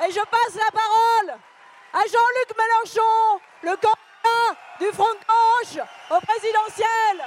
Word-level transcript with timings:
Et 0.00 0.12
je 0.12 0.20
passe 0.20 0.54
la 0.54 0.70
parole 0.70 1.38
à 1.92 1.98
Jean-Luc 2.06 2.56
Mélenchon, 2.56 3.40
le 3.62 3.74
candidat 3.76 4.56
du 4.78 4.86
Front 4.92 5.12
de 5.12 5.26
gauche 5.26 5.84
au 6.10 6.20
présidentiel. 6.24 7.26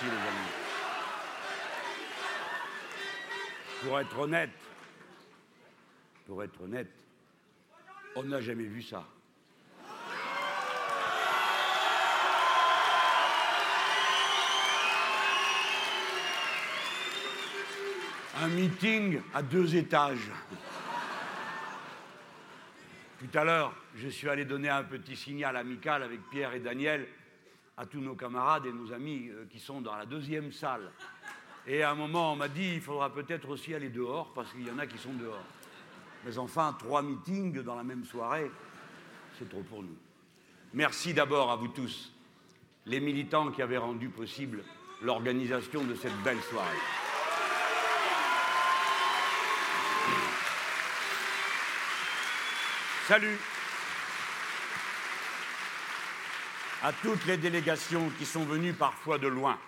Merci 0.00 0.04
les 0.04 0.22
amis. 0.28 0.52
Pour 3.98 4.06
être 4.06 4.18
honnête, 4.20 4.50
pour 6.24 6.44
être 6.44 6.60
honnête, 6.60 6.92
on 8.14 8.22
n'a 8.22 8.40
jamais 8.40 8.62
vu 8.62 8.80
ça. 8.80 9.04
Un 18.40 18.46
meeting 18.46 19.20
à 19.34 19.42
deux 19.42 19.74
étages. 19.74 20.30
Tout 23.18 23.36
à 23.36 23.42
l'heure, 23.42 23.74
je 23.96 24.06
suis 24.06 24.28
allé 24.28 24.44
donner 24.44 24.68
un 24.68 24.84
petit 24.84 25.16
signal 25.16 25.56
amical 25.56 26.04
avec 26.04 26.20
Pierre 26.30 26.54
et 26.54 26.60
Daniel 26.60 27.08
à 27.76 27.84
tous 27.84 28.00
nos 28.00 28.14
camarades 28.14 28.66
et 28.66 28.72
nos 28.72 28.92
amis 28.92 29.28
euh, 29.28 29.46
qui 29.50 29.58
sont 29.58 29.80
dans 29.80 29.96
la 29.96 30.06
deuxième 30.06 30.52
salle. 30.52 30.88
Et 31.66 31.82
à 31.82 31.90
un 31.90 31.94
moment, 31.94 32.32
on 32.32 32.36
m'a 32.36 32.48
dit 32.48 32.74
il 32.74 32.80
faudra 32.80 33.12
peut-être 33.12 33.48
aussi 33.48 33.74
aller 33.74 33.90
dehors 33.90 34.32
parce 34.34 34.52
qu'il 34.52 34.66
y 34.66 34.70
en 34.70 34.78
a 34.78 34.86
qui 34.86 34.98
sont 34.98 35.12
dehors. 35.12 35.44
Mais 36.24 36.38
enfin, 36.38 36.76
trois 36.78 37.02
meetings 37.02 37.62
dans 37.62 37.74
la 37.74 37.84
même 37.84 38.04
soirée, 38.04 38.50
c'est 39.38 39.48
trop 39.48 39.62
pour 39.62 39.82
nous. 39.82 39.96
Merci 40.74 41.14
d'abord 41.14 41.50
à 41.50 41.56
vous 41.56 41.68
tous, 41.68 42.12
les 42.86 43.00
militants 43.00 43.50
qui 43.50 43.62
avaient 43.62 43.78
rendu 43.78 44.08
possible 44.08 44.62
l'organisation 45.02 45.84
de 45.84 45.94
cette 45.94 46.16
belle 46.22 46.40
soirée. 46.42 46.76
Salut 53.06 53.38
à 56.82 56.92
toutes 56.92 57.24
les 57.26 57.36
délégations 57.36 58.10
qui 58.18 58.26
sont 58.26 58.44
venues 58.44 58.72
parfois 58.72 59.18
de 59.18 59.26
loin. 59.26 59.58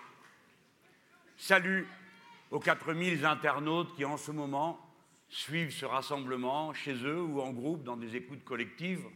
Salut 1.43 1.87
aux 2.51 2.59
4000 2.59 3.25
internautes 3.25 3.95
qui 3.95 4.05
en 4.05 4.15
ce 4.15 4.29
moment 4.29 4.79
suivent 5.27 5.73
ce 5.73 5.85
rassemblement 5.87 6.71
chez 6.71 6.93
eux 6.93 7.19
ou 7.19 7.41
en 7.41 7.49
groupe 7.49 7.83
dans 7.83 7.97
des 7.97 8.15
écoutes 8.15 8.43
collectives 8.43 9.07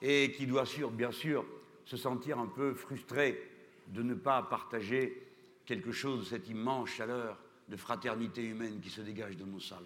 et 0.00 0.30
qui 0.30 0.46
doivent 0.46 0.92
bien 0.92 1.10
sûr 1.10 1.44
se 1.86 1.96
sentir 1.96 2.38
un 2.38 2.46
peu 2.46 2.72
frustrés 2.72 3.50
de 3.88 4.04
ne 4.04 4.14
pas 4.14 4.42
partager 4.42 5.26
quelque 5.64 5.90
chose 5.90 6.20
de 6.20 6.24
cette 6.24 6.48
immense 6.48 6.90
chaleur 6.90 7.36
de 7.68 7.76
fraternité 7.76 8.44
humaine 8.44 8.78
qui 8.80 8.88
se 8.88 9.00
dégage 9.00 9.36
de 9.36 9.44
nos 9.44 9.58
salles. 9.58 9.82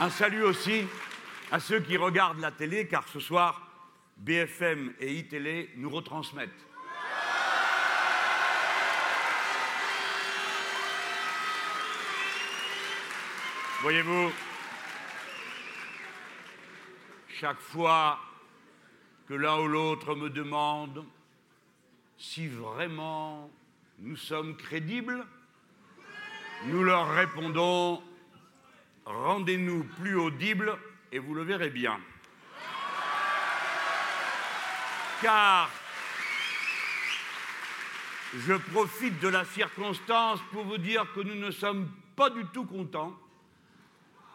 Un 0.00 0.10
salut 0.10 0.42
aussi 0.42 0.82
à 1.52 1.60
ceux 1.60 1.78
qui 1.78 1.96
regardent 1.96 2.40
la 2.40 2.50
télé, 2.50 2.88
car 2.88 3.06
ce 3.06 3.20
soir, 3.20 3.63
BFM 4.16 4.94
et 5.00 5.12
iTélé 5.14 5.70
nous 5.76 5.90
retransmettent. 5.90 6.50
Voyez-vous, 13.82 14.32
chaque 17.28 17.60
fois 17.60 18.18
que 19.28 19.34
l'un 19.34 19.58
ou 19.58 19.68
l'autre 19.68 20.14
me 20.14 20.30
demande 20.30 21.04
si 22.16 22.48
vraiment 22.48 23.50
nous 23.98 24.16
sommes 24.16 24.56
crédibles, 24.56 25.26
nous 26.66 26.82
leur 26.82 27.10
répondons 27.10 28.02
rendez-nous 29.04 29.84
plus 29.98 30.16
audibles 30.16 30.78
et 31.12 31.18
vous 31.18 31.34
le 31.34 31.42
verrez 31.42 31.70
bien. 31.70 32.00
Car 35.24 35.70
je 38.34 38.52
profite 38.52 39.18
de 39.20 39.28
la 39.28 39.46
circonstance 39.46 40.38
pour 40.52 40.64
vous 40.64 40.76
dire 40.76 41.10
que 41.14 41.20
nous 41.20 41.34
ne 41.34 41.50
sommes 41.50 41.88
pas 42.14 42.28
du 42.28 42.44
tout 42.52 42.66
contents 42.66 43.16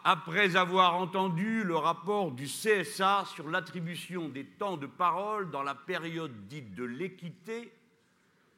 après 0.02 0.56
avoir 0.56 0.96
entendu 0.96 1.62
le 1.62 1.76
rapport 1.76 2.32
du 2.32 2.46
CSA 2.46 3.24
sur 3.32 3.48
l'attribution 3.48 4.28
des 4.28 4.44
temps 4.44 4.76
de 4.76 4.88
parole 4.88 5.52
dans 5.52 5.62
la 5.62 5.76
période 5.76 6.48
dite 6.48 6.74
de 6.74 6.82
l'équité 6.82 7.72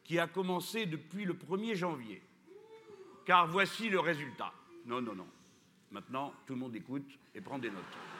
qui 0.02 0.18
a 0.18 0.26
commencé 0.26 0.86
depuis 0.86 1.26
le 1.26 1.34
1er 1.34 1.74
janvier. 1.74 2.22
Car 3.26 3.46
voici 3.46 3.90
le 3.90 4.00
résultat. 4.00 4.54
Non, 4.86 5.02
non, 5.02 5.14
non. 5.14 5.28
Maintenant, 5.90 6.32
tout 6.46 6.54
le 6.54 6.60
monde 6.60 6.74
écoute 6.74 7.10
et 7.34 7.42
prend 7.42 7.58
des 7.58 7.68
notes. 7.68 8.11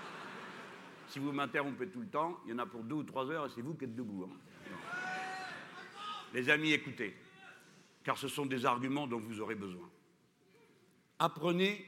Si 1.13 1.19
vous 1.19 1.31
m'interrompez 1.31 1.89
tout 1.89 2.01
le 2.01 2.09
temps, 2.09 2.41
il 2.47 2.53
y 2.53 2.55
en 2.55 2.59
a 2.59 2.65
pour 2.65 2.83
deux 2.85 2.95
ou 2.95 3.03
trois 3.03 3.31
heures 3.31 3.45
et 3.45 3.51
c'est 3.51 3.61
vous 3.61 3.75
qui 3.75 3.85
êtes 3.85 3.95
debout. 3.95 4.25
hein. 4.25 4.31
Les 6.33 6.49
amis, 6.49 6.73
écoutez, 6.73 7.15
car 8.03 8.17
ce 8.17 8.29
sont 8.29 8.47
des 8.47 8.65
arguments 8.65 9.07
dont 9.07 9.21
vous 9.21 9.39
aurez 9.39 9.55
besoin. 9.55 9.91
Apprenez 11.19 11.85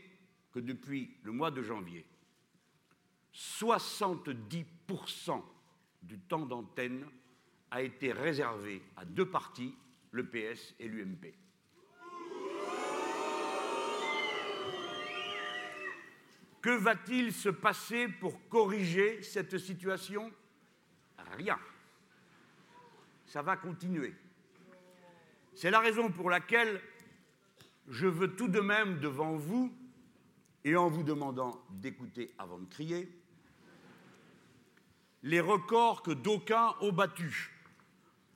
que 0.53 0.61
depuis 0.61 1.17
le 1.23 1.33
mois 1.33 1.51
de 1.51 1.63
janvier, 1.63 2.05
70% 3.33 5.43
du 6.03 6.19
temps 6.19 6.45
d'antenne 6.45 7.07
a 7.71 7.81
été 7.81 8.13
réservé 8.13 8.83
à 8.95 9.07
deux 9.07 9.31
partis, 9.31 9.75
le 10.11 10.29
PS 10.29 10.75
et 10.79 10.87
l'UMP. 10.87 11.33
Que 16.65 16.71
va-t-il 16.71 17.31
se 17.31 17.51
passer 17.51 18.09
pour 18.09 18.49
corriger 18.49 19.23
cette 19.23 19.59
situation? 19.59 20.33
Rien. 21.37 21.59
Ça 23.27 23.43
va 23.43 23.59
continuer. 23.59 24.15
C'est 25.55 25.71
la 25.71 25.81
raison 25.81 26.11
pour 26.11 26.31
laquelle 26.31 26.81
je 27.91 28.07
veux 28.07 28.35
tout 28.35 28.49
de 28.49 28.61
même 28.61 28.99
devant 28.99 29.37
vous, 29.37 29.77
et 30.65 30.75
en 30.75 30.89
vous 30.89 31.03
demandant 31.03 31.63
d'écouter 31.69 32.33
avant 32.39 32.59
de 32.59 32.65
crier, 32.65 33.15
les 35.23 35.41
records 35.41 36.03
que 36.03 36.13
d'aucuns 36.13 36.75
ont 36.81 36.93
battus. 36.93 37.51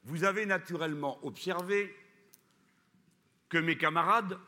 Vous 0.04 0.24
avez 0.24 0.44
naturellement 0.44 1.18
observé 1.24 1.96
que 3.48 3.56
mes 3.56 3.78
camarades, 3.78 4.38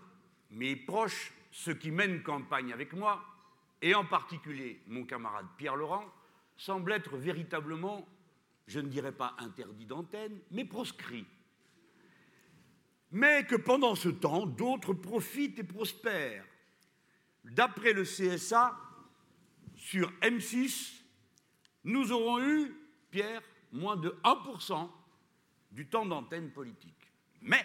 mes 0.50 0.76
proches, 0.76 1.32
ceux 1.50 1.72
qui 1.72 1.90
mènent 1.90 2.22
campagne 2.22 2.74
avec 2.74 2.92
moi, 2.92 3.24
et 3.82 3.94
en 3.94 4.04
particulier 4.04 4.82
mon 4.86 5.04
camarade 5.04 5.46
Pierre 5.56 5.76
Laurent, 5.76 6.04
semblent 6.56 6.92
être 6.92 7.16
véritablement, 7.16 8.06
je 8.66 8.80
ne 8.80 8.88
dirais 8.88 9.12
pas 9.12 9.34
interdits 9.38 9.86
d'antenne, 9.86 10.38
mais 10.50 10.64
proscrits. 10.64 11.26
Mais 13.12 13.44
que 13.44 13.56
pendant 13.56 13.94
ce 13.94 14.08
temps, 14.08 14.46
d'autres 14.46 14.92
profitent 14.92 15.58
et 15.58 15.64
prospèrent. 15.64 16.44
D'après 17.44 17.92
le 17.92 18.04
CSA, 18.04 18.78
sur 19.74 20.12
M6, 20.20 21.00
nous 21.84 22.12
aurons 22.12 22.40
eu, 22.40 22.76
Pierre, 23.10 23.42
moins 23.72 23.96
de 23.96 24.14
1% 24.22 24.90
du 25.72 25.86
temps 25.86 26.04
d'antenne 26.04 26.50
politique. 26.50 27.10
Mais 27.40 27.64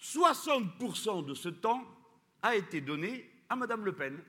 60% 0.00 1.24
de 1.24 1.34
ce 1.34 1.48
temps 1.48 1.84
a 2.42 2.54
été 2.56 2.80
donné 2.80 3.30
à 3.48 3.56
Madame 3.56 3.84
Le 3.84 3.94
Pen. 3.94 4.22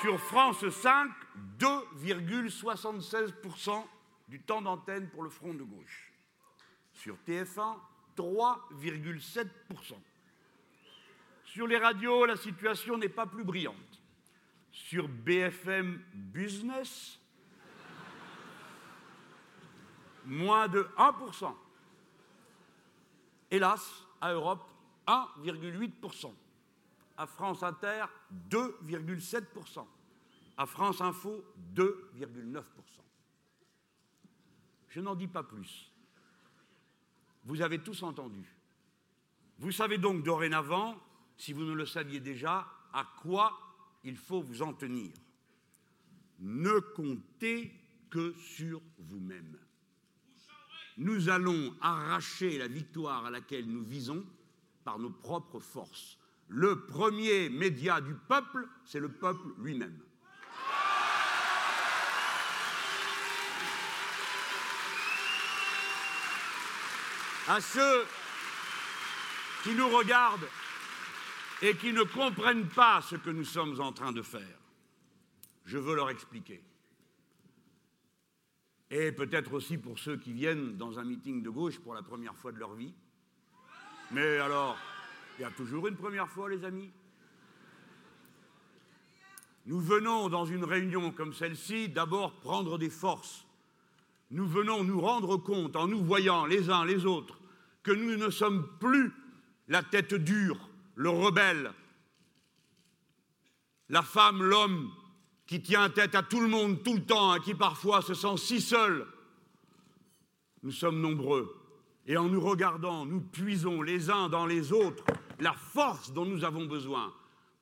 Sur 0.00 0.18
France 0.20 0.68
5, 0.68 1.10
2,76% 1.58 3.84
du 4.28 4.40
temps 4.40 4.60
d'antenne 4.60 5.08
pour 5.08 5.22
le 5.22 5.30
front 5.30 5.54
de 5.54 5.62
gauche. 5.62 6.12
Sur 6.92 7.16
TF1, 7.26 7.78
3,7%. 8.16 9.94
Sur 11.44 11.66
les 11.66 11.78
radios, 11.78 12.26
la 12.26 12.36
situation 12.36 12.98
n'est 12.98 13.08
pas 13.08 13.24
plus 13.26 13.44
brillante. 13.44 14.02
Sur 14.70 15.08
BFM 15.08 16.02
Business, 16.12 17.18
moins 20.26 20.68
de 20.68 20.86
1%. 20.98 21.54
Hélas, 23.50 24.04
à 24.20 24.32
Europe, 24.32 24.68
1,8%. 25.06 26.34
À 27.16 27.26
France 27.26 27.62
Inter, 27.62 28.04
2,7%. 28.50 29.86
À 30.56 30.66
France 30.66 31.00
Info, 31.00 31.44
2,9%. 31.74 32.62
Je 34.88 35.00
n'en 35.00 35.14
dis 35.14 35.28
pas 35.28 35.42
plus. 35.42 35.90
Vous 37.44 37.62
avez 37.62 37.78
tous 37.78 38.02
entendu. 38.02 38.44
Vous 39.58 39.72
savez 39.72 39.98
donc 39.98 40.22
dorénavant, 40.22 40.96
si 41.36 41.52
vous 41.52 41.64
ne 41.64 41.72
le 41.72 41.86
saviez 41.86 42.20
déjà, 42.20 42.66
à 42.92 43.04
quoi 43.22 43.58
il 44.04 44.16
faut 44.16 44.40
vous 44.40 44.62
en 44.62 44.72
tenir. 44.72 45.12
Ne 46.38 46.78
comptez 46.80 47.72
que 48.10 48.34
sur 48.34 48.80
vous-même. 48.98 49.58
Nous 50.98 51.28
allons 51.28 51.74
arracher 51.80 52.58
la 52.58 52.68
victoire 52.68 53.26
à 53.26 53.30
laquelle 53.30 53.66
nous 53.66 53.82
visons 53.82 54.24
par 54.84 54.98
nos 54.98 55.10
propres 55.10 55.60
forces. 55.60 56.18
Le 56.48 56.86
premier 56.86 57.48
média 57.48 58.00
du 58.00 58.14
peuple, 58.14 58.68
c'est 58.84 59.00
le 59.00 59.08
peuple 59.08 59.48
lui-même. 59.58 59.98
À 67.48 67.60
ceux 67.60 68.04
qui 69.62 69.74
nous 69.74 69.88
regardent 69.88 70.48
et 71.62 71.76
qui 71.76 71.92
ne 71.92 72.02
comprennent 72.02 72.68
pas 72.68 73.00
ce 73.02 73.16
que 73.16 73.30
nous 73.30 73.44
sommes 73.44 73.80
en 73.80 73.92
train 73.92 74.12
de 74.12 74.22
faire, 74.22 74.58
je 75.64 75.78
veux 75.78 75.94
leur 75.94 76.10
expliquer. 76.10 76.62
Et 78.90 79.10
peut-être 79.10 79.52
aussi 79.52 79.78
pour 79.78 79.98
ceux 79.98 80.16
qui 80.16 80.32
viennent 80.32 80.76
dans 80.76 80.98
un 80.98 81.04
meeting 81.04 81.42
de 81.42 81.50
gauche 81.50 81.78
pour 81.80 81.94
la 81.94 82.02
première 82.02 82.36
fois 82.36 82.52
de 82.52 82.58
leur 82.58 82.74
vie. 82.74 82.94
Mais 84.12 84.38
alors, 84.38 84.76
il 85.38 85.42
y 85.42 85.44
a 85.44 85.50
toujours 85.50 85.86
une 85.86 85.96
première 85.96 86.28
fois, 86.28 86.48
les 86.48 86.64
amis. 86.64 86.90
Nous 89.66 89.80
venons 89.80 90.28
dans 90.28 90.46
une 90.46 90.64
réunion 90.64 91.10
comme 91.10 91.34
celle-ci 91.34 91.88
d'abord 91.88 92.32
prendre 92.40 92.78
des 92.78 92.90
forces. 92.90 93.46
Nous 94.30 94.46
venons 94.46 94.84
nous 94.84 95.00
rendre 95.00 95.36
compte, 95.36 95.76
en 95.76 95.88
nous 95.88 96.02
voyant 96.04 96.46
les 96.46 96.70
uns 96.70 96.84
les 96.84 97.04
autres, 97.04 97.38
que 97.82 97.90
nous 97.90 98.16
ne 98.16 98.30
sommes 98.30 98.66
plus 98.78 99.12
la 99.68 99.82
tête 99.82 100.14
dure, 100.14 100.68
le 100.94 101.10
rebelle, 101.10 101.72
la 103.88 104.02
femme, 104.02 104.42
l'homme 104.42 104.90
qui 105.46 105.62
tient 105.62 105.90
tête 105.90 106.14
à 106.14 106.22
tout 106.22 106.40
le 106.40 106.48
monde 106.48 106.82
tout 106.82 106.94
le 106.94 107.04
temps 107.04 107.34
et 107.34 107.40
qui 107.40 107.54
parfois 107.54 108.02
se 108.02 108.14
sent 108.14 108.36
si 108.36 108.60
seul. 108.60 109.06
Nous 110.62 110.72
sommes 110.72 111.00
nombreux 111.00 111.54
et 112.06 112.16
en 112.16 112.28
nous 112.28 112.40
regardant, 112.40 113.04
nous 113.04 113.20
puisons 113.20 113.82
les 113.82 114.10
uns 114.10 114.28
dans 114.28 114.46
les 114.46 114.72
autres 114.72 115.04
la 115.40 115.52
force 115.52 116.12
dont 116.12 116.24
nous 116.24 116.44
avons 116.44 116.66
besoin 116.66 117.12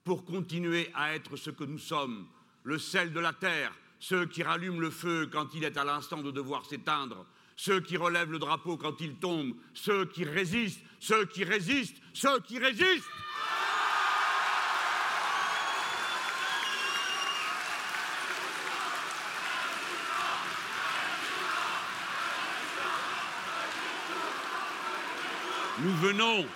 pour 0.05 0.25
continuer 0.25 0.91
à 0.94 1.15
être 1.15 1.37
ce 1.37 1.50
que 1.50 1.65
nous 1.65 1.79
sommes, 1.79 2.26
le 2.62 2.79
sel 2.79 3.12
de 3.12 3.21
la 3.21 3.32
terre, 3.32 3.73
ceux 3.99 4.26
qui 4.26 4.43
rallument 4.43 4.81
le 4.81 4.91
feu 4.91 5.29
quand 5.32 5.55
il 5.55 5.65
est 5.65 5.76
à 5.76 5.85
l'instant 5.85 6.23
de 6.23 6.31
devoir 6.31 6.67
s'éteindre, 6.67 7.26
ceux 7.56 7.81
qui 7.81 7.97
relèvent 7.97 8.32
le 8.32 8.38
drapeau 8.38 8.76
quand 8.76 9.00
il 9.00 9.17
tombe, 9.17 9.55
ceux 9.73 10.05
qui 10.06 10.25
résistent, 10.25 10.82
ceux 11.00 11.25
qui 11.26 11.44
résistent, 11.44 11.97
ceux 12.12 12.41
qui 12.41 12.59
résistent. 12.59 13.09
Nous 25.81 25.94
venons 25.97 26.47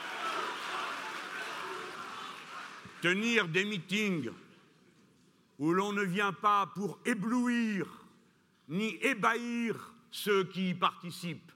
tenir 3.01 3.49
des 3.49 3.65
meetings 3.65 4.31
où 5.59 5.73
l'on 5.73 5.93
ne 5.93 6.03
vient 6.03 6.33
pas 6.33 6.67
pour 6.75 6.99
éblouir 7.05 7.87
ni 8.69 8.97
ébahir 9.03 9.95
ceux 10.11 10.45
qui 10.45 10.71
y 10.71 10.75
participent. 10.75 11.53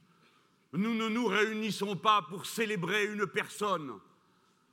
Nous 0.72 0.94
ne 0.94 1.08
nous 1.08 1.26
réunissons 1.26 1.96
pas 1.96 2.22
pour 2.22 2.46
célébrer 2.46 3.06
une 3.06 3.26
personne. 3.26 3.92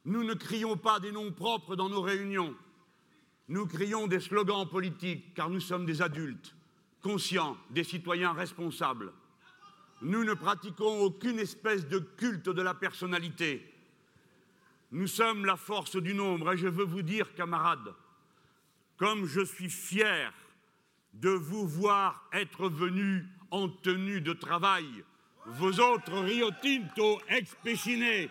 Nous 0.06 0.24
ne 0.24 0.33
crions 0.33 0.77
pas 0.77 1.00
des 1.00 1.12
noms 1.12 1.31
propres 1.31 1.75
dans 1.75 1.89
nos 1.89 2.01
réunions. 2.01 2.56
Nous 3.50 3.66
crions 3.66 4.07
des 4.07 4.19
slogans 4.19 4.68
politiques 4.68 5.33
car 5.33 5.50
nous 5.50 5.60
sommes 5.60 5.86
des 5.86 6.01
adultes, 6.01 6.56
conscients, 7.01 7.57
des 7.69 7.83
citoyens 7.83 8.33
responsables. 8.33 9.12
Nous 10.01 10.24
ne 10.24 10.33
pratiquons 10.33 11.01
aucune 11.01 11.39
espèce 11.39 11.88
de 11.88 12.00
culte 12.00 12.48
de 12.48 12.62
la 12.62 12.74
personnalité. 12.74 13.68
Nous 14.92 15.08
sommes 15.08 15.46
la 15.46 15.56
force 15.56 15.98
du 15.98 16.16
nombre 16.16 16.54
et 16.54 16.58
je 16.58 16.68
veux 16.68 16.86
vous 16.86 17.04
dire, 17.04 17.36
camarades, 17.36 17.94
comme 18.98 19.28
je 19.28 19.42
suis 19.42 19.70
fier 19.70 20.34
de 21.14 21.30
vous 21.30 21.68
voir 21.68 22.28
être 22.34 22.70
venus 22.70 23.24
en 23.52 23.70
tenue 23.70 24.22
de 24.22 24.34
travail, 24.34 24.88
vous 25.46 25.80
autres 25.80 26.20
Rio 26.20 26.50
Tinto 26.62 27.22
expécinés, 27.30 28.30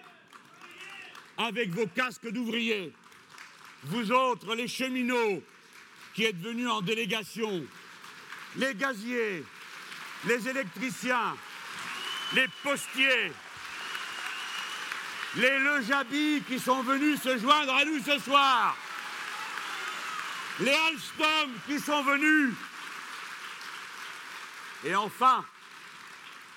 avec 1.37 1.71
vos 1.71 1.87
casques 1.87 2.31
d'ouvriers, 2.31 2.93
vous 3.85 4.11
autres 4.11 4.57
les 4.57 4.69
cheminots 4.69 5.43
qui 6.15 6.25
êtes 6.25 6.41
venus 6.41 6.69
en 6.69 6.83
délégation, 6.83 7.65
les 8.57 8.75
gaziers, 8.75 9.45
les 10.27 10.49
électriciens, 10.49 11.37
les 12.35 12.47
postiers, 12.65 13.31
les 15.37 15.59
Lejabis 15.59 16.43
qui 16.47 16.59
sont 16.59 16.83
venus 16.83 17.21
se 17.21 17.39
joindre 17.39 17.75
à 17.75 17.85
nous 17.85 18.01
ce 18.01 18.19
soir, 18.19 18.77
les 20.61 20.75
Alstom 20.75 21.51
qui 21.67 21.79
sont 21.79 22.03
venus. 22.03 22.55
Et 24.85 24.95
enfin, 24.95 25.45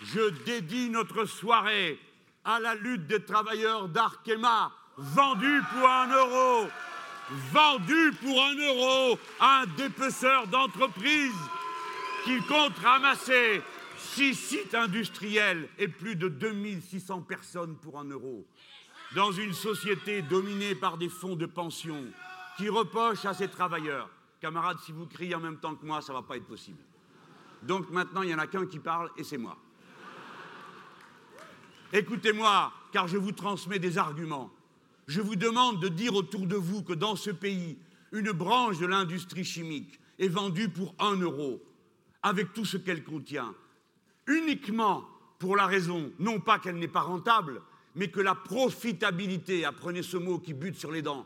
je 0.04 0.30
dédie 0.46 0.90
notre 0.90 1.26
soirée 1.26 2.00
à 2.44 2.60
la 2.60 2.76
lutte 2.76 3.08
des 3.08 3.24
travailleurs 3.24 3.88
d'Arkema, 3.88 4.72
vendus 4.98 5.62
pour 5.72 5.90
un 5.90 6.08
euro, 6.08 6.68
vendus 7.52 8.14
pour 8.22 8.44
un 8.44 8.56
euro 8.56 9.20
à 9.40 9.62
un 9.62 9.66
dépeceur 9.78 10.48
d'entreprise 10.48 11.34
qui 12.24 12.40
compte 12.42 12.78
ramasser 12.80 13.62
six 13.98 14.36
sites 14.36 14.76
industriels 14.76 15.70
et 15.78 15.88
plus 15.88 16.16
de 16.16 16.28
2600 16.28 17.22
personnes 17.22 17.76
pour 17.76 18.00
un 18.00 18.06
euro, 18.06 18.46
dans 19.16 19.32
une 19.32 19.54
société 19.54 20.22
dominée 20.22 20.76
par 20.76 20.98
des 20.98 21.10
fonds 21.10 21.36
de 21.36 21.46
pension 21.46 22.06
qui 22.58 22.70
reprochent 22.70 23.26
à 23.26 23.34
ces 23.34 23.50
travailleurs. 23.50 24.10
Camarades, 24.40 24.80
si 24.80 24.92
vous 24.92 25.06
criez 25.06 25.36
en 25.36 25.40
même 25.40 25.60
temps 25.60 25.76
que 25.76 25.86
moi, 25.86 26.02
ça 26.02 26.14
ne 26.14 26.18
va 26.18 26.24
pas 26.24 26.38
être 26.38 26.48
possible. 26.48 26.82
Donc 27.64 27.90
maintenant, 27.92 28.22
il 28.22 28.28
n'y 28.28 28.36
en 28.36 28.40
a 28.40 28.48
qu'un 28.48 28.66
qui 28.66 28.80
parle 28.80 29.12
et 29.18 29.24
c'est 29.24 29.38
moi. 29.38 29.58
Écoutez-moi, 31.94 32.72
car 32.92 33.08
je 33.08 33.18
vous 33.18 33.34
transmets 33.34 33.80
des 33.80 33.98
arguments. 33.98 34.50
Je 35.08 35.22
vous 35.22 35.36
demande 35.36 35.82
de 35.82 35.90
dire 35.90 36.16
autour 36.16 36.48
de 36.48 36.56
vous 36.56 36.84
que 36.84 36.94
dans 36.94 37.16
ce 37.16 37.32
pays, 37.32 37.78
une 38.14 38.32
branche 38.32 38.80
de 38.80 38.86
l'industrie 38.86 39.44
chimique 39.44 40.00
est 40.18 40.30
vendue 40.30 40.70
pour 40.70 40.96
un 41.00 41.16
euro, 41.18 41.62
avec 42.24 42.54
tout 42.54 42.66
ce 42.66 42.78
qu'elle 42.78 43.04
contient, 43.04 43.54
uniquement 44.28 45.06
pour 45.38 45.56
la 45.56 45.66
raison, 45.66 46.14
non 46.20 46.40
pas 46.40 46.60
qu'elle 46.60 46.78
n'est 46.78 46.88
pas 46.88 47.02
rentable, 47.02 47.62
mais 47.96 48.10
que 48.10 48.22
la 48.22 48.36
profitabilité, 48.36 49.66
apprenez 49.66 50.04
ce 50.04 50.18
mot 50.18 50.40
qui 50.40 50.54
bute 50.54 50.78
sur 50.78 50.92
les 50.92 51.02
dents, 51.02 51.26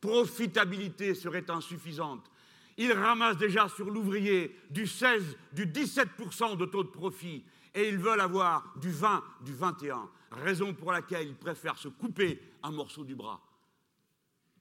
profitabilité 0.00 1.14
serait 1.14 1.50
insuffisante. 1.50 2.30
Ils 2.76 2.92
ramassent 2.92 3.38
déjà 3.38 3.68
sur 3.68 3.90
l'ouvrier 3.90 4.56
du 4.70 4.86
16, 4.86 5.36
du 5.52 5.66
17% 5.66 6.56
de 6.56 6.66
taux 6.66 6.84
de 6.84 6.88
profit 6.88 7.44
et 7.74 7.88
ils 7.88 7.98
veulent 7.98 8.20
avoir 8.20 8.74
du 8.80 8.90
20, 8.90 9.22
du 9.44 9.54
21, 9.54 10.08
raison 10.30 10.74
pour 10.74 10.92
laquelle 10.92 11.28
ils 11.28 11.36
préfèrent 11.36 11.78
se 11.78 11.88
couper 11.88 12.40
un 12.62 12.70
morceau 12.70 13.04
du 13.04 13.14
bras. 13.14 13.40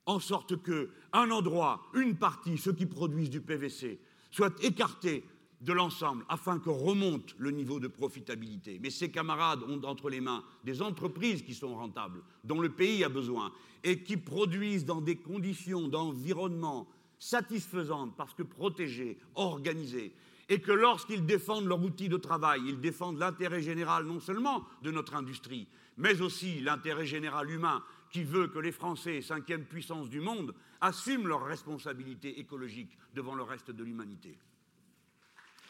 En 0.06 0.20
sorte 0.20 0.62
que 0.62 0.90
un 1.14 1.30
endroit, 1.32 1.88
une 1.94 2.16
partie, 2.18 2.58
ceux 2.58 2.74
qui 2.74 2.86
produisent 2.86 3.30
du 3.30 3.42
PVC, 3.42 4.00
soient 4.32 4.54
écartés 4.62 5.24
de 5.62 5.74
l'ensemble 5.74 6.26
afin 6.28 6.60
que 6.60 6.70
remonte 6.70 7.36
le 7.38 7.52
niveau 7.52 7.80
de 7.80 7.88
profitabilité. 7.88 8.80
Mais 8.82 8.90
ces 8.90 9.12
camarades 9.12 9.64
ont 9.64 9.82
entre 9.84 10.10
les 10.10 10.22
mains 10.22 10.44
des 10.64 10.82
entreprises 10.82 11.44
qui 11.44 11.54
sont 11.54 11.76
rentables, 11.76 12.22
dont 12.44 12.60
le 12.60 12.70
pays 12.70 13.04
a 13.04 13.10
besoin, 13.10 13.52
et 13.84 14.04
qui 14.04 14.18
produisent 14.18 14.86
dans 14.86 15.02
des 15.02 15.16
conditions 15.16 15.88
d'environnement 15.88 16.88
satisfaisantes 17.20 18.16
parce 18.18 18.34
que 18.34 18.44
protégées, 18.44 19.20
organisées, 19.36 20.14
et 20.50 20.60
que 20.60 20.72
lorsqu'ils 20.72 21.26
défendent 21.26 21.68
leur 21.68 21.82
outil 21.82 22.10
de 22.10 22.18
travail, 22.18 22.62
ils 22.68 22.82
défendent 22.82 23.20
l'intérêt 23.20 23.62
général 23.62 24.06
non 24.06 24.20
seulement 24.20 24.66
de 24.82 24.92
notre 24.92 25.16
industrie, 25.16 25.68
mais 25.98 26.22
aussi 26.22 26.60
l'intérêt 26.60 27.06
général 27.06 27.50
humain 27.50 27.84
qui 28.10 28.24
veut 28.24 28.48
que 28.48 28.60
les 28.60 28.74
Français, 28.74 29.22
cinquième 29.22 29.64
puissance 29.64 30.10
du 30.10 30.20
monde, 30.20 30.54
assument 30.82 31.28
leurs 31.28 31.46
responsabilités 31.46 32.40
écologiques 32.40 32.98
devant 33.16 33.36
le 33.36 33.44
reste 33.44 33.72
de 33.72 33.84
l'humanité. 33.84 34.38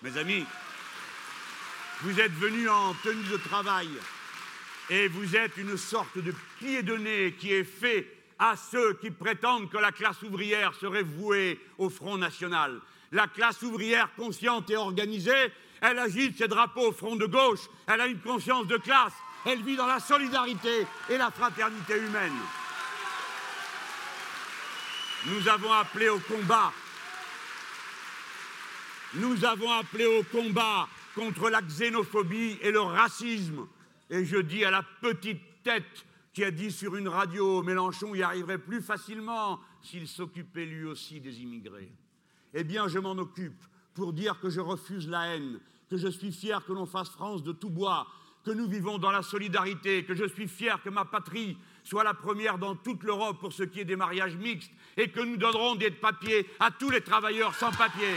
Mes 0.01 0.17
amis, 0.17 0.45
Vous 2.01 2.19
êtes 2.19 2.31
venu 2.31 2.67
en 2.67 2.95
tenue 3.03 3.23
de 3.25 3.37
travail 3.37 3.87
et 4.89 5.07
vous 5.07 5.35
êtes 5.35 5.55
une 5.57 5.77
sorte 5.77 6.17
de 6.17 6.33
pied 6.57 6.81
de 6.81 6.95
nez 6.95 7.35
qui 7.37 7.53
est 7.53 7.63
fait 7.63 8.11
à 8.39 8.55
ceux 8.55 8.95
qui 8.95 9.11
prétendent 9.11 9.69
que 9.69 9.77
la 9.77 9.91
classe 9.91 10.23
ouvrière 10.23 10.73
serait 10.73 11.03
vouée 11.03 11.59
au 11.77 11.91
Front 11.91 12.17
National. 12.17 12.81
La 13.11 13.27
classe 13.27 13.61
ouvrière 13.61 14.09
consciente 14.15 14.71
et 14.71 14.75
organisée, 14.75 15.53
elle 15.81 15.99
agite 15.99 16.39
ses 16.39 16.47
drapeaux 16.47 16.87
au 16.87 16.91
front 16.91 17.15
de 17.15 17.27
gauche, 17.27 17.69
elle 17.85 18.01
a 18.01 18.07
une 18.07 18.21
conscience 18.21 18.65
de 18.65 18.77
classe, 18.77 19.13
elle 19.45 19.61
vit 19.61 19.75
dans 19.75 19.85
la 19.85 19.99
solidarité 19.99 20.87
et 21.11 21.17
la 21.17 21.29
fraternité 21.29 21.97
humaine. 21.97 22.39
Nous 25.27 25.47
avons 25.47 25.71
appelé 25.71 26.09
au 26.09 26.17
combat. 26.17 26.73
Nous 29.15 29.43
avons 29.43 29.69
appelé 29.69 30.05
au 30.05 30.23
combat 30.23 30.87
contre 31.15 31.49
la 31.49 31.61
xénophobie 31.61 32.57
et 32.61 32.71
le 32.71 32.79
racisme. 32.79 33.67
Et 34.09 34.23
je 34.23 34.37
dis 34.37 34.63
à 34.63 34.71
la 34.71 34.83
petite 35.01 35.41
tête 35.63 36.05
qui 36.33 36.45
a 36.45 36.51
dit 36.51 36.71
sur 36.71 36.95
une 36.95 37.09
radio 37.09 37.61
Mélenchon 37.61 38.15
y 38.15 38.23
arriverait 38.23 38.57
plus 38.57 38.81
facilement 38.81 39.59
s'il 39.81 40.07
s'occupait 40.07 40.65
lui 40.65 40.85
aussi 40.85 41.19
des 41.19 41.41
immigrés. 41.41 41.91
Eh 42.53 42.63
bien, 42.63 42.87
je 42.87 42.99
m'en 42.99 43.11
occupe 43.11 43.61
pour 43.93 44.13
dire 44.13 44.39
que 44.39 44.49
je 44.49 44.61
refuse 44.61 45.09
la 45.09 45.35
haine, 45.35 45.59
que 45.89 45.97
je 45.97 46.07
suis 46.07 46.31
fier 46.31 46.63
que 46.65 46.71
l'on 46.71 46.85
fasse 46.85 47.09
France 47.09 47.43
de 47.43 47.51
tout 47.51 47.69
bois, 47.69 48.07
que 48.45 48.51
nous 48.51 48.67
vivons 48.69 48.97
dans 48.97 49.11
la 49.11 49.23
solidarité, 49.23 50.05
que 50.05 50.15
je 50.15 50.25
suis 50.25 50.47
fier 50.47 50.81
que 50.81 50.89
ma 50.89 51.03
patrie 51.03 51.57
soit 51.83 52.05
la 52.05 52.13
première 52.13 52.57
dans 52.57 52.75
toute 52.75 53.03
l'Europe 53.03 53.39
pour 53.41 53.51
ce 53.51 53.63
qui 53.63 53.81
est 53.81 53.85
des 53.85 53.97
mariages 53.97 54.37
mixtes 54.37 54.71
et 54.95 55.09
que 55.09 55.19
nous 55.19 55.35
donnerons 55.35 55.75
des 55.75 55.91
papiers 55.91 56.47
à 56.61 56.71
tous 56.71 56.89
les 56.89 57.01
travailleurs 57.01 57.55
sans 57.55 57.71
papier. 57.71 58.15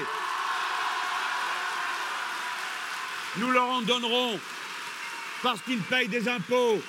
Nous 3.36 3.50
leur 3.50 3.68
en 3.68 3.82
donnerons 3.82 4.38
parce 5.42 5.60
qu'ils 5.62 5.82
payent 5.82 6.08
des 6.08 6.28
impôts. 6.28 6.80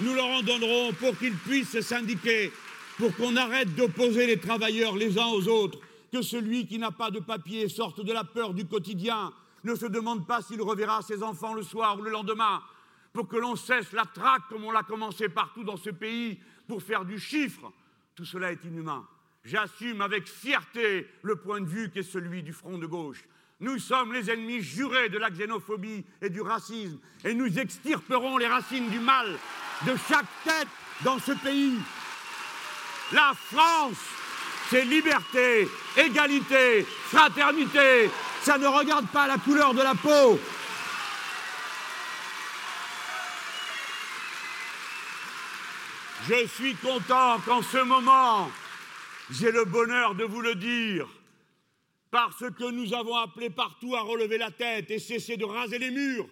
Nous 0.00 0.14
leur 0.14 0.26
en 0.26 0.42
donnerons 0.42 0.92
pour 0.94 1.16
qu'ils 1.18 1.36
puissent 1.36 1.70
se 1.70 1.82
syndiquer, 1.82 2.52
pour 2.98 3.14
qu'on 3.14 3.36
arrête 3.36 3.74
d'opposer 3.74 4.26
les 4.26 4.40
travailleurs 4.40 4.96
les 4.96 5.18
uns 5.18 5.26
aux 5.26 5.46
autres, 5.48 5.78
que 6.10 6.22
celui 6.22 6.66
qui 6.66 6.78
n'a 6.78 6.90
pas 6.90 7.10
de 7.10 7.20
papier 7.20 7.68
sorte 7.68 8.00
de 8.00 8.12
la 8.12 8.24
peur 8.24 8.54
du 8.54 8.66
quotidien, 8.66 9.32
ne 9.62 9.74
se 9.74 9.86
demande 9.86 10.26
pas 10.26 10.42
s'il 10.42 10.62
reverra 10.62 11.02
ses 11.02 11.22
enfants 11.22 11.54
le 11.54 11.62
soir 11.62 11.98
ou 11.98 12.02
le 12.02 12.10
lendemain, 12.10 12.62
pour 13.12 13.28
que 13.28 13.36
l'on 13.36 13.54
cesse 13.54 13.92
la 13.92 14.04
traque 14.04 14.48
comme 14.48 14.64
on 14.64 14.72
l'a 14.72 14.82
commencé 14.82 15.28
partout 15.28 15.62
dans 15.62 15.76
ce 15.76 15.90
pays, 15.90 16.40
pour 16.66 16.82
faire 16.82 17.04
du 17.04 17.18
chiffre. 17.18 17.70
Tout 18.14 18.24
cela 18.24 18.50
est 18.50 18.64
inhumain. 18.64 19.06
J'assume 19.44 20.00
avec 20.00 20.26
fierté 20.26 21.06
le 21.22 21.36
point 21.36 21.60
de 21.60 21.66
vue 21.66 21.90
qui 21.90 21.98
est 21.98 22.02
celui 22.02 22.42
du 22.42 22.52
front 22.52 22.78
de 22.78 22.86
gauche. 22.86 23.24
Nous 23.60 23.78
sommes 23.78 24.12
les 24.12 24.30
ennemis 24.30 24.62
jurés 24.62 25.08
de 25.08 25.18
la 25.18 25.30
xénophobie 25.30 26.04
et 26.20 26.28
du 26.28 26.40
racisme, 26.40 26.98
et 27.24 27.34
nous 27.34 27.58
extirperons 27.58 28.36
les 28.36 28.48
racines 28.48 28.90
du 28.90 28.98
mal 28.98 29.38
de 29.86 29.92
chaque 30.08 30.26
tête 30.44 30.68
dans 31.02 31.18
ce 31.18 31.32
pays. 31.32 31.78
La 33.12 33.32
France, 33.34 34.02
c'est 34.70 34.84
liberté, 34.84 35.68
égalité, 35.96 36.82
fraternité, 36.82 38.10
ça 38.42 38.58
ne 38.58 38.66
regarde 38.66 39.06
pas 39.08 39.26
la 39.28 39.38
couleur 39.38 39.72
de 39.72 39.82
la 39.82 39.94
peau. 39.94 40.38
Je 46.28 46.46
suis 46.46 46.74
content 46.76 47.38
qu'en 47.46 47.62
ce 47.62 47.78
moment, 47.78 48.50
j'ai 49.30 49.52
le 49.52 49.64
bonheur 49.64 50.14
de 50.14 50.24
vous 50.24 50.40
le 50.40 50.54
dire, 50.54 51.06
parce 52.14 52.44
que 52.56 52.70
nous 52.70 52.94
avons 52.94 53.16
appelé 53.16 53.50
partout 53.50 53.96
à 53.96 54.02
relever 54.02 54.38
la 54.38 54.52
tête 54.52 54.88
et 54.88 55.00
cesser 55.00 55.36
de 55.36 55.44
raser 55.44 55.80
les 55.80 55.90
murs, 55.90 56.28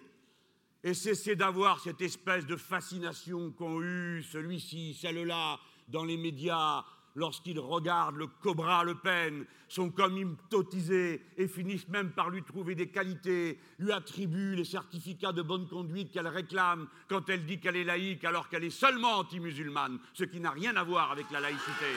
et 0.81 0.93
cesser 0.93 1.35
d'avoir 1.35 1.81
cette 1.81 1.99
espèce 1.99 2.45
de 2.45 2.55
fascination 2.55 3.51
qu'ont 3.51 3.81
eu 3.81 4.23
celui-ci, 4.23 4.93
celle-là, 4.93 5.59
dans 5.89 6.05
les 6.05 6.15
médias, 6.15 6.85
lorsqu'ils 7.15 7.59
regardent 7.59 8.15
le 8.15 8.27
Cobra 8.27 8.85
Le 8.85 8.95
Pen, 8.95 9.45
sont 9.67 9.89
comme 9.89 10.17
hypnotisés 10.17 11.21
et 11.35 11.49
finissent 11.49 11.89
même 11.89 12.11
par 12.11 12.29
lui 12.29 12.43
trouver 12.43 12.75
des 12.75 12.87
qualités, 12.87 13.59
lui 13.77 13.91
attribuent 13.91 14.55
les 14.55 14.63
certificats 14.63 15.33
de 15.33 15.41
bonne 15.41 15.67
conduite 15.67 16.13
qu'elle 16.13 16.29
réclame 16.29 16.87
quand 17.09 17.27
elle 17.27 17.45
dit 17.45 17.59
qu'elle 17.59 17.75
est 17.75 17.83
laïque 17.83 18.23
alors 18.23 18.47
qu'elle 18.47 18.63
est 18.63 18.69
seulement 18.69 19.17
anti-musulmane, 19.17 19.99
ce 20.13 20.23
qui 20.23 20.39
n'a 20.39 20.51
rien 20.51 20.77
à 20.77 20.83
voir 20.85 21.11
avec 21.11 21.29
la 21.29 21.41
laïcité. 21.41 21.91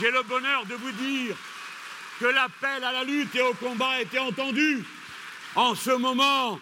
J'ai 0.00 0.10
le 0.10 0.24
bonheur 0.24 0.66
de 0.66 0.74
vous 0.74 0.92
dire 0.92 1.36
que 2.20 2.26
l'appel 2.26 2.84
à 2.84 2.92
la 2.92 3.02
lutte 3.02 3.34
et 3.34 3.40
au 3.40 3.54
combat 3.54 4.02
été 4.02 4.18
entendu. 4.18 4.84
En 5.56 5.74
ce 5.74 5.90
moment, 5.90 6.60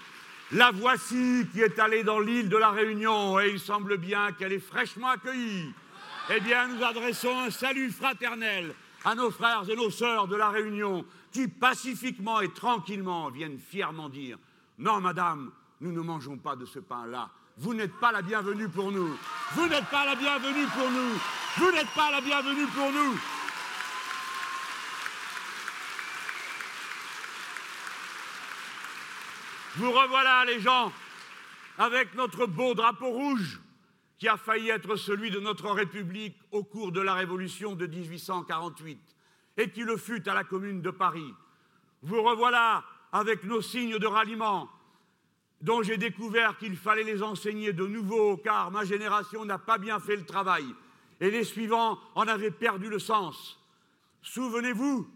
la 0.53 0.71
voici 0.71 1.47
qui 1.53 1.61
est 1.61 1.79
allée 1.81 2.05
dans 2.05 2.21
l'île 2.21 2.49
de 2.49 2.57
la 2.57 2.71
Réunion 2.71 3.41
et 3.41 3.51
il 3.51 3.59
semble 3.59 3.99
bien 3.99 4.31
qu'elle 4.33 4.53
est 4.53 4.61
fraîchement 4.61 5.09
accueillie 5.09 5.75
eh 6.31 6.41
bien, 6.41 6.69
nous 6.69 6.85
adressons 6.85 7.39
un 7.39 7.51
salut 7.51 7.91
fraternel 7.91 8.75
à 9.05 9.15
nos 9.15 9.31
frères 9.31 9.65
et 9.69 9.75
nos 9.75 9.91
sœurs 9.91 10.29
de 10.29 10.37
la 10.37 10.51
Réunion 10.51 11.05
qui, 11.33 11.49
pacifiquement 11.49 12.41
et 12.41 12.53
tranquillement, 12.53 13.31
viennent 13.31 13.59
fièrement 13.59 14.11
dire 14.11 14.37
Non, 14.79 15.01
madame, 15.01 15.51
nous 15.81 15.91
ne 15.91 16.01
mangeons 16.01 16.37
pas 16.37 16.55
de 16.55 16.67
ce 16.67 16.81
pain-là. 16.81 17.31
Vous 17.57 17.73
n'êtes 17.73 17.95
pas 17.95 18.13
la 18.13 18.21
bienvenue 18.21 18.69
pour 18.69 18.93
nous. 18.93 19.17
Vous 19.55 19.69
n'êtes 19.69 19.87
pas 19.87 20.05
la 20.05 20.15
bienvenue 20.15 20.67
pour 20.67 20.91
nous. 20.91 21.19
Vous 21.57 21.73
n'êtes 21.73 21.91
pas 21.97 22.11
la 22.11 22.21
bienvenue 22.21 22.67
pour 22.67 22.93
nous. 22.93 23.19
Vous 29.79 29.93
revoilà, 29.93 30.45
les 30.45 30.59
gens, 30.59 30.93
avec 31.79 32.13
notre 32.17 32.47
beau 32.47 32.75
drapeau 32.75 33.11
rouge 33.11 33.61
qui 34.19 34.27
a 34.27 34.37
failli 34.37 34.71
être 34.71 34.97
celui 34.97 35.31
de 35.31 35.39
notre 35.39 35.71
République 35.71 36.37
au 36.51 36.65
cours 36.65 36.91
de 36.91 37.01
la 37.01 37.15
Révolution 37.15 37.77
de 37.77 37.87
1848 37.87 38.99
et 39.57 39.71
qui 39.71 39.85
le 39.85 39.97
fut 39.97 40.29
à 40.29 40.35
la 40.35 40.43
Commune 40.43 40.83
de 40.83 40.91
Paris. 40.91 41.33
Vous 42.03 42.21
revoilà 42.21 42.83
avec 43.13 43.45
nos 43.45 43.61
signes 43.61 43.99
de 43.99 44.07
ralliement, 44.09 44.69
dont 45.61 45.85
j'ai 45.85 45.97
découvert 45.97 46.59
qu'il 46.59 46.77
fallait 46.77 47.05
les 47.05 47.23
enseigner 47.23 47.73
de 47.73 47.87
nouveau, 47.87 48.37
car 48.37 48.73
ma 48.73 48.85
génération 48.85 49.45
n'a 49.45 49.59
pas 49.59 49.79
bien 49.79 50.01
fait 50.01 50.17
le 50.17 50.27
travail, 50.27 50.67
et 51.21 51.31
les 51.31 51.45
suivants 51.45 52.01
en 52.17 52.27
avaient 52.27 52.51
perdu 52.51 52.89
le 52.89 52.99
sens. 52.99 53.61
Souvenez-vous, 54.23 55.09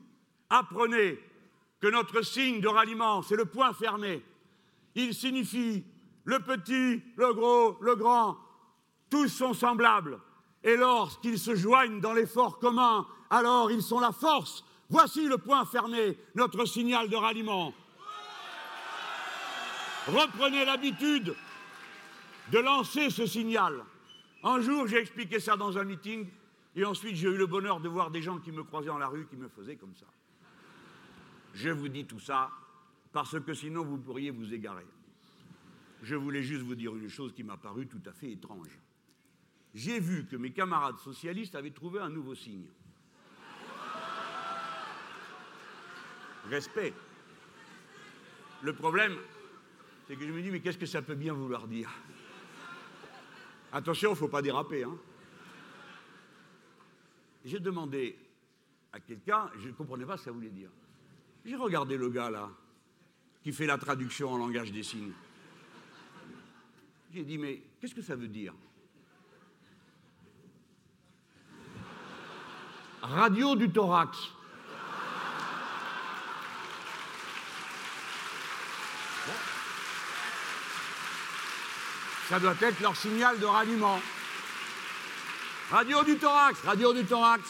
apprenez 0.50 1.18
que 1.80 1.88
notre 1.88 2.22
signe 2.22 2.60
de 2.60 2.68
ralliement, 2.68 3.22
c'est 3.22 3.34
le 3.34 3.46
point 3.46 3.72
fermé. 3.72 4.22
Il 4.94 5.14
signifie 5.14 5.84
le 6.24 6.38
petit, 6.40 7.02
le 7.16 7.32
gros, 7.34 7.78
le 7.80 7.96
grand, 7.96 8.36
tous 9.10 9.28
sont 9.28 9.54
semblables. 9.54 10.20
Et 10.62 10.76
lorsqu'ils 10.76 11.38
se 11.38 11.54
joignent 11.54 12.00
dans 12.00 12.12
l'effort 12.12 12.58
commun, 12.58 13.06
alors 13.30 13.70
ils 13.70 13.82
sont 13.82 14.00
la 14.00 14.12
force. 14.12 14.64
Voici 14.88 15.26
le 15.26 15.38
point 15.38 15.64
fermé, 15.64 16.18
notre 16.34 16.64
signal 16.66 17.08
de 17.08 17.16
ralliement. 17.16 17.72
Reprenez 20.06 20.64
l'habitude 20.64 21.34
de 22.50 22.58
lancer 22.58 23.10
ce 23.10 23.26
signal. 23.26 23.84
Un 24.42 24.60
jour, 24.60 24.86
j'ai 24.86 24.98
expliqué 24.98 25.40
ça 25.40 25.56
dans 25.56 25.78
un 25.78 25.84
meeting, 25.84 26.28
et 26.74 26.84
ensuite 26.84 27.16
j'ai 27.16 27.28
eu 27.28 27.36
le 27.36 27.46
bonheur 27.46 27.80
de 27.80 27.88
voir 27.88 28.10
des 28.10 28.20
gens 28.20 28.38
qui 28.38 28.50
me 28.50 28.64
croisaient 28.64 28.88
dans 28.88 28.98
la 28.98 29.06
rue, 29.06 29.26
qui 29.26 29.36
me 29.36 29.48
faisaient 29.48 29.76
comme 29.76 29.94
ça. 29.94 30.06
Je 31.54 31.70
vous 31.70 31.88
dis 31.88 32.04
tout 32.04 32.18
ça 32.20 32.50
parce 33.12 33.38
que 33.40 33.54
sinon 33.54 33.84
vous 33.84 33.98
pourriez 33.98 34.30
vous 34.30 34.52
égarer. 34.52 34.86
Je 36.02 36.16
voulais 36.16 36.42
juste 36.42 36.62
vous 36.62 36.74
dire 36.74 36.96
une 36.96 37.08
chose 37.08 37.32
qui 37.32 37.44
m'a 37.44 37.56
paru 37.56 37.86
tout 37.86 38.02
à 38.06 38.12
fait 38.12 38.32
étrange 38.32 38.78
j'ai 39.74 40.00
vu 40.00 40.26
que 40.26 40.36
mes 40.36 40.52
camarades 40.52 40.98
socialistes 40.98 41.54
avaient 41.54 41.70
trouvé 41.70 42.00
un 42.00 42.10
nouveau 42.10 42.34
signe. 42.34 42.66
Respect. 46.50 46.92
Le 48.62 48.74
problème, 48.74 49.16
c'est 50.06 50.16
que 50.16 50.26
je 50.26 50.32
me 50.32 50.42
dis, 50.42 50.50
mais 50.50 50.60
qu'est-ce 50.60 50.78
que 50.78 50.86
ça 50.86 51.00
peut 51.00 51.14
bien 51.14 51.32
vouloir 51.32 51.66
dire? 51.66 51.90
Attention, 53.72 54.10
il 54.10 54.12
ne 54.12 54.18
faut 54.18 54.28
pas 54.28 54.42
déraper. 54.42 54.84
Hein. 54.84 54.96
J'ai 57.44 57.60
demandé 57.60 58.18
à 58.92 59.00
quelqu'un, 59.00 59.50
je 59.58 59.68
ne 59.68 59.72
comprenais 59.72 60.04
pas 60.04 60.16
ce 60.16 60.24
que 60.24 60.30
ça 60.30 60.32
voulait 60.32 60.50
dire. 60.50 60.70
J'ai 61.44 61.56
regardé 61.56 61.96
le 61.96 62.10
gars 62.10 62.30
là, 62.30 62.50
qui 63.42 63.52
fait 63.52 63.66
la 63.66 63.78
traduction 63.78 64.30
en 64.30 64.36
langage 64.36 64.72
des 64.72 64.82
signes. 64.82 65.12
J'ai 67.12 67.24
dit, 67.24 67.38
mais 67.38 67.62
qu'est-ce 67.80 67.94
que 67.94 68.02
ça 68.02 68.16
veut 68.16 68.28
dire? 68.28 68.54
Radio 73.02 73.56
du 73.56 73.68
thorax. 73.70 74.16
Ça 82.28 82.38
doit 82.38 82.54
être 82.62 82.80
leur 82.80 82.96
signal 82.96 83.38
de 83.38 83.44
ralliement. 83.44 84.00
Radio 85.70 86.04
du 86.04 86.16
thorax, 86.16 86.60
radio 86.62 86.92
du 86.92 87.04
thorax. 87.04 87.42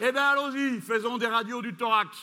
Eh 0.00 0.12
bien, 0.12 0.22
allons-y, 0.22 0.80
faisons 0.80 1.18
des 1.18 1.26
radios 1.26 1.60
du 1.60 1.74
thorax. 1.74 2.16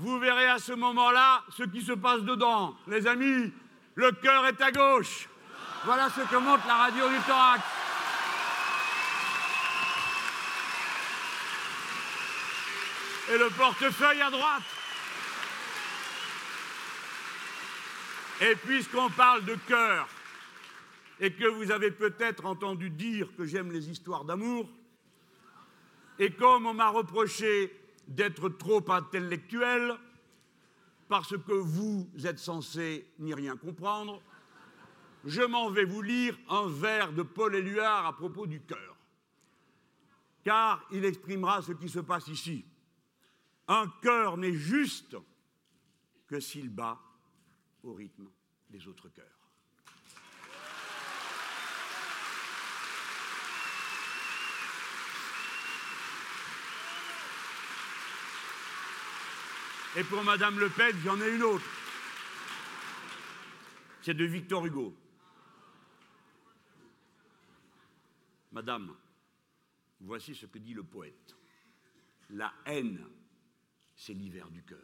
Vous 0.00 0.20
verrez 0.20 0.46
à 0.46 0.60
ce 0.60 0.72
moment-là 0.74 1.42
ce 1.56 1.64
qui 1.64 1.82
se 1.82 1.90
passe 1.90 2.20
dedans. 2.20 2.76
Les 2.86 3.04
amis, 3.08 3.52
le 3.96 4.12
cœur 4.12 4.46
est 4.46 4.60
à 4.60 4.70
gauche. 4.70 5.28
Voilà 5.84 6.08
ce 6.10 6.20
que 6.20 6.36
montre 6.36 6.64
la 6.68 6.76
radio 6.76 7.08
du 7.08 7.18
thorax. 7.26 7.62
Et 13.32 13.38
le 13.38 13.50
portefeuille 13.50 14.22
à 14.22 14.30
droite. 14.30 14.62
Et 18.40 18.54
puisqu'on 18.54 19.10
parle 19.10 19.44
de 19.46 19.56
cœur, 19.66 20.08
et 21.18 21.32
que 21.32 21.48
vous 21.48 21.72
avez 21.72 21.90
peut-être 21.90 22.46
entendu 22.46 22.88
dire 22.88 23.26
que 23.36 23.44
j'aime 23.44 23.72
les 23.72 23.90
histoires 23.90 24.24
d'amour, 24.24 24.68
et 26.20 26.30
comme 26.30 26.66
on 26.66 26.74
m'a 26.74 26.90
reproché 26.90 27.77
d'être 28.08 28.48
trop 28.48 28.82
intellectuel, 28.90 29.94
parce 31.08 31.36
que 31.36 31.52
vous 31.52 32.10
êtes 32.24 32.38
censé 32.38 33.10
n'y 33.18 33.34
rien 33.34 33.56
comprendre, 33.56 34.20
je 35.24 35.42
m'en 35.42 35.70
vais 35.70 35.84
vous 35.84 36.02
lire 36.02 36.38
un 36.48 36.66
vers 36.68 37.12
de 37.12 37.22
Paul 37.22 37.54
Éluard 37.54 38.06
à 38.06 38.16
propos 38.16 38.46
du 38.46 38.60
cœur, 38.60 38.96
car 40.42 40.84
il 40.90 41.04
exprimera 41.04 41.62
ce 41.62 41.72
qui 41.72 41.88
se 41.88 42.00
passe 42.00 42.28
ici. 42.28 42.64
Un 43.66 43.88
cœur 44.02 44.36
n'est 44.36 44.54
juste 44.54 45.16
que 46.26 46.40
s'il 46.40 46.70
bat 46.70 46.98
au 47.82 47.92
rythme 47.92 48.28
des 48.70 48.86
autres 48.86 49.08
cœurs. 49.08 49.37
Et 59.96 60.04
pour 60.04 60.22
Madame 60.22 60.58
Le 60.58 60.68
Pen, 60.68 60.96
j'en 61.04 61.20
ai 61.20 61.34
une 61.34 61.42
autre. 61.42 61.64
C'est 64.02 64.14
de 64.14 64.24
Victor 64.24 64.64
Hugo. 64.66 64.94
Madame, 68.52 68.94
voici 70.00 70.34
ce 70.34 70.46
que 70.46 70.58
dit 70.58 70.74
le 70.74 70.82
poète. 70.82 71.36
La 72.30 72.52
haine, 72.66 73.06
c'est 73.96 74.14
l'hiver 74.14 74.48
du 74.50 74.62
cœur. 74.62 74.78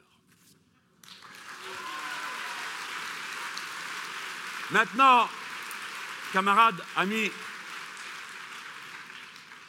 Maintenant, 4.70 5.28
camarades, 6.32 6.82
amis, 6.96 7.30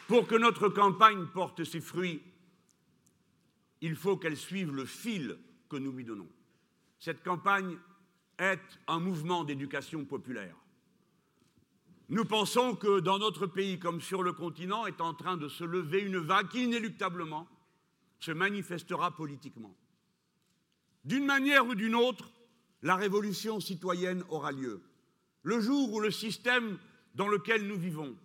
pour 0.08 0.26
que 0.26 0.34
notre 0.34 0.68
campagne 0.68 1.26
porte 1.26 1.64
ses 1.64 1.80
fruits, 1.80 2.22
il 3.80 3.96
faut 3.96 4.16
qu'elle 4.16 4.36
suive 4.36 4.72
le 4.72 4.84
fil 4.84 5.38
que 5.68 5.76
nous 5.76 5.92
lui 5.92 6.04
donnons. 6.04 6.28
Cette 6.98 7.22
campagne 7.22 7.76
est 8.38 8.60
un 8.86 9.00
mouvement 9.00 9.44
d'éducation 9.44 10.04
populaire. 10.04 10.56
Nous 12.08 12.24
pensons 12.24 12.76
que 12.76 13.00
dans 13.00 13.18
notre 13.18 13.46
pays 13.46 13.78
comme 13.78 14.00
sur 14.00 14.22
le 14.22 14.32
continent 14.32 14.86
est 14.86 15.00
en 15.00 15.12
train 15.12 15.36
de 15.36 15.48
se 15.48 15.64
lever 15.64 16.00
une 16.00 16.18
vague 16.18 16.48
qui 16.48 16.64
inéluctablement 16.64 17.48
se 18.20 18.30
manifestera 18.30 19.14
politiquement. 19.14 19.74
D'une 21.04 21.26
manière 21.26 21.66
ou 21.66 21.74
d'une 21.74 21.94
autre, 21.94 22.30
la 22.82 22.96
révolution 22.96 23.60
citoyenne 23.60 24.22
aura 24.28 24.52
lieu. 24.52 24.82
Le 25.42 25.60
jour 25.60 25.92
où 25.92 26.00
le 26.00 26.10
système 26.10 26.78
dans 27.14 27.28
lequel 27.28 27.66
nous 27.66 27.78
vivons, 27.78 28.16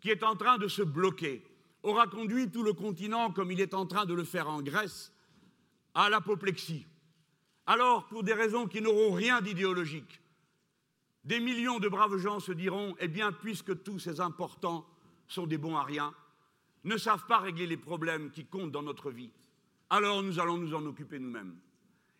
qui 0.00 0.10
est 0.10 0.22
en 0.22 0.36
train 0.36 0.58
de 0.58 0.68
se 0.68 0.82
bloquer, 0.82 1.42
aura 1.82 2.06
conduit 2.06 2.50
tout 2.50 2.62
le 2.62 2.72
continent, 2.72 3.30
comme 3.32 3.50
il 3.50 3.60
est 3.60 3.74
en 3.74 3.86
train 3.86 4.06
de 4.06 4.14
le 4.14 4.24
faire 4.24 4.48
en 4.48 4.62
Grèce, 4.62 5.12
à 5.94 6.10
l'apoplexie. 6.10 6.86
Alors, 7.66 8.06
pour 8.08 8.22
des 8.22 8.34
raisons 8.34 8.66
qui 8.66 8.80
n'auront 8.80 9.12
rien 9.12 9.40
d'idéologique, 9.40 10.20
des 11.24 11.40
millions 11.40 11.78
de 11.78 11.88
braves 11.88 12.16
gens 12.16 12.40
se 12.40 12.52
diront 12.52 12.94
Eh 13.00 13.08
bien, 13.08 13.32
puisque 13.32 13.82
tous 13.82 13.98
ces 13.98 14.20
importants 14.20 14.86
sont 15.28 15.46
des 15.46 15.58
bons 15.58 15.76
à 15.76 15.84
rien, 15.84 16.14
ne 16.84 16.96
savent 16.96 17.26
pas 17.26 17.38
régler 17.38 17.66
les 17.66 17.76
problèmes 17.76 18.30
qui 18.30 18.46
comptent 18.46 18.72
dans 18.72 18.82
notre 18.82 19.10
vie, 19.10 19.30
alors 19.90 20.22
nous 20.22 20.38
allons 20.40 20.56
nous 20.56 20.74
en 20.74 20.84
occuper 20.86 21.18
nous-mêmes. 21.18 21.58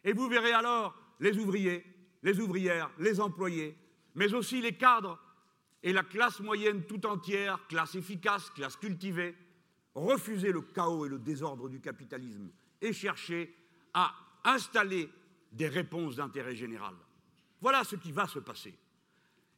Et 0.05 0.13
vous 0.13 0.29
verrez 0.29 0.53
alors 0.53 0.95
les 1.19 1.39
ouvriers, 1.39 1.85
les 2.23 2.41
ouvrières, 2.41 2.91
les 2.99 3.21
employés, 3.21 3.77
mais 4.15 4.35
aussi 4.35 4.61
les 4.61 4.77
cadres 4.77 5.19
et 5.83 5.93
la 5.93 6.03
classe 6.03 6.41
moyenne 6.41 6.85
tout 6.85 7.07
entière, 7.07 7.67
classe 7.69 7.95
efficace, 7.95 8.51
classe 8.51 8.77
cultivée, 8.77 9.35
refuser 9.95 10.53
le 10.53 10.63
chaos 10.63 11.07
et 11.07 11.09
le 11.09 11.19
désordre 11.19 11.69
du 11.69 11.81
capitalisme 11.81 12.51
et 12.81 12.93
chercher 12.93 13.55
à 13.95 14.15
installer 14.45 15.11
des 15.53 15.69
réponses 15.69 16.17
d'intérêt 16.17 16.55
général. 16.55 16.95
Voilà 17.61 17.85
ce 17.85 17.97
qui 17.97 18.13
va 18.13 18.27
se 18.27 18.39
passer. 18.39 18.75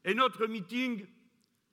Et 0.05 0.15
notre 0.15 0.47
meeting, 0.47 1.07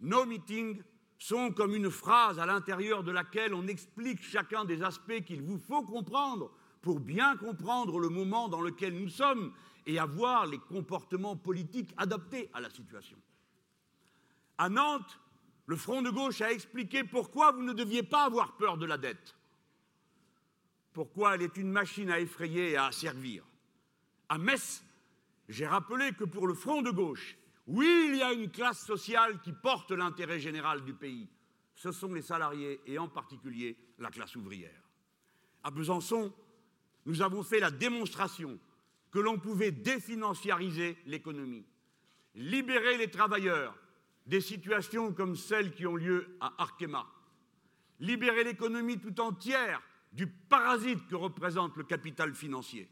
nos 0.01 0.25
meetings, 0.25 0.81
sont 1.17 1.51
comme 1.51 1.75
une 1.75 1.89
phrase 1.89 2.39
à 2.39 2.45
l'intérieur 2.45 3.03
de 3.03 3.11
laquelle 3.11 3.53
on 3.53 3.67
explique 3.67 4.21
chacun 4.21 4.63
des 4.63 4.83
aspects 4.83 5.21
qu'il 5.25 5.41
vous 5.41 5.57
faut 5.57 5.83
comprendre 5.83 6.51
pour 6.81 6.99
bien 6.99 7.35
comprendre 7.35 7.99
le 7.99 8.07
moment 8.07 8.47
dans 8.47 8.61
lequel 8.61 8.93
nous 8.93 9.09
sommes 9.09 9.53
et 9.85 9.99
avoir 9.99 10.45
les 10.45 10.59
comportements 10.59 11.35
politiques 11.35 11.93
adaptés 11.97 12.49
à 12.53 12.61
la 12.61 12.69
situation. 12.69 13.17
À 14.57 14.69
Nantes, 14.69 15.19
le 15.69 15.75
Front 15.75 16.01
de 16.01 16.09
gauche 16.09 16.41
a 16.41 16.51
expliqué 16.51 17.03
pourquoi 17.03 17.51
vous 17.51 17.61
ne 17.61 17.73
deviez 17.73 18.01
pas 18.01 18.23
avoir 18.23 18.57
peur 18.57 18.75
de 18.79 18.87
la 18.87 18.97
dette. 18.97 19.35
Pourquoi 20.93 21.35
elle 21.35 21.43
est 21.43 21.57
une 21.57 21.69
machine 21.69 22.09
à 22.09 22.19
effrayer 22.19 22.71
et 22.71 22.77
à 22.77 22.91
servir. 22.91 23.45
À 24.29 24.39
Metz, 24.39 24.83
j'ai 25.47 25.67
rappelé 25.67 26.13
que 26.13 26.23
pour 26.23 26.47
le 26.47 26.55
Front 26.55 26.81
de 26.81 26.89
gauche, 26.89 27.37
oui, 27.67 28.07
il 28.09 28.15
y 28.15 28.23
a 28.23 28.33
une 28.33 28.49
classe 28.49 28.83
sociale 28.83 29.39
qui 29.41 29.53
porte 29.53 29.91
l'intérêt 29.91 30.39
général 30.39 30.83
du 30.83 30.95
pays. 30.95 31.29
Ce 31.75 31.91
sont 31.91 32.11
les 32.15 32.23
salariés 32.23 32.81
et 32.87 32.97
en 32.97 33.07
particulier 33.07 33.77
la 33.99 34.09
classe 34.09 34.35
ouvrière. 34.35 34.89
À 35.63 35.69
Besançon, 35.69 36.33
nous 37.05 37.21
avons 37.21 37.43
fait 37.43 37.59
la 37.59 37.69
démonstration 37.69 38.57
que 39.11 39.19
l'on 39.19 39.37
pouvait 39.37 39.71
définanciariser 39.71 40.97
l'économie, 41.05 41.67
libérer 42.33 42.97
les 42.97 43.11
travailleurs 43.11 43.77
des 44.29 44.41
situations 44.41 45.11
comme 45.11 45.35
celles 45.35 45.71
qui 45.71 45.87
ont 45.87 45.95
lieu 45.95 46.37
à 46.39 46.53
Arkema, 46.61 47.07
libérer 47.99 48.43
l'économie 48.43 48.99
tout 48.99 49.19
entière 49.19 49.81
du 50.13 50.27
parasite 50.27 51.07
que 51.07 51.15
représente 51.15 51.75
le 51.77 51.83
capital 51.83 52.35
financier. 52.35 52.87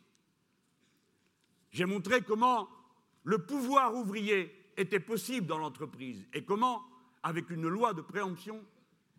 J'ai 1.70 1.86
montré 1.86 2.22
comment 2.22 2.68
le 3.24 3.38
pouvoir 3.38 3.94
ouvrier 3.94 4.52
était 4.78 5.00
possible 5.00 5.46
dans 5.46 5.60
l'entreprise 5.60 6.26
et 6.34 6.44
comment, 6.44 6.84
avec 7.22 7.52
une 7.52 7.68
loi 7.68 7.94
de 7.94 8.02
préemption, 8.02 8.66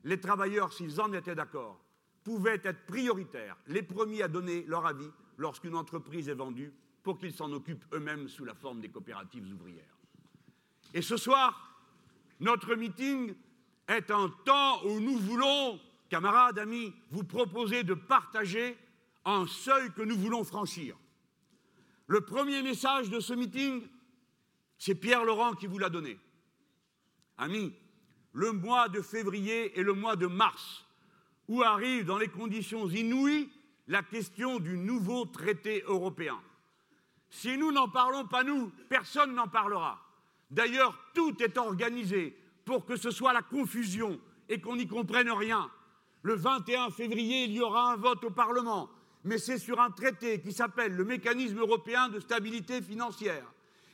les 0.02 0.18
travailleurs, 0.18 0.72
s'ils 0.72 1.00
en 1.00 1.12
étaient 1.12 1.36
d'accord, 1.36 1.80
pouvaient 2.24 2.60
être 2.64 2.84
prioritaires, 2.86 3.56
les 3.68 3.82
premiers 3.82 4.22
à 4.22 4.28
donner 4.28 4.64
leur 4.64 4.86
avis 4.86 5.10
lorsqu'une 5.36 5.76
entreprise 5.76 6.28
est 6.28 6.34
vendue 6.34 6.72
pour 7.04 7.16
qu'ils 7.16 7.32
s'en 7.32 7.52
occupent 7.52 7.84
eux-mêmes 7.94 8.28
sous 8.28 8.44
la 8.44 8.56
forme 8.56 8.80
des 8.80 8.88
coopératives 8.88 9.52
ouvrières. 9.54 9.96
Et 10.94 11.02
ce 11.02 11.16
soir, 11.16 11.67
notre 12.40 12.74
meeting 12.74 13.34
est 13.88 14.10
un 14.10 14.28
temps 14.44 14.84
où 14.84 15.00
nous 15.00 15.18
voulons, 15.18 15.80
camarades, 16.08 16.58
amis, 16.58 16.94
vous 17.10 17.24
proposer 17.24 17.82
de 17.82 17.94
partager 17.94 18.76
un 19.24 19.46
seuil 19.46 19.92
que 19.92 20.02
nous 20.02 20.16
voulons 20.16 20.44
franchir. 20.44 20.96
Le 22.06 22.20
premier 22.20 22.62
message 22.62 23.10
de 23.10 23.20
ce 23.20 23.34
meeting, 23.34 23.86
c'est 24.78 24.94
Pierre 24.94 25.24
Laurent 25.24 25.54
qui 25.54 25.66
vous 25.66 25.78
l'a 25.78 25.90
donné. 25.90 26.18
Amis, 27.36 27.74
le 28.32 28.52
mois 28.52 28.88
de 28.88 29.00
février 29.00 29.78
et 29.78 29.82
le 29.82 29.92
mois 29.92 30.16
de 30.16 30.26
mars, 30.26 30.86
où 31.48 31.62
arrive 31.62 32.04
dans 32.04 32.18
les 32.18 32.28
conditions 32.28 32.88
inouïes 32.88 33.50
la 33.88 34.02
question 34.02 34.58
du 34.58 34.76
nouveau 34.76 35.24
traité 35.24 35.82
européen. 35.86 36.38
Si 37.30 37.56
nous 37.56 37.72
n'en 37.72 37.88
parlons 37.88 38.26
pas, 38.26 38.44
nous, 38.44 38.70
personne 38.88 39.34
n'en 39.34 39.48
parlera. 39.48 40.07
D'ailleurs, 40.50 40.98
tout 41.14 41.42
est 41.42 41.58
organisé 41.58 42.36
pour 42.64 42.84
que 42.84 42.96
ce 42.96 43.10
soit 43.10 43.32
la 43.32 43.42
confusion 43.42 44.20
et 44.48 44.60
qu'on 44.60 44.76
n'y 44.76 44.86
comprenne 44.86 45.30
rien. 45.30 45.70
Le 46.22 46.34
21 46.34 46.90
février, 46.90 47.44
il 47.44 47.52
y 47.52 47.60
aura 47.60 47.92
un 47.92 47.96
vote 47.96 48.24
au 48.24 48.30
Parlement, 48.30 48.90
mais 49.24 49.38
c'est 49.38 49.58
sur 49.58 49.80
un 49.80 49.90
traité 49.90 50.40
qui 50.40 50.52
s'appelle 50.52 50.94
le 50.94 51.04
mécanisme 51.04 51.58
européen 51.58 52.08
de 52.08 52.20
stabilité 52.20 52.82
financière. 52.82 53.46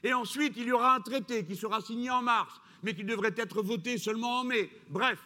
Et 0.02 0.12
ensuite, 0.12 0.54
il 0.56 0.66
y 0.66 0.72
aura 0.72 0.94
un 0.94 1.00
traité 1.00 1.44
qui 1.44 1.56
sera 1.56 1.80
signé 1.80 2.10
en 2.10 2.22
mars, 2.22 2.60
mais 2.82 2.94
qui 2.94 3.04
devrait 3.04 3.34
être 3.36 3.62
voté 3.62 3.98
seulement 3.98 4.40
en 4.40 4.44
mai. 4.44 4.70
Bref, 4.88 5.18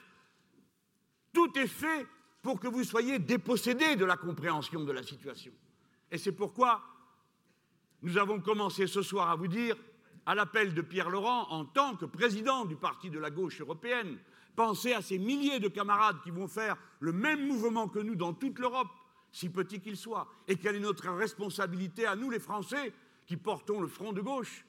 tout 1.33 1.59
est 1.59 1.67
fait 1.67 2.07
pour 2.43 2.61
que 2.61 2.69
vous 2.69 2.85
soyez 2.85 3.19
dépossédés 3.19 3.97
de 3.97 4.05
la 4.05 4.17
compréhension 4.17 4.85
de 4.85 4.93
la 4.93 5.03
situation. 5.03 5.53
Et 6.11 6.19
c'est 6.19 6.33
pourquoi 6.33 6.83
nous 8.03 8.17
avons 8.17 8.41
commencé 8.41 8.87
ce 8.87 9.03
soir 9.03 9.29
à 9.29 9.37
vous 9.37 9.49
dire 9.49 9.77
à 10.29 10.37
l'appel 10.37 10.75
de 10.75 10.83
Pierre 10.83 11.11
Laurent 11.11 11.49
en 11.51 11.65
tant 11.65 11.97
que 11.97 12.05
président 12.05 12.65
du 12.65 12.77
parti 12.77 13.11
de 13.11 13.19
la 13.19 13.31
gauche 13.31 13.61
européenne, 13.61 14.19
Pensez 14.59 14.93
à 14.93 15.03
ces 15.03 15.19
milliers 15.19 15.61
de 15.61 15.69
camarades 15.69 16.21
qui 16.25 16.33
vont 16.33 16.49
faire 16.49 16.77
le 16.99 17.13
même 17.13 17.47
mouvement 17.47 17.87
que 17.87 18.01
nous 18.01 18.17
dans 18.17 18.33
toute 18.33 18.59
l'Europe, 18.59 18.89
si 19.31 19.51
petit 19.51 19.81
qu'il 19.81 19.97
soit. 19.97 20.27
Et 20.49 20.57
quelle 20.57 20.75
est 20.75 20.81
notre 20.81 21.09
responsabilité 21.11 22.07
à 22.07 22.17
nous, 22.17 22.29
les 22.29 22.41
Français, 22.41 22.93
qui 23.25 23.37
portons 23.37 23.81
le 23.81 23.87
front 23.87 24.13
de 24.13 24.21
gauche, 24.21 24.67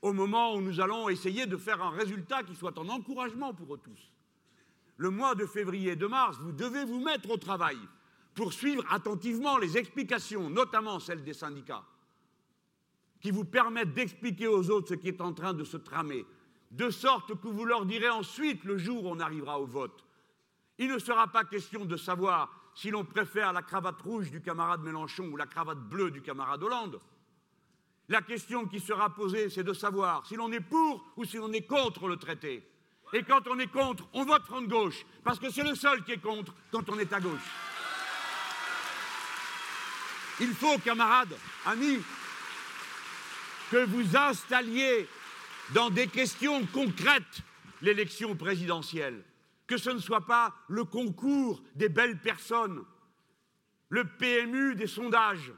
au 0.00 0.14
moment 0.14 0.54
où 0.54 0.62
nous 0.62 0.80
allons 0.80 1.10
essayer 1.10 1.44
de 1.44 1.58
faire 1.58 1.82
un 1.82 1.90
résultat 1.90 2.42
qui 2.42 2.54
soit 2.54 2.78
un 2.78 2.88
encouragement 2.88 3.52
pour 3.52 3.74
eux 3.74 3.80
tous. 3.84 4.00
Le 4.96 5.10
mois 5.10 5.34
de 5.34 5.44
février 5.44 5.92
et 5.92 5.96
de 5.96 6.06
mars, 6.06 6.38
vous 6.40 6.52
devez 6.52 6.86
vous 6.86 7.04
mettre 7.04 7.28
au 7.28 7.36
travail 7.36 7.76
pour 8.32 8.54
suivre 8.54 8.82
attentivement 8.88 9.58
les 9.58 9.76
explications, 9.76 10.48
notamment 10.48 11.00
celles 11.00 11.22
des 11.22 11.34
syndicats, 11.34 11.84
qui 13.22 13.30
vous 13.30 13.44
permettent 13.44 13.94
d'expliquer 13.94 14.48
aux 14.48 14.68
autres 14.70 14.88
ce 14.88 14.94
qui 14.94 15.08
est 15.08 15.20
en 15.20 15.32
train 15.32 15.54
de 15.54 15.64
se 15.64 15.76
tramer, 15.76 16.26
de 16.72 16.90
sorte 16.90 17.40
que 17.40 17.48
vous 17.48 17.64
leur 17.64 17.86
direz 17.86 18.10
ensuite, 18.10 18.64
le 18.64 18.76
jour 18.76 19.04
où 19.04 19.08
on 19.08 19.20
arrivera 19.20 19.60
au 19.60 19.64
vote, 19.64 20.04
il 20.78 20.88
ne 20.88 20.98
sera 20.98 21.28
pas 21.28 21.44
question 21.44 21.84
de 21.84 21.96
savoir 21.96 22.50
si 22.74 22.90
l'on 22.90 23.04
préfère 23.04 23.52
la 23.52 23.62
cravate 23.62 24.00
rouge 24.02 24.30
du 24.30 24.40
camarade 24.40 24.82
Mélenchon 24.82 25.28
ou 25.28 25.36
la 25.36 25.46
cravate 25.46 25.78
bleue 25.78 26.10
du 26.10 26.20
camarade 26.20 26.62
Hollande. 26.62 26.98
La 28.08 28.22
question 28.22 28.66
qui 28.66 28.80
sera 28.80 29.10
posée, 29.10 29.50
c'est 29.50 29.62
de 29.62 29.72
savoir 29.72 30.26
si 30.26 30.34
l'on 30.34 30.50
est 30.50 30.60
pour 30.60 31.04
ou 31.16 31.24
si 31.24 31.36
l'on 31.36 31.52
est 31.52 31.66
contre 31.66 32.08
le 32.08 32.16
traité. 32.16 32.66
Et 33.12 33.22
quand 33.22 33.46
on 33.46 33.58
est 33.58 33.70
contre, 33.70 34.08
on 34.14 34.24
vote 34.24 34.42
front 34.44 34.62
de 34.62 34.66
gauche, 34.66 35.04
parce 35.22 35.38
que 35.38 35.50
c'est 35.50 35.62
le 35.62 35.74
seul 35.74 36.02
qui 36.02 36.12
est 36.12 36.22
contre 36.22 36.54
quand 36.72 36.88
on 36.88 36.98
est 36.98 37.12
à 37.12 37.20
gauche. 37.20 37.50
Il 40.40 40.54
faut, 40.54 40.78
camarades, 40.78 41.36
amis, 41.66 41.98
que 43.72 43.86
vous 43.86 44.18
installiez 44.18 45.08
dans 45.74 45.88
des 45.88 46.06
questions 46.06 46.66
concrètes 46.66 47.40
l'élection 47.80 48.36
présidentielle, 48.36 49.24
que 49.66 49.78
ce 49.78 49.88
ne 49.88 49.98
soit 49.98 50.26
pas 50.26 50.54
le 50.68 50.84
concours 50.84 51.62
des 51.74 51.88
belles 51.88 52.18
personnes, 52.18 52.84
le 53.88 54.04
PMU 54.04 54.74
des 54.74 54.86
sondages, 54.86 55.54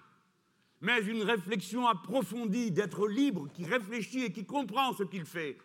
mais 0.81 1.03
une 1.03 1.25
réflexion 1.25 1.89
approfondie 1.89 2.71
d'être 2.71 3.09
libre, 3.09 3.49
qui 3.53 3.65
réfléchit 3.65 4.27
et 4.27 4.33
qui 4.33 4.45
comprend 4.45 4.93
ce 4.93 5.03
qu'il 5.03 5.25
fait. 5.25 5.59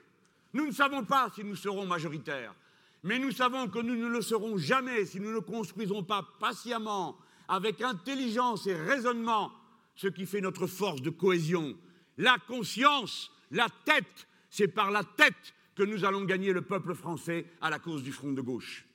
Nous 0.54 0.66
ne 0.66 0.72
savons 0.72 1.06
pas 1.06 1.30
si 1.36 1.44
nous 1.44 1.56
serons 1.56 1.86
majoritaires, 1.86 2.56
mais 3.04 3.20
nous 3.20 3.32
savons 3.32 3.68
que 3.68 3.78
nous 3.78 3.96
ne 3.96 4.08
le 4.08 4.24
serons 4.24 4.58
jamais 4.58 5.06
si 5.06 5.20
nous 5.20 5.32
ne 5.32 5.40
construisons 5.40 6.04
pas 6.04 6.28
patiemment, 6.40 7.16
avec 7.48 7.80
intelligence 7.84 8.66
et 8.66 8.74
raisonnement, 8.74 9.52
ce 9.94 10.08
qui 10.08 10.26
fait 10.26 10.42
notre 10.42 10.66
force 10.66 11.04
de 11.04 11.12
cohésion. 11.12 11.78
La 12.20 12.38
conscience, 12.38 13.32
la 13.50 13.68
tête, 13.86 14.28
c'est 14.50 14.68
par 14.68 14.92
la 14.92 15.06
tête 15.06 15.54
que 15.74 15.84
nous 15.84 16.04
allons 16.04 16.26
gagner 16.26 16.52
le 16.52 16.62
peuple 16.62 16.94
français 16.94 17.46
à 17.62 17.70
la 17.70 17.80
cause 17.80 18.04
du 18.04 18.12
front 18.12 18.34
de 18.34 18.42
gauche. 18.42 18.86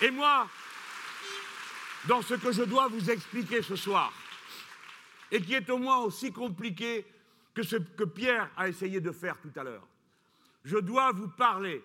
Et 0.00 0.10
moi, 0.10 0.48
dans 2.06 2.22
ce 2.22 2.34
que 2.34 2.52
je 2.52 2.62
dois 2.62 2.88
vous 2.88 3.10
expliquer 3.10 3.60
ce 3.60 3.76
soir, 3.76 4.10
et 5.30 5.42
qui 5.42 5.52
est 5.52 5.68
au 5.68 5.76
moins 5.76 5.98
aussi 5.98 6.32
compliqué 6.32 7.04
que 7.52 7.62
ce 7.62 7.76
que 7.76 8.04
Pierre 8.04 8.50
a 8.56 8.68
essayé 8.68 9.02
de 9.02 9.12
faire 9.12 9.38
tout 9.42 9.52
à 9.56 9.64
l'heure, 9.64 9.86
je 10.64 10.78
dois 10.78 11.12
vous 11.12 11.28
parler 11.28 11.84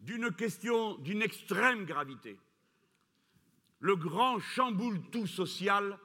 d'une 0.00 0.32
question 0.32 0.96
d'une 0.96 1.22
extrême 1.22 1.84
gravité. 1.84 2.36
Le 3.78 3.94
grand 3.94 4.40
chamboule-tout 4.40 5.28
social 5.28 5.96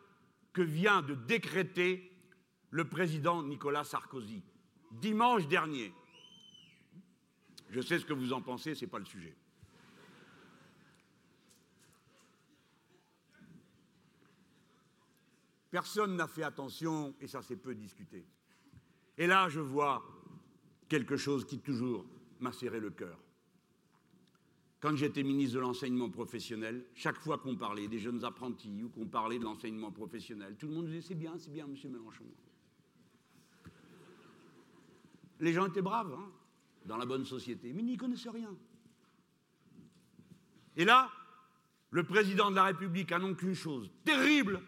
que 0.55 0.61
vient 0.61 1.01
de 1.01 1.13
décréter 1.13 2.09
le 2.71 2.87
président 2.87 3.43
Nicolas 3.43 3.83
Sarkozy 3.83 4.41
dimanche 4.89 5.47
dernier. 5.49 5.93
Je 7.69 7.81
sais 7.81 7.99
ce 7.99 8.05
que 8.05 8.13
vous 8.13 8.31
en 8.31 8.41
pensez, 8.41 8.73
ce 8.73 8.85
n'est 8.85 8.89
pas 8.89 8.99
le 8.99 9.05
sujet. 9.05 9.35
Personne 15.69 16.15
n'a 16.15 16.27
fait 16.27 16.43
attention 16.43 17.13
et 17.19 17.27
ça 17.27 17.41
s'est 17.41 17.57
peu 17.57 17.75
discuté. 17.75 18.25
Et 19.17 19.27
là, 19.27 19.49
je 19.49 19.59
vois 19.59 20.05
quelque 20.87 21.17
chose 21.17 21.45
qui 21.45 21.59
toujours 21.59 22.05
m'a 22.39 22.53
serré 22.53 22.79
le 22.79 22.91
cœur. 22.91 23.19
Quand 24.85 24.95
j'étais 24.95 25.23
ministre 25.23 25.55
de 25.55 25.61
l'enseignement 25.61 26.11
professionnel, 26.11 26.85
chaque 26.93 27.17
fois 27.17 27.39
qu'on 27.39 27.55
parlait 27.55 27.87
des 27.87 27.97
jeunes 27.97 28.23
apprentis 28.23 28.83
ou 28.83 28.89
qu'on 28.89 29.07
parlait 29.07 29.39
de 29.39 29.43
l'enseignement 29.43 29.91
professionnel, 29.91 30.55
tout 30.59 30.67
le 30.67 30.73
monde 30.75 30.85
disait 30.85 31.01
c'est 31.01 31.15
bien, 31.15 31.33
c'est 31.39 31.51
bien, 31.51 31.65
monsieur 31.65 31.89
Mélenchon. 31.89 32.23
Les 35.39 35.53
gens 35.53 35.65
étaient 35.65 35.81
braves, 35.81 36.13
hein, 36.13 36.31
dans 36.85 36.97
la 36.97 37.07
bonne 37.07 37.25
société, 37.25 37.73
mais 37.73 37.81
ils 37.81 37.87
n'y 37.87 37.97
connaissaient 37.97 38.29
rien. 38.29 38.55
Et 40.77 40.85
là, 40.85 41.09
le 41.89 42.03
président 42.03 42.51
de 42.51 42.55
la 42.55 42.65
République 42.65 43.11
annonce 43.11 43.41
une 43.41 43.55
chose 43.55 43.89
terrible. 44.03 44.61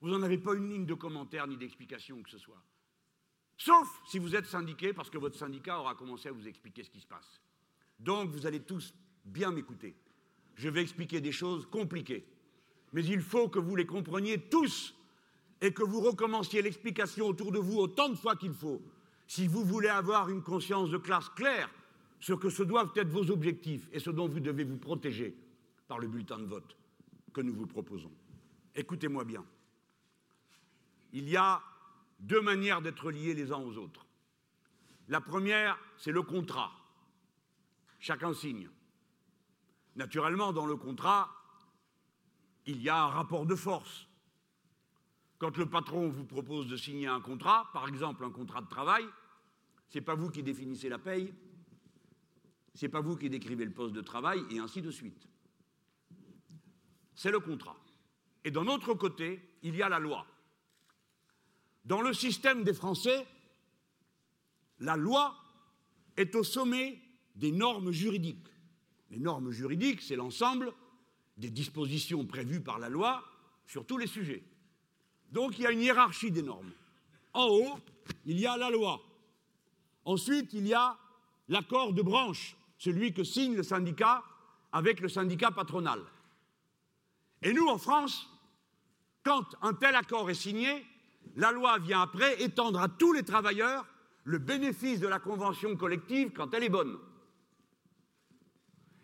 Vous 0.00 0.08
n'en 0.08 0.22
avez 0.22 0.38
pas 0.38 0.54
une 0.54 0.70
ligne 0.70 0.86
de 0.86 0.94
commentaire 0.94 1.46
ni 1.46 1.58
d'explication 1.58 2.22
que 2.22 2.30
ce 2.30 2.38
soit. 2.38 2.64
Sauf 3.58 3.86
si 4.08 4.18
vous 4.18 4.34
êtes 4.34 4.46
syndiqué, 4.46 4.94
parce 4.94 5.10
que 5.10 5.18
votre 5.18 5.36
syndicat 5.36 5.78
aura 5.78 5.94
commencé 5.96 6.30
à 6.30 6.32
vous 6.32 6.48
expliquer 6.48 6.82
ce 6.82 6.88
qui 6.88 7.00
se 7.00 7.06
passe. 7.06 7.42
Donc, 7.98 8.30
vous 8.30 8.46
allez 8.46 8.60
tous 8.60 8.94
bien 9.24 9.50
m'écouter. 9.50 9.94
Je 10.54 10.68
vais 10.68 10.82
expliquer 10.82 11.20
des 11.20 11.32
choses 11.32 11.66
compliquées. 11.66 12.24
Mais 12.92 13.04
il 13.04 13.22
faut 13.22 13.48
que 13.48 13.58
vous 13.58 13.76
les 13.76 13.86
compreniez 13.86 14.38
tous 14.38 14.94
et 15.60 15.72
que 15.72 15.82
vous 15.82 16.00
recommenciez 16.00 16.62
l'explication 16.62 17.26
autour 17.26 17.52
de 17.52 17.58
vous 17.58 17.78
autant 17.78 18.08
de 18.08 18.14
fois 18.14 18.36
qu'il 18.36 18.52
faut 18.52 18.82
si 19.26 19.46
vous 19.46 19.64
voulez 19.64 19.88
avoir 19.88 20.28
une 20.28 20.42
conscience 20.42 20.90
de 20.90 20.98
classe 20.98 21.28
claire 21.30 21.70
sur 22.18 22.38
que 22.38 22.50
ce 22.50 22.62
doivent 22.62 22.92
être 22.96 23.08
vos 23.08 23.30
objectifs 23.30 23.88
et 23.92 24.00
ce 24.00 24.10
dont 24.10 24.28
vous 24.28 24.40
devez 24.40 24.64
vous 24.64 24.76
protéger 24.76 25.36
par 25.86 25.98
le 25.98 26.08
bulletin 26.08 26.38
de 26.38 26.46
vote 26.46 26.76
que 27.32 27.40
nous 27.40 27.54
vous 27.54 27.66
proposons. 27.66 28.12
Écoutez-moi 28.74 29.24
bien. 29.24 29.44
Il 31.12 31.28
y 31.28 31.36
a 31.36 31.62
deux 32.18 32.40
manières 32.40 32.82
d'être 32.82 33.10
liés 33.10 33.34
les 33.34 33.52
uns 33.52 33.58
aux 33.58 33.76
autres. 33.76 34.06
La 35.08 35.20
première, 35.20 35.78
c'est 35.96 36.12
le 36.12 36.22
contrat. 36.22 36.72
Chacun 37.98 38.32
signe. 38.32 38.68
Naturellement, 39.96 40.52
dans 40.52 40.66
le 40.66 40.76
contrat, 40.76 41.30
il 42.66 42.82
y 42.82 42.88
a 42.88 43.02
un 43.02 43.08
rapport 43.08 43.46
de 43.46 43.54
force. 43.54 44.06
Quand 45.38 45.56
le 45.56 45.66
patron 45.66 46.08
vous 46.08 46.24
propose 46.24 46.68
de 46.68 46.76
signer 46.76 47.06
un 47.06 47.20
contrat, 47.20 47.70
par 47.72 47.88
exemple 47.88 48.24
un 48.24 48.30
contrat 48.30 48.60
de 48.60 48.68
travail, 48.68 49.04
ce 49.88 49.98
n'est 49.98 50.04
pas 50.04 50.14
vous 50.14 50.30
qui 50.30 50.42
définissez 50.42 50.88
la 50.88 50.98
paye, 50.98 51.32
ce 52.74 52.84
n'est 52.84 52.90
pas 52.90 53.00
vous 53.00 53.16
qui 53.16 53.28
décrivez 53.30 53.64
le 53.64 53.72
poste 53.72 53.94
de 53.94 54.02
travail, 54.02 54.44
et 54.50 54.58
ainsi 54.58 54.82
de 54.82 54.90
suite. 54.90 55.26
C'est 57.14 57.30
le 57.30 57.40
contrat. 57.40 57.76
Et 58.44 58.50
d'un 58.50 58.66
autre 58.66 58.94
côté, 58.94 59.58
il 59.62 59.74
y 59.74 59.82
a 59.82 59.88
la 59.88 59.98
loi. 59.98 60.26
Dans 61.84 62.00
le 62.00 62.12
système 62.12 62.62
des 62.62 62.74
Français, 62.74 63.26
la 64.78 64.96
loi 64.96 65.34
est 66.16 66.34
au 66.34 66.44
sommet 66.44 67.00
des 67.34 67.52
normes 67.52 67.90
juridiques. 67.90 68.49
Les 69.10 69.18
normes 69.18 69.50
juridiques, 69.50 70.02
c'est 70.02 70.16
l'ensemble 70.16 70.72
des 71.36 71.50
dispositions 71.50 72.24
prévues 72.26 72.60
par 72.60 72.78
la 72.78 72.88
loi 72.88 73.24
sur 73.66 73.84
tous 73.84 73.98
les 73.98 74.06
sujets. 74.06 74.44
Donc 75.32 75.58
il 75.58 75.62
y 75.62 75.66
a 75.66 75.72
une 75.72 75.80
hiérarchie 75.80 76.30
des 76.30 76.42
normes. 76.42 76.72
En 77.32 77.46
haut, 77.46 77.78
il 78.24 78.38
y 78.38 78.46
a 78.46 78.56
la 78.56 78.70
loi. 78.70 79.00
Ensuite, 80.04 80.52
il 80.52 80.66
y 80.66 80.74
a 80.74 80.96
l'accord 81.48 81.92
de 81.92 82.02
branche, 82.02 82.56
celui 82.78 83.12
que 83.12 83.24
signe 83.24 83.54
le 83.54 83.62
syndicat 83.62 84.22
avec 84.72 85.00
le 85.00 85.08
syndicat 85.08 85.50
patronal. 85.50 86.00
Et 87.42 87.52
nous, 87.52 87.66
en 87.66 87.78
France, 87.78 88.28
quand 89.22 89.44
un 89.62 89.74
tel 89.74 89.94
accord 89.94 90.30
est 90.30 90.34
signé, 90.34 90.84
la 91.36 91.52
loi 91.52 91.78
vient 91.78 92.02
après 92.02 92.42
étendre 92.42 92.80
à 92.80 92.88
tous 92.88 93.12
les 93.12 93.22
travailleurs 93.22 93.86
le 94.24 94.38
bénéfice 94.38 95.00
de 95.00 95.08
la 95.08 95.18
convention 95.18 95.76
collective 95.76 96.32
quand 96.32 96.54
elle 96.54 96.64
est 96.64 96.68
bonne. 96.68 96.98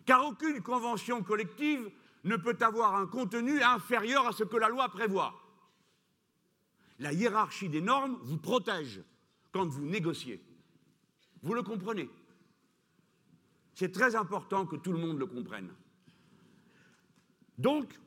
Car 0.07 0.25
aucune 0.25 0.61
convention 0.61 1.21
collective 1.21 1.91
ne 2.23 2.37
peut 2.37 2.57
avoir 2.61 2.95
un 2.95 3.07
contenu 3.07 3.61
inférieur 3.61 4.25
à 4.25 4.31
ce 4.31 4.45
que 4.45 4.55
la 4.55 4.69
loi 4.69 4.87
prévoit. 4.87 5.35
La 6.99 7.11
hiérarchie 7.11 7.67
des 7.67 7.81
normes 7.81 8.17
vous 8.23 8.37
protège 8.37 9.01
quand 9.51 9.67
vous 9.67 9.85
négociez. 9.85 10.41
Vous 11.43 11.53
le 11.53 11.61
comprenez 11.61 12.09
C'est 13.73 13.91
très 13.91 14.15
important 14.15 14.65
que 14.65 14.77
tout 14.77 14.93
le 14.93 14.97
monde 14.97 15.19
le 15.19 15.25
comprenne. 15.25 15.73
Donc, 17.57 17.99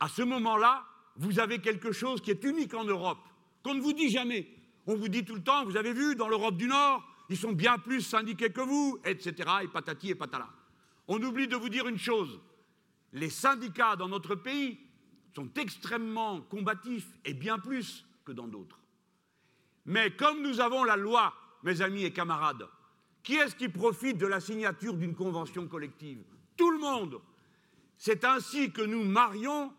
à 0.00 0.08
ce 0.08 0.22
moment-là, 0.22 0.84
vous 1.14 1.38
avez 1.38 1.60
quelque 1.60 1.92
chose 1.92 2.20
qui 2.20 2.32
est 2.32 2.42
unique 2.42 2.74
en 2.74 2.84
Europe, 2.84 3.22
qu'on 3.62 3.74
ne 3.74 3.80
vous 3.80 3.92
dit 3.92 4.10
jamais. 4.10 4.48
On 4.86 4.96
vous 4.96 5.08
dit 5.08 5.24
tout 5.24 5.36
le 5.36 5.44
temps, 5.44 5.64
vous 5.64 5.76
avez 5.76 5.92
vu, 5.92 6.16
dans 6.16 6.28
l'Europe 6.28 6.56
du 6.56 6.66
Nord, 6.66 7.11
ils 7.32 7.38
sont 7.38 7.52
bien 7.52 7.78
plus 7.78 8.02
syndiqués 8.02 8.50
que 8.50 8.60
vous, 8.60 8.98
etc., 9.06 9.48
et 9.62 9.68
patati 9.68 10.10
et 10.10 10.14
patala. 10.14 10.50
On 11.08 11.22
oublie 11.22 11.48
de 11.48 11.56
vous 11.56 11.70
dire 11.70 11.88
une 11.88 11.98
chose, 11.98 12.38
les 13.14 13.30
syndicats 13.30 13.96
dans 13.96 14.08
notre 14.08 14.34
pays 14.34 14.78
sont 15.34 15.48
extrêmement 15.56 16.42
combatifs, 16.42 17.08
et 17.24 17.32
bien 17.32 17.58
plus 17.58 18.04
que 18.26 18.32
dans 18.32 18.46
d'autres. 18.46 18.78
Mais 19.86 20.14
comme 20.14 20.42
nous 20.42 20.60
avons 20.60 20.84
la 20.84 20.96
loi, 20.96 21.32
mes 21.62 21.80
amis 21.80 22.04
et 22.04 22.12
camarades, 22.12 22.68
Qui 23.22 23.36
est-ce 23.36 23.54
qui 23.54 23.68
profite 23.68 24.18
de 24.18 24.26
la 24.26 24.40
signature 24.40 24.94
d'une 24.94 25.14
convention 25.14 25.68
collective? 25.68 26.22
Tout 26.56 26.70
le 26.70 26.80
monde. 26.80 27.20
C'est 27.96 28.24
ainsi 28.24 28.72
que 28.72 28.82
nous 28.82 29.04
marions 29.04 29.72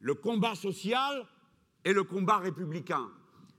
le 0.00 0.14
combat 0.14 0.54
social 0.54 1.26
et 1.84 1.92
le 1.92 2.02
combat 2.02 2.38
républicain. 2.38 3.10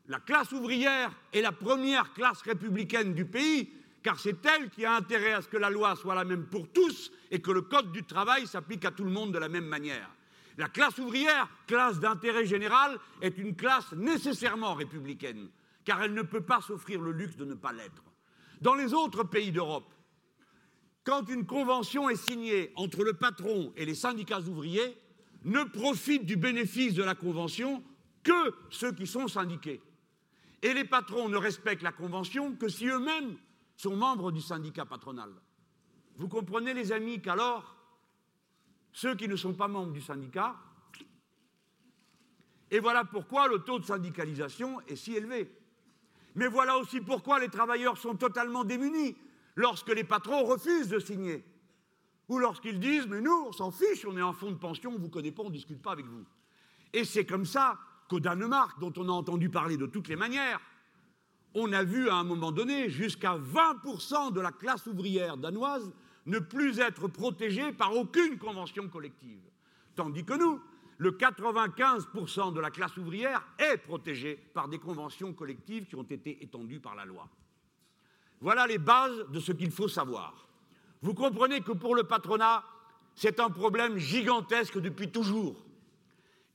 La 0.09 0.19
classe 0.19 0.51
ouvrière 0.53 1.11
est 1.31 1.41
la 1.41 1.51
première 1.51 2.13
classe 2.13 2.41
républicaine 2.41 3.13
du 3.13 3.25
pays, 3.25 3.69
car 4.01 4.19
c'est 4.19 4.43
elle 4.43 4.71
qui 4.71 4.83
a 4.83 4.95
intérêt 4.95 5.33
à 5.33 5.41
ce 5.43 5.47
que 5.47 5.57
la 5.57 5.69
loi 5.69 5.95
soit 5.95 6.15
la 6.15 6.25
même 6.25 6.47
pour 6.47 6.67
tous 6.69 7.11
et 7.29 7.39
que 7.39 7.51
le 7.51 7.61
code 7.61 7.91
du 7.91 8.03
travail 8.03 8.47
s'applique 8.47 8.85
à 8.85 8.91
tout 8.91 9.03
le 9.03 9.11
monde 9.11 9.31
de 9.31 9.37
la 9.37 9.49
même 9.49 9.67
manière. 9.67 10.09
La 10.57 10.67
classe 10.67 10.97
ouvrière, 10.97 11.47
classe 11.67 11.99
d'intérêt 11.99 12.47
général, 12.47 12.97
est 13.21 13.37
une 13.37 13.55
classe 13.55 13.93
nécessairement 13.93 14.73
républicaine, 14.73 15.47
car 15.85 16.01
elle 16.01 16.15
ne 16.15 16.23
peut 16.23 16.41
pas 16.41 16.59
s'offrir 16.59 16.99
le 17.01 17.11
luxe 17.11 17.35
de 17.35 17.45
ne 17.45 17.53
pas 17.53 17.71
l'être. 17.71 18.03
Dans 18.61 18.73
les 18.73 18.95
autres 18.95 19.23
pays 19.23 19.51
d'Europe, 19.51 19.93
quand 21.03 21.29
une 21.29 21.45
convention 21.45 22.09
est 22.09 22.29
signée 22.29 22.73
entre 22.75 23.03
le 23.03 23.13
patron 23.13 23.71
et 23.77 23.85
les 23.85 23.95
syndicats 23.95 24.41
ouvriers, 24.41 24.97
ne 25.43 25.63
profitent 25.65 26.25
du 26.25 26.35
bénéfice 26.35 26.95
de 26.95 27.03
la 27.03 27.13
convention 27.13 27.83
que 28.23 28.55
ceux 28.71 28.91
qui 28.91 29.05
sont 29.05 29.27
syndiqués. 29.27 29.81
Et 30.61 30.73
les 30.73 30.85
patrons 30.85 31.29
ne 31.29 31.37
respectent 31.37 31.83
la 31.83 31.91
convention 31.91 32.55
que 32.55 32.67
si 32.67 32.87
eux-mêmes 32.87 33.37
sont 33.77 33.95
membres 33.95 34.31
du 34.31 34.41
syndicat 34.41 34.85
patronal. 34.85 35.29
Vous 36.17 36.27
comprenez, 36.27 36.73
les 36.73 36.91
amis, 36.91 37.21
qu'alors, 37.21 37.77
ceux 38.91 39.15
qui 39.15 39.27
ne 39.27 39.37
sont 39.37 39.53
pas 39.53 39.69
membres 39.69 39.93
du 39.93 40.01
syndicat, 40.01 40.55
et 42.71 42.79
voilà 42.79 43.03
pourquoi 43.03 43.47
le 43.47 43.59
taux 43.59 43.79
de 43.79 43.85
syndicalisation 43.85 44.79
est 44.87 44.95
si 44.95 45.15
élevé. 45.15 45.51
Mais 46.35 46.47
voilà 46.47 46.77
aussi 46.77 47.01
pourquoi 47.01 47.39
les 47.39 47.49
travailleurs 47.49 47.97
sont 47.97 48.15
totalement 48.15 48.63
démunis 48.63 49.17
lorsque 49.55 49.89
les 49.89 50.03
patrons 50.03 50.43
refusent 50.43 50.89
de 50.89 50.99
signer. 50.99 51.43
Ou 52.27 52.37
lorsqu'ils 52.37 52.79
disent 52.79 53.07
Mais 53.07 53.21
nous, 53.21 53.45
on 53.47 53.51
s'en 53.51 53.71
fiche, 53.71 54.05
on 54.05 54.15
est 54.17 54.21
en 54.21 54.33
fonds 54.33 54.51
de 54.51 54.57
pension, 54.57 54.91
on 54.91 54.93
ne 54.93 54.99
vous 54.99 55.09
connaît 55.09 55.31
pas, 55.31 55.43
on 55.43 55.49
ne 55.49 55.53
discute 55.53 55.81
pas 55.81 55.93
avec 55.93 56.05
vous. 56.05 56.25
Et 56.93 57.05
c'est 57.05 57.25
comme 57.25 57.45
ça 57.45 57.79
qu'au 58.09 58.19
Danemark, 58.19 58.79
dont 58.79 58.91
on 58.97 59.07
a 59.07 59.11
entendu 59.11 59.49
parler 59.49 59.77
de 59.77 59.85
toutes 59.85 60.09
les 60.09 60.17
manières, 60.17 60.59
on 61.53 61.71
a 61.71 61.83
vu 61.83 62.09
à 62.09 62.15
un 62.15 62.23
moment 62.23 62.51
donné 62.51 62.89
jusqu'à 62.89 63.37
20% 63.37 64.33
de 64.33 64.41
la 64.41 64.51
classe 64.51 64.85
ouvrière 64.87 65.37
danoise 65.37 65.91
ne 66.25 66.39
plus 66.39 66.79
être 66.79 67.07
protégée 67.07 67.71
par 67.71 67.95
aucune 67.95 68.37
convention 68.37 68.87
collective. 68.89 69.41
Tandis 69.95 70.25
que 70.25 70.33
nous, 70.33 70.59
le 70.97 71.11
95% 71.11 72.53
de 72.53 72.59
la 72.59 72.71
classe 72.71 72.97
ouvrière 72.97 73.45
est 73.57 73.77
protégée 73.77 74.35
par 74.53 74.67
des 74.67 74.79
conventions 74.79 75.33
collectives 75.33 75.85
qui 75.85 75.95
ont 75.95 76.03
été 76.03 76.43
étendues 76.43 76.79
par 76.79 76.95
la 76.95 77.05
loi. 77.05 77.29
Voilà 78.41 78.67
les 78.67 78.77
bases 78.77 79.25
de 79.29 79.39
ce 79.39 79.51
qu'il 79.51 79.71
faut 79.71 79.87
savoir. 79.87 80.47
Vous 81.01 81.13
comprenez 81.13 81.61
que 81.61 81.71
pour 81.71 81.95
le 81.95 82.03
patronat, 82.03 82.63
c'est 83.15 83.39
un 83.39 83.49
problème 83.49 83.97
gigantesque 83.97 84.79
depuis 84.79 85.09
toujours. 85.09 85.55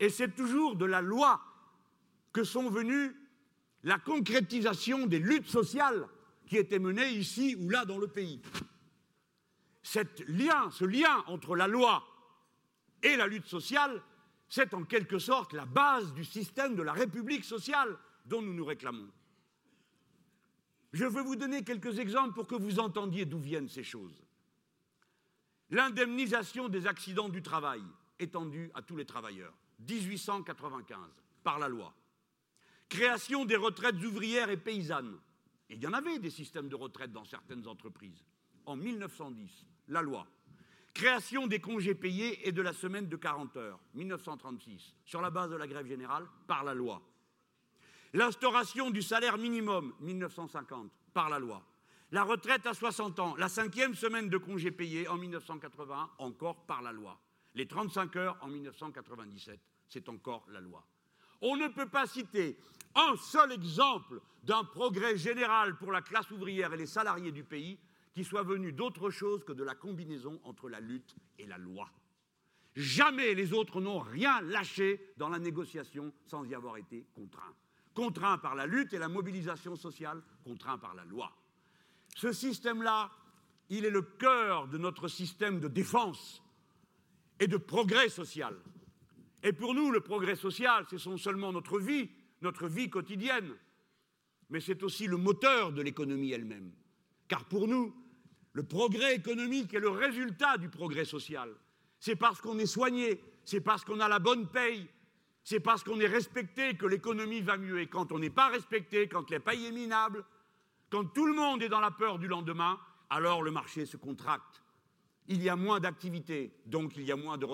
Et 0.04 0.10
c'est 0.10 0.34
toujours 0.34 0.76
de 0.76 0.84
la 0.84 1.00
loi 1.00 1.40
que 2.30 2.44
sont 2.44 2.68
venues 2.68 3.16
la 3.84 3.98
concrétisation 3.98 5.06
des 5.06 5.18
luttes 5.18 5.48
sociales 5.48 6.06
qui 6.46 6.58
étaient 6.58 6.78
menées 6.78 7.08
ici 7.12 7.56
ou 7.58 7.70
là 7.70 7.86
dans 7.86 7.96
le 7.96 8.06
pays. 8.06 8.42
ce 9.82 10.84
lien 10.84 11.24
entre 11.26 11.56
la 11.56 11.68
loi 11.68 12.04
et 13.02 13.16
la 13.16 13.26
lutte 13.26 13.46
sociale, 13.46 14.02
c'est 14.46 14.74
en 14.74 14.84
quelque 14.84 15.18
sorte 15.18 15.54
la 15.54 15.64
base 15.64 16.12
du 16.12 16.26
système 16.26 16.76
de 16.76 16.82
la 16.82 16.92
République 16.92 17.46
sociale 17.46 17.96
dont 18.26 18.42
nous 18.42 18.52
nous 18.52 18.66
réclamons. 18.66 19.08
Je 20.92 21.06
veux 21.06 21.22
vous 21.22 21.36
donner 21.36 21.64
quelques 21.64 21.98
exemples 21.98 22.34
pour 22.34 22.46
que 22.46 22.56
vous 22.56 22.78
entendiez 22.78 23.24
d'où 23.24 23.38
viennent 23.38 23.70
ces 23.70 23.84
choses. 23.84 24.22
L'indemnisation 25.70 26.68
des 26.68 26.86
accidents 26.86 27.30
du 27.30 27.40
travail 27.40 27.80
étendue 28.18 28.70
à 28.74 28.82
tous 28.82 28.96
les 28.96 29.06
travailleurs, 29.06 29.54
1895, 29.80 30.98
par 31.42 31.58
la 31.58 31.68
loi. 31.68 31.94
Création 32.88 33.44
des 33.44 33.56
retraites 33.56 34.02
ouvrières 34.04 34.50
et 34.50 34.56
paysannes. 34.56 35.18
il 35.70 35.82
y 35.82 35.86
en 35.86 35.92
avait 35.92 36.18
des 36.18 36.30
systèmes 36.30 36.68
de 36.68 36.76
retraite 36.76 37.12
dans 37.12 37.24
certaines 37.24 37.66
entreprises. 37.66 38.24
En 38.66 38.76
1910, 38.76 39.66
la 39.88 40.02
loi. 40.02 40.26
Création 40.92 41.48
des 41.48 41.60
congés 41.60 41.94
payés 41.94 42.46
et 42.46 42.52
de 42.52 42.62
la 42.62 42.72
semaine 42.72 43.08
de 43.08 43.16
40 43.16 43.56
heures, 43.56 43.80
1936, 43.94 44.94
sur 45.04 45.20
la 45.20 45.30
base 45.30 45.50
de 45.50 45.56
la 45.56 45.66
grève 45.66 45.86
générale, 45.86 46.26
par 46.46 46.62
la 46.62 46.72
loi. 46.72 47.02
L'instauration 48.12 48.90
du 48.90 49.02
salaire 49.02 49.36
minimum, 49.36 49.92
1950, 50.00 50.92
par 51.12 51.28
la 51.28 51.40
loi. 51.40 51.66
La 52.12 52.22
retraite 52.22 52.64
à 52.66 52.74
60 52.74 53.18
ans, 53.18 53.34
la 53.36 53.48
cinquième 53.48 53.96
semaine 53.96 54.28
de 54.28 54.38
congés 54.38 54.70
payés 54.70 55.08
en 55.08 55.16
1981, 55.16 56.10
encore 56.18 56.64
par 56.64 56.80
la 56.80 56.92
loi. 56.92 57.18
Les 57.54 57.66
35 57.66 58.16
heures 58.16 58.38
en 58.40 58.48
1997, 58.48 59.60
c'est 59.88 60.08
encore 60.08 60.44
la 60.50 60.60
loi. 60.60 60.84
On 61.40 61.56
ne 61.56 61.68
peut 61.68 61.88
pas 61.88 62.06
citer 62.06 62.58
un 62.94 63.16
seul 63.16 63.52
exemple 63.52 64.20
d'un 64.42 64.64
progrès 64.64 65.16
général 65.16 65.76
pour 65.76 65.92
la 65.92 66.02
classe 66.02 66.30
ouvrière 66.30 66.72
et 66.72 66.76
les 66.76 66.86
salariés 66.86 67.32
du 67.32 67.44
pays 67.44 67.78
qui 68.12 68.24
soit 68.24 68.42
venu 68.42 68.72
d'autre 68.72 69.10
chose 69.10 69.44
que 69.44 69.52
de 69.52 69.64
la 69.64 69.74
combinaison 69.74 70.40
entre 70.44 70.68
la 70.68 70.80
lutte 70.80 71.16
et 71.38 71.46
la 71.46 71.58
loi. 71.58 71.90
Jamais 72.76 73.34
les 73.34 73.52
autres 73.52 73.80
n'ont 73.80 74.00
rien 74.00 74.40
lâché 74.40 75.12
dans 75.16 75.28
la 75.28 75.38
négociation 75.38 76.12
sans 76.26 76.44
y 76.44 76.54
avoir 76.54 76.76
été 76.76 77.06
contraints. 77.14 77.54
Contraints 77.94 78.38
par 78.38 78.54
la 78.54 78.66
lutte 78.66 78.92
et 78.92 78.98
la 78.98 79.08
mobilisation 79.08 79.76
sociale, 79.76 80.22
contraints 80.44 80.78
par 80.78 80.94
la 80.94 81.04
loi. 81.04 81.32
Ce 82.16 82.32
système-là, 82.32 83.10
il 83.70 83.84
est 83.84 83.90
le 83.90 84.02
cœur 84.02 84.66
de 84.68 84.78
notre 84.78 85.08
système 85.08 85.60
de 85.60 85.68
défense 85.68 86.43
et 87.40 87.46
de 87.46 87.56
progrès 87.56 88.08
social. 88.08 88.56
Et 89.42 89.52
pour 89.52 89.74
nous, 89.74 89.90
le 89.90 90.00
progrès 90.00 90.36
social, 90.36 90.86
ce 90.90 90.98
sont 90.98 91.16
seulement 91.16 91.52
notre 91.52 91.78
vie, 91.78 92.10
notre 92.40 92.66
vie 92.66 92.88
quotidienne, 92.88 93.54
mais 94.50 94.60
c'est 94.60 94.82
aussi 94.82 95.06
le 95.06 95.16
moteur 95.16 95.72
de 95.72 95.82
l'économie 95.82 96.32
elle-même. 96.32 96.72
Car 97.28 97.44
pour 97.46 97.68
nous, 97.68 97.94
le 98.52 98.62
progrès 98.62 99.16
économique 99.16 99.74
est 99.74 99.80
le 99.80 99.90
résultat 99.90 100.58
du 100.58 100.68
progrès 100.68 101.04
social. 101.04 101.50
C'est 101.98 102.16
parce 102.16 102.40
qu'on 102.40 102.58
est 102.58 102.66
soigné, 102.66 103.20
c'est 103.44 103.60
parce 103.60 103.84
qu'on 103.84 104.00
a 104.00 104.08
la 104.08 104.18
bonne 104.18 104.48
paye, 104.48 104.88
c'est 105.42 105.60
parce 105.60 105.84
qu'on 105.84 106.00
est 106.00 106.06
respecté 106.06 106.74
que 106.74 106.86
l'économie 106.86 107.42
va 107.42 107.58
mieux. 107.58 107.80
Et 107.80 107.86
quand 107.86 108.12
on 108.12 108.18
n'est 108.18 108.30
pas 108.30 108.48
respecté, 108.48 109.08
quand 109.08 109.30
les 109.30 109.40
payes 109.40 109.66
est 109.66 109.72
minable, 109.72 110.24
quand 110.88 111.04
tout 111.04 111.26
le 111.26 111.34
monde 111.34 111.62
est 111.62 111.68
dans 111.68 111.80
la 111.80 111.90
peur 111.90 112.18
du 112.18 112.28
lendemain, 112.28 112.78
alors 113.10 113.42
le 113.42 113.50
marché 113.50 113.84
se 113.84 113.96
contracte. 113.96 114.63
Il 115.28 115.42
y 115.42 115.48
a 115.48 115.56
moins 115.56 115.80
d'activité, 115.80 116.52
donc 116.66 116.96
il 116.96 117.04
y 117.04 117.12
a 117.12 117.16
moins 117.16 117.38
de, 117.38 117.46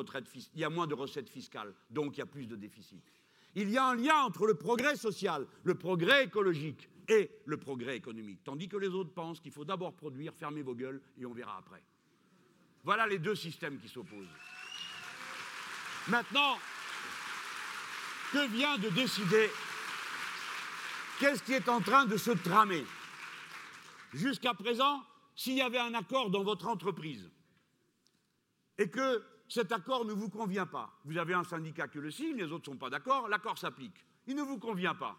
il 0.54 0.60
y 0.60 0.64
a 0.64 0.70
moins 0.70 0.86
de 0.86 0.94
recettes 0.94 1.28
fiscales, 1.28 1.72
donc 1.88 2.16
il 2.16 2.18
y 2.18 2.22
a 2.22 2.26
plus 2.26 2.46
de 2.46 2.56
déficit. 2.56 3.02
Il 3.54 3.70
y 3.70 3.78
a 3.78 3.86
un 3.86 3.94
lien 3.94 4.22
entre 4.22 4.46
le 4.46 4.54
progrès 4.54 4.96
social, 4.96 5.46
le 5.64 5.74
progrès 5.74 6.24
écologique 6.24 6.88
et 7.08 7.30
le 7.44 7.56
progrès 7.56 7.96
économique, 7.96 8.40
tandis 8.44 8.68
que 8.68 8.76
les 8.76 8.88
autres 8.88 9.12
pensent 9.12 9.40
qu'il 9.40 9.52
faut 9.52 9.64
d'abord 9.64 9.94
produire, 9.94 10.34
fermer 10.34 10.62
vos 10.62 10.74
gueules 10.74 11.00
et 11.18 11.26
on 11.26 11.32
verra 11.32 11.58
après. 11.58 11.82
Voilà 12.82 13.06
les 13.06 13.18
deux 13.18 13.34
systèmes 13.34 13.78
qui 13.78 13.88
s'opposent. 13.88 14.26
Maintenant, 16.08 16.56
que 18.32 18.48
vient 18.48 18.78
de 18.78 18.88
décider 18.88 19.50
Qu'est-ce 21.20 21.42
qui 21.42 21.52
est 21.52 21.68
en 21.68 21.82
train 21.82 22.06
de 22.06 22.16
se 22.16 22.30
tramer? 22.30 22.82
Jusqu'à 24.14 24.54
présent, 24.54 25.04
s'il 25.36 25.52
y 25.52 25.60
avait 25.60 25.78
un 25.78 25.92
accord 25.92 26.30
dans 26.30 26.42
votre 26.42 26.66
entreprise 26.66 27.30
et 28.80 28.88
que 28.88 29.22
cet 29.46 29.72
accord 29.72 30.06
ne 30.06 30.12
vous 30.14 30.30
convient 30.30 30.64
pas, 30.64 30.98
vous 31.04 31.18
avez 31.18 31.34
un 31.34 31.44
syndicat 31.44 31.86
qui 31.86 31.98
le 31.98 32.10
signe, 32.10 32.36
les 32.36 32.50
autres 32.50 32.70
ne 32.70 32.74
sont 32.74 32.78
pas 32.78 32.88
d'accord, 32.88 33.28
l'accord 33.28 33.58
s'applique. 33.58 34.06
Il 34.26 34.34
ne 34.34 34.42
vous 34.42 34.58
convient 34.58 34.94
pas. 34.94 35.18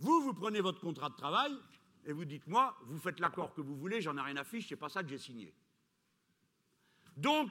Vous, 0.00 0.20
vous 0.20 0.34
prenez 0.34 0.60
votre 0.60 0.80
contrat 0.80 1.10
de 1.10 1.14
travail 1.14 1.52
et 2.04 2.12
vous 2.12 2.24
dites, 2.24 2.46
moi, 2.48 2.76
vous 2.86 2.98
faites 2.98 3.20
l'accord 3.20 3.54
que 3.54 3.60
vous 3.60 3.76
voulez, 3.76 4.00
j'en 4.00 4.16
ai 4.16 4.20
rien 4.20 4.36
à 4.36 4.42
fiche, 4.42 4.68
c'est 4.68 4.76
pas 4.76 4.88
ça 4.88 5.04
que 5.04 5.08
j'ai 5.08 5.18
signé. 5.18 5.54
Donc, 7.16 7.50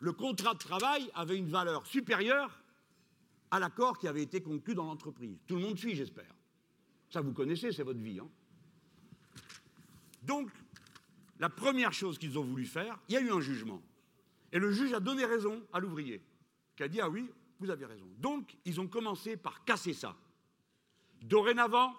le 0.00 0.12
contrat 0.12 0.54
de 0.54 0.58
travail 0.58 1.08
avait 1.14 1.38
une 1.38 1.48
valeur 1.48 1.86
supérieure 1.86 2.60
à 3.52 3.60
l'accord 3.60 3.98
qui 3.98 4.08
avait 4.08 4.22
été 4.22 4.42
conclu 4.42 4.74
dans 4.74 4.84
l'entreprise. 4.84 5.38
Tout 5.46 5.56
le 5.56 5.62
monde 5.62 5.78
suit, 5.78 5.94
j'espère. 5.94 6.34
Ça, 7.08 7.20
vous 7.20 7.32
connaissez, 7.32 7.70
c'est 7.70 7.84
votre 7.84 8.00
vie. 8.00 8.18
Hein. 8.18 8.28
Donc, 10.24 10.50
la 11.38 11.50
première 11.50 11.92
chose 11.92 12.18
qu'ils 12.18 12.36
ont 12.36 12.44
voulu 12.44 12.66
faire, 12.66 12.98
il 13.08 13.14
y 13.14 13.16
a 13.16 13.20
eu 13.20 13.30
un 13.30 13.40
jugement. 13.40 13.80
Et 14.52 14.58
le 14.58 14.72
juge 14.72 14.92
a 14.92 15.00
donné 15.00 15.24
raison 15.24 15.66
à 15.72 15.80
l'ouvrier, 15.80 16.22
qui 16.76 16.82
a 16.82 16.88
dit 16.88 17.00
Ah 17.00 17.08
oui, 17.08 17.30
vous 17.58 17.70
avez 17.70 17.86
raison. 17.86 18.06
Donc, 18.18 18.56
ils 18.64 18.80
ont 18.80 18.88
commencé 18.88 19.36
par 19.36 19.64
casser 19.64 19.92
ça. 19.92 20.16
Dorénavant, 21.22 21.94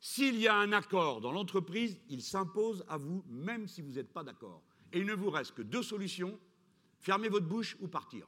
s'il 0.00 0.38
y 0.38 0.46
a 0.46 0.54
un 0.54 0.72
accord 0.72 1.20
dans 1.20 1.32
l'entreprise, 1.32 1.98
il 2.08 2.22
s'impose 2.22 2.84
à 2.88 2.98
vous, 2.98 3.24
même 3.28 3.66
si 3.66 3.82
vous 3.82 3.92
n'êtes 3.92 4.12
pas 4.12 4.22
d'accord. 4.22 4.62
Et 4.92 5.00
il 5.00 5.06
ne 5.06 5.14
vous 5.14 5.30
reste 5.30 5.54
que 5.54 5.62
deux 5.62 5.82
solutions 5.82 6.38
fermer 7.00 7.28
votre 7.28 7.46
bouche 7.46 7.76
ou 7.80 7.88
partir. 7.88 8.26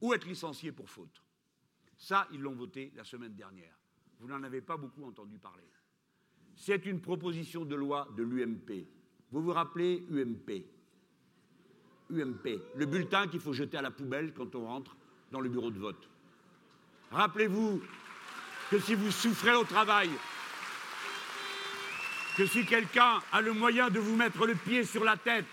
Ou 0.00 0.14
être 0.14 0.26
licencié 0.26 0.72
pour 0.72 0.88
faute. 0.88 1.22
Ça, 1.96 2.26
ils 2.32 2.40
l'ont 2.40 2.54
voté 2.54 2.92
la 2.96 3.04
semaine 3.04 3.34
dernière. 3.34 3.78
Vous 4.18 4.28
n'en 4.28 4.42
avez 4.42 4.60
pas 4.60 4.76
beaucoup 4.76 5.04
entendu 5.04 5.38
parler. 5.38 5.64
c'est 6.56 6.84
une 6.84 7.00
proposition 7.00 7.64
de 7.64 7.74
loi 7.74 8.08
de 8.16 8.22
l'UMP. 8.22 8.86
Vous 9.30 9.42
vous 9.42 9.52
rappelez 9.52 10.04
UMP 10.10 10.64
UMP, 12.10 12.60
le 12.76 12.86
bulletin 12.86 13.26
qu'il 13.28 13.40
faut 13.40 13.52
jeter 13.52 13.76
à 13.76 13.82
la 13.82 13.90
poubelle 13.90 14.32
quand 14.36 14.54
on 14.54 14.66
rentre 14.66 14.96
dans 15.32 15.40
le 15.40 15.48
bureau 15.48 15.70
de 15.70 15.78
vote. 15.78 16.08
Rappelez-vous 17.10 17.82
que 18.70 18.78
si 18.78 18.94
vous 18.94 19.10
souffrez 19.10 19.54
au 19.54 19.64
travail, 19.64 20.10
que 22.36 22.46
si 22.46 22.64
quelqu'un 22.64 23.20
a 23.32 23.40
le 23.40 23.52
moyen 23.52 23.90
de 23.90 23.98
vous 23.98 24.16
mettre 24.16 24.46
le 24.46 24.54
pied 24.54 24.84
sur 24.84 25.04
la 25.04 25.16
tête 25.16 25.46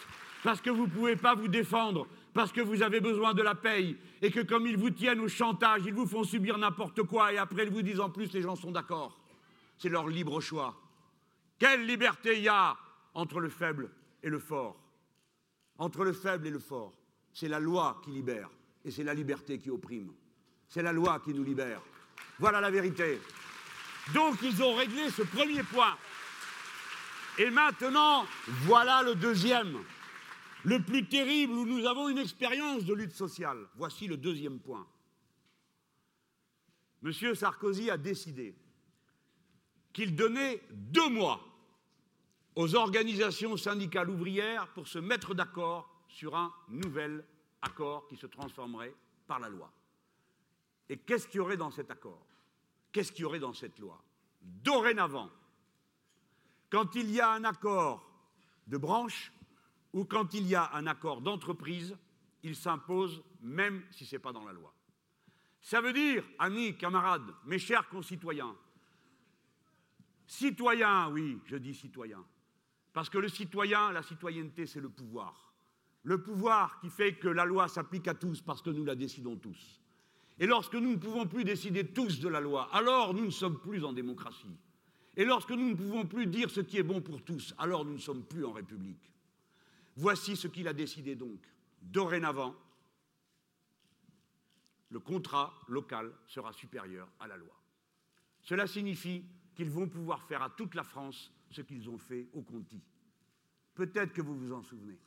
parce 0.44 0.62
que 0.62 0.70
vous 0.70 0.86
ne 0.86 0.92
pouvez 0.92 1.16
pas 1.16 1.36
vous 1.36 1.48
défendre, 1.48 2.08
parce 2.34 2.52
que 2.52 2.62
vous 2.62 2.84
avez 2.84 3.00
besoin 3.00 3.34
de 3.34 3.42
la 3.42 3.56
paye, 3.56 3.98
et 4.22 4.32
que 4.32 4.40
comme 4.42 4.68
ils 4.68 4.78
vous 4.78 4.92
tiennent 4.92 5.20
au 5.20 5.28
chantage, 5.28 5.82
ils 5.86 5.94
vous 5.94 6.06
font 6.06 6.24
subir 6.24 6.58
n'importe 6.58 7.04
quoi, 7.04 7.34
et 7.34 7.38
après 7.38 7.64
ils 7.64 7.72
vous 7.72 7.82
disent 7.82 8.00
en 8.00 8.10
plus 8.10 8.32
les 8.34 8.42
gens 8.42 8.56
sont 8.56 8.72
d'accord. 8.72 9.20
C'est 9.78 9.90
leur 9.90 10.08
libre 10.08 10.40
choix. 10.40 10.76
Quelle 11.60 11.86
liberté 11.86 12.38
il 12.38 12.44
y 12.44 12.48
a 12.48 12.78
entre 13.14 13.40
le 13.40 13.50
faible 13.50 13.90
et 14.22 14.30
le 14.30 14.40
fort? 14.40 14.78
Entre 15.78 16.04
le 16.04 16.14
faible 16.14 16.48
et 16.48 16.52
le 16.52 16.60
fort, 16.60 16.94
c'est 17.32 17.48
la 17.48 17.60
loi 17.60 18.02
qui 18.04 18.12
libère, 18.12 18.50
et 18.84 18.92
c'est 18.92 19.04
la 19.04 19.14
liberté 19.14 19.60
qui 19.60 19.70
opprime. 19.70 20.12
C'est 20.68 20.82
la 20.82 20.92
loi 20.92 21.20
qui 21.20 21.34
nous 21.34 21.44
libère. 21.44 21.82
Voilà 22.40 22.60
la 22.60 22.72
vérité. 22.72 23.20
Donc 24.14 24.42
ils 24.42 24.62
ont 24.64 24.76
réglé 24.76 25.10
ce 25.10 25.22
premier 25.22 25.64
point. 25.64 25.96
Et 27.38 27.50
maintenant, 27.52 28.26
voilà 28.64 29.04
le 29.04 29.16
deuxième, 29.16 29.78
le 30.64 30.82
plus 30.82 31.08
terrible, 31.08 31.54
où 31.54 31.66
nous 31.66 31.86
avons 31.86 32.10
une 32.10 32.18
expérience 32.18 32.84
de 32.84 32.94
lutte 32.94 33.14
sociale. 33.14 33.68
Voici 33.76 34.08
le 34.08 34.18
deuxième 34.18 34.60
point. 34.60 34.88
Monsieur 37.04 37.36
Sarkozy 37.36 37.92
a 37.92 37.98
décidé 37.98 38.56
qu'il 39.94 40.16
donnait 40.16 40.62
deux 40.72 41.10
mois 41.10 41.47
aux 42.58 42.74
organisations 42.74 43.56
syndicales 43.56 44.10
ouvrières 44.10 44.68
pour 44.70 44.88
se 44.88 44.98
mettre 44.98 45.36
d'accord 45.36 45.88
sur 46.08 46.36
un 46.36 46.52
nouvel 46.70 47.24
accord 47.62 48.08
qui 48.08 48.18
se 48.18 48.26
transformerait 48.26 48.96
par 49.28 49.40
la 49.40 49.48
loi. 49.48 49.72
Et 50.90 50.98
qu'est-ce 50.98 51.28
qu'il 51.28 51.38
y 51.38 51.40
aurait 51.40 51.56
dans 51.56 51.70
cet 51.70 51.92
accord? 51.92 52.26
Qu'est-ce 52.92 53.12
qu'il 53.12 53.22
y 53.22 53.26
aurait 53.26 53.38
dans 53.38 53.54
cette 53.54 53.78
loi? 53.78 54.04
Dorénavant, 54.42 55.30
quand 56.72 56.96
il 56.96 57.12
y 57.12 57.22
a 57.22 57.30
un 57.30 57.44
accord 57.44 58.10
de 58.66 58.78
branche 58.78 59.32
ou 59.94 60.06
quand 60.06 60.34
il 60.34 60.48
y 60.48 60.56
a 60.56 60.72
un 60.74 60.88
accord 60.88 61.22
d'entreprise, 61.22 61.96
il 62.42 62.56
s'impose 62.56 63.24
même 63.40 63.84
si 63.92 64.04
ce 64.04 64.16
n'est 64.16 64.20
pas 64.20 64.34
dans 64.34 64.46
la 64.46 64.54
loi. 64.54 64.74
Ça 65.62 65.80
veut 65.80 65.94
dire, 65.94 66.24
amis, 66.40 66.76
camarades, 66.76 67.36
mes 67.46 67.60
chers 67.60 67.88
concitoyens, 67.88 68.56
citoyens, 70.26 71.12
oui, 71.12 71.40
je 71.46 71.58
dis 71.58 71.76
citoyens, 71.76 72.26
parce 72.98 73.12
que 73.12 73.20
le 73.20 73.30
citoyen, 73.30 73.92
la 73.92 74.02
citoyenneté, 74.02 74.66
c'est 74.66 74.80
le 74.80 74.90
pouvoir. 74.90 75.54
Le 76.02 76.20
pouvoir 76.20 76.80
qui 76.80 76.90
fait 76.90 77.14
que 77.14 77.28
la 77.28 77.46
loi 77.46 77.68
s'applique 77.68 78.08
à 78.08 78.16
tous 78.16 78.42
parce 78.42 78.64
que 78.64 78.72
nous 78.72 78.84
la 78.84 78.96
décidons 78.96 79.36
tous. 79.36 79.80
Et 80.40 80.48
lorsque 80.48 80.74
nous 80.74 80.94
ne 80.94 80.96
pouvons 80.96 81.28
plus 81.28 81.44
décider 81.44 81.86
tous 81.86 82.20
de 82.20 82.28
la 82.28 82.40
loi, 82.40 82.68
alors 82.74 83.14
nous 83.14 83.26
ne 83.26 83.30
sommes 83.30 83.60
plus 83.60 83.86
en 83.86 83.94
démocratie. 83.94 84.58
Et 85.16 85.26
lorsque 85.26 85.52
nous 85.52 85.70
ne 85.70 85.76
pouvons 85.76 86.08
plus 86.08 86.26
dire 86.26 86.50
ce 86.50 86.60
qui 86.60 86.80
est 86.80 86.84
bon 86.84 87.00
pour 87.00 87.22
tous, 87.22 87.54
alors 87.60 87.86
nous 87.86 87.94
ne 87.94 88.00
sommes 88.00 88.24
plus 88.24 88.44
en 88.44 88.52
République. 88.52 89.12
Voici 89.96 90.36
ce 90.36 90.48
qu'il 90.48 90.68
a 90.68 90.74
décidé 90.74 91.14
donc. 91.14 91.46
Dorénavant, 91.84 92.56
le 94.90 95.00
contrat 95.00 95.54
local 95.68 96.12
sera 96.26 96.52
supérieur 96.52 97.08
à 97.20 97.28
la 97.28 97.38
loi. 97.38 97.54
Cela 98.42 98.66
signifie 98.66 99.24
qu'ils 99.54 99.70
vont 99.70 99.88
pouvoir 99.88 100.24
faire 100.24 100.42
à 100.42 100.50
toute 100.50 100.74
la 100.74 100.84
France 100.84 101.32
ce 101.50 101.62
qu'ils 101.62 101.90
ont 101.90 101.98
fait 101.98 102.28
au 102.34 102.42
Conti. 102.42 102.82
Peut-être 103.74 104.14
que 104.14 104.22
vous 104.22 104.38
vous 104.38 104.54
en 104.54 104.64
souvenez. 104.64 104.98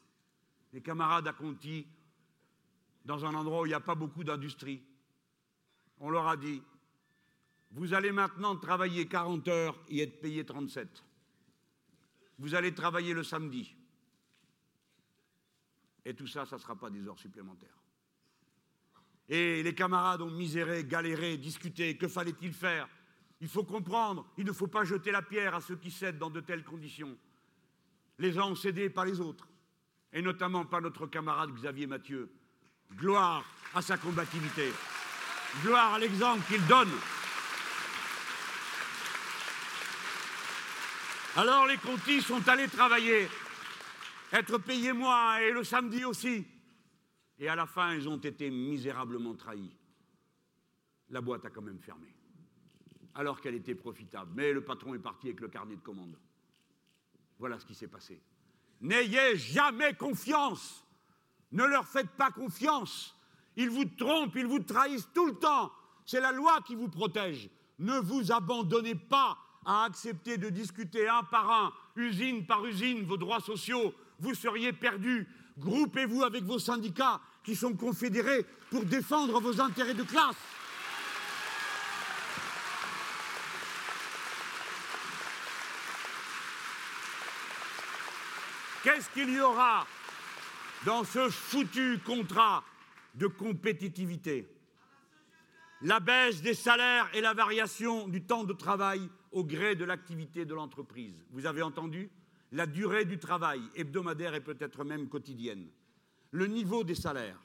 Les 0.73 0.81
camarades 0.81 1.27
à 1.27 1.33
Conti, 1.33 1.87
dans 3.05 3.25
un 3.25 3.35
endroit 3.35 3.63
où 3.63 3.67
il 3.67 3.71
n'y 3.71 3.75
a 3.75 3.81
pas 3.81 3.95
beaucoup 3.95 4.25
d'industrie, 4.25 4.83
on 5.99 6.11
leur 6.11 6.29
a 6.29 6.37
dit 6.37 6.63
vous 7.73 7.95
allez 7.95 8.11
maintenant 8.11 8.57
travailler 8.57 9.07
40 9.07 9.47
heures 9.49 9.79
et 9.89 10.01
être 10.03 10.21
payé 10.21 10.45
37. 10.45 11.05
Vous 12.39 12.55
allez 12.55 12.75
travailler 12.75 13.15
le 13.15 13.23
samedi. 13.23 13.75
Et 16.05 16.15
tout 16.15 16.27
ça, 16.27 16.47
ça 16.47 16.57
ne 16.57 16.61
sera 16.61 16.75
pas 16.75 16.91
des 16.91 17.07
heures 17.07 17.19
supplémentaires. 17.19 17.79
Et 19.29 19.63
les 19.63 19.75
camarades 19.75 20.23
ont 20.23 20.31
miséré, 20.31 20.85
galéré, 20.85 21.37
discuté. 21.37 21.97
Que 21.97 22.09
fallait-il 22.09 22.53
faire 22.53 22.89
Il 23.41 23.49
faut 23.49 23.65
comprendre, 23.65 24.27
il 24.37 24.45
ne 24.45 24.53
faut 24.53 24.67
pas 24.67 24.85
jeter 24.85 25.11
la 25.11 25.23
pierre 25.23 25.55
à 25.55 25.61
ceux 25.61 25.77
qui 25.77 25.91
cèdent 25.91 26.19
dans 26.19 26.31
de 26.31 26.41
telles 26.41 26.65
conditions. 26.65 27.17
Les 28.19 28.39
uns 28.39 28.45
ont 28.45 28.55
cédé, 28.55 28.91
pas 28.91 29.05
les 29.05 29.21
autres. 29.21 29.49
Et 30.13 30.21
notamment 30.21 30.65
pas 30.65 30.81
notre 30.81 31.07
camarade 31.07 31.55
Xavier 31.55 31.87
Mathieu. 31.87 32.31
Gloire 32.93 33.45
à 33.75 33.81
sa 33.81 33.97
combativité. 33.97 34.71
Gloire 35.63 35.95
à 35.95 35.99
l'exemple 35.99 36.43
qu'il 36.47 36.67
donne. 36.67 36.91
Alors 41.37 41.67
les 41.67 41.77
contis 41.79 42.21
sont 42.21 42.47
allés 42.49 42.69
travailler, 42.69 43.29
être 44.33 44.59
payés 44.59 44.93
moins 44.93 45.39
et 45.39 45.53
le 45.53 45.63
samedi 45.63 46.05
aussi. 46.05 46.45
Et 47.39 47.49
à 47.49 47.55
la 47.55 47.67
fin, 47.67 47.95
ils 47.95 48.09
ont 48.09 48.19
été 48.19 48.51
misérablement 48.51 49.35
trahis. 49.35 49.77
La 51.11 51.21
boîte 51.21 51.45
a 51.45 51.51
quand 51.51 51.63
même 51.63 51.79
fermé, 51.79 52.13
alors 53.15 53.41
qu'elle 53.41 53.55
était 53.55 53.75
profitable. 53.75 54.31
Mais 54.35 54.53
le 54.53 54.63
patron 54.63 54.95
est 54.95 54.99
parti 54.99 55.29
avec 55.29 55.41
le 55.41 55.49
carnet 55.49 55.77
de 55.77 55.81
commande. 55.81 56.17
Voilà 57.39 57.59
ce 57.59 57.65
qui 57.65 57.75
s'est 57.75 57.89
passé. 57.89 58.21
N'ayez 58.81 59.37
jamais 59.37 59.95
confiance. 59.95 60.87
Ne 61.53 61.65
leur 61.65 61.87
faites 61.87 62.11
pas 62.11 62.31
confiance. 62.31 63.17
Ils 63.57 63.71
vous 63.71 63.85
trompent, 63.85 64.37
ils 64.37 64.47
vous 64.47 64.61
trahissent 64.61 65.09
tout 65.15 65.27
le 65.27 65.35
temps. 65.35 65.73
C'est 66.05 66.21
la 66.21 66.33
loi 66.33 66.61
qui 66.67 66.75
vous 66.75 66.89
protège. 66.89 67.51
Ne 67.79 67.99
vous 67.99 68.31
abandonnez 68.31 68.95
pas 68.95 69.39
à 69.65 69.85
accepter 69.85 70.39
de 70.39 70.49
discuter 70.49 71.09
un 71.09 71.23
par 71.25 71.51
un, 71.51 71.73
usine 71.97 72.47
par 72.47 72.65
usine, 72.65 73.05
vos 73.05 73.17
droits 73.17 73.41
sociaux, 73.41 73.95
vous 74.19 74.35
seriez 74.35 74.73
perdus. 74.73 75.29
Groupez-vous 75.59 76.23
avec 76.23 76.45
vos 76.45 76.59
syndicats 76.59 77.21
qui 77.45 77.55
sont 77.55 77.75
confédérés 77.75 78.47
pour 78.71 78.85
défendre 78.85 79.41
vos 79.41 79.61
intérêts 79.61 79.95
de 79.95 80.03
classe. 80.03 80.37
Qu'est-ce 88.83 89.11
qu'il 89.11 89.29
y 89.29 89.41
aura 89.41 89.87
dans 90.87 91.05
ce 91.05 91.29
foutu 91.29 91.99
contrat 91.99 92.65
de 93.15 93.27
compétitivité? 93.27 94.49
La 95.83 96.01
baisse 96.01 96.41
des 96.41 96.55
salaires 96.55 97.11
et 97.15 97.21
la 97.21 97.35
variation 97.35 98.09
du 98.09 98.23
temps 98.23 98.45
de 98.45 98.55
travail 98.55 99.07
au 99.33 99.45
gré 99.45 99.77
de 99.77 99.85
l'activité 99.85 100.47
de 100.47 100.55
l'entreprise. 100.55 101.23
Vous 101.31 101.45
avez 101.45 101.61
entendu? 101.61 102.11
La 102.53 102.67
durée 102.67 103.05
du 103.05 103.19
travail, 103.19 103.61
hebdomadaire 103.75 104.35
et 104.35 104.43
peut-être 104.43 104.83
même 104.83 105.09
quotidienne. 105.11 105.69
Le 106.31 106.47
niveau 106.47 106.83
des 106.83 106.95
salaires. 106.95 107.39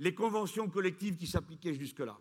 Les 0.00 0.14
conventions 0.14 0.68
collectives 0.68 1.16
qui 1.16 1.28
s'appliquaient 1.28 1.74
jusque-là. 1.74 2.18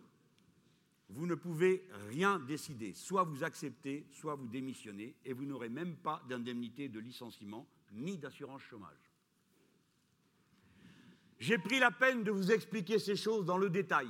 Vous 1.10 1.26
ne 1.26 1.36
pouvez 1.36 1.84
rien 2.10 2.38
décider. 2.38 2.94
Soit 2.94 3.24
vous 3.24 3.44
acceptez, 3.44 4.08
soit 4.12 4.36
vous 4.36 4.48
démissionnez, 4.48 5.16
et 5.26 5.34
vous 5.34 5.46
n'aurez 5.46 5.70
même 5.70 5.96
pas 5.96 6.24
d'indemnité 6.30 6.90
de 6.90 7.00
licenciement 7.00 7.68
ni 7.92 8.18
d'assurance 8.18 8.62
chômage. 8.62 8.92
J'ai 11.40 11.58
pris 11.58 11.80
la 11.80 11.92
peine 11.92 12.24
de 12.24 12.32
vous 12.32 12.52
expliquer 12.52 13.00
ces 13.00 13.16
choses 13.16 13.46
dans 13.46 13.58
le 13.58 13.70
détail 13.70 14.10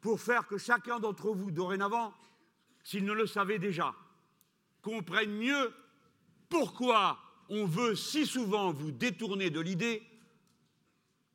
pour 0.00 0.20
faire 0.20 0.46
que 0.46 0.58
chacun 0.58 1.00
d'entre 1.00 1.30
vous, 1.32 1.50
dorénavant, 1.50 2.14
s'ils 2.84 3.04
ne 3.04 3.12
le 3.12 3.26
savaient 3.26 3.58
déjà, 3.58 3.94
comprennent 4.82 5.36
mieux 5.36 5.74
pourquoi 6.48 7.18
on 7.48 7.66
veut 7.66 7.96
si 7.96 8.26
souvent 8.26 8.72
vous 8.72 8.92
détourner 8.92 9.50
de 9.50 9.60
l'idée 9.60 10.02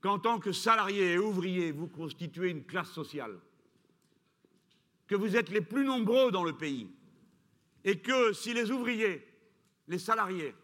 qu'en 0.02 0.20
tant 0.20 0.40
que 0.40 0.52
salarié 0.52 1.14
et 1.14 1.18
ouvrier, 1.18 1.72
vous 1.72 1.88
constituez 1.88 2.50
une 2.50 2.66
classe 2.66 2.92
sociale, 2.92 3.40
que 5.08 5.16
vous 5.16 5.36
êtes 5.36 5.50
les 5.50 5.62
plus 5.62 5.86
nombreux 5.86 6.32
dans 6.32 6.44
le 6.44 6.54
pays, 6.54 6.90
et 7.84 8.00
que 8.00 8.34
si 8.34 8.54
les 8.54 8.72
ouvriers, 8.72 9.26
les 9.88 10.00
salariés, 10.00 10.56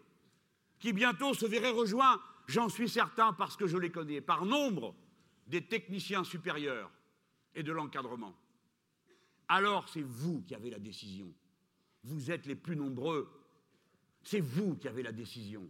qui 0.80 0.92
bientôt 0.92 1.34
se 1.34 1.46
verraient 1.46 1.70
rejoints, 1.70 2.20
j'en 2.46 2.68
suis 2.68 2.88
certain 2.88 3.32
parce 3.32 3.56
que 3.56 3.66
je 3.66 3.76
les 3.76 3.90
connais, 3.90 4.20
par 4.20 4.44
nombre 4.44 4.94
des 5.46 5.62
techniciens 5.62 6.24
supérieurs 6.24 6.90
et 7.54 7.62
de 7.62 7.72
l'encadrement, 7.72 8.34
alors 9.48 9.88
c'est 9.88 10.02
vous 10.02 10.42
qui 10.42 10.54
avez 10.54 10.70
la 10.70 10.78
décision. 10.78 11.32
Vous 12.04 12.30
êtes 12.30 12.46
les 12.46 12.54
plus 12.54 12.76
nombreux. 12.76 13.28
C'est 14.22 14.40
vous 14.40 14.76
qui 14.76 14.88
avez 14.88 15.02
la 15.02 15.12
décision. 15.12 15.68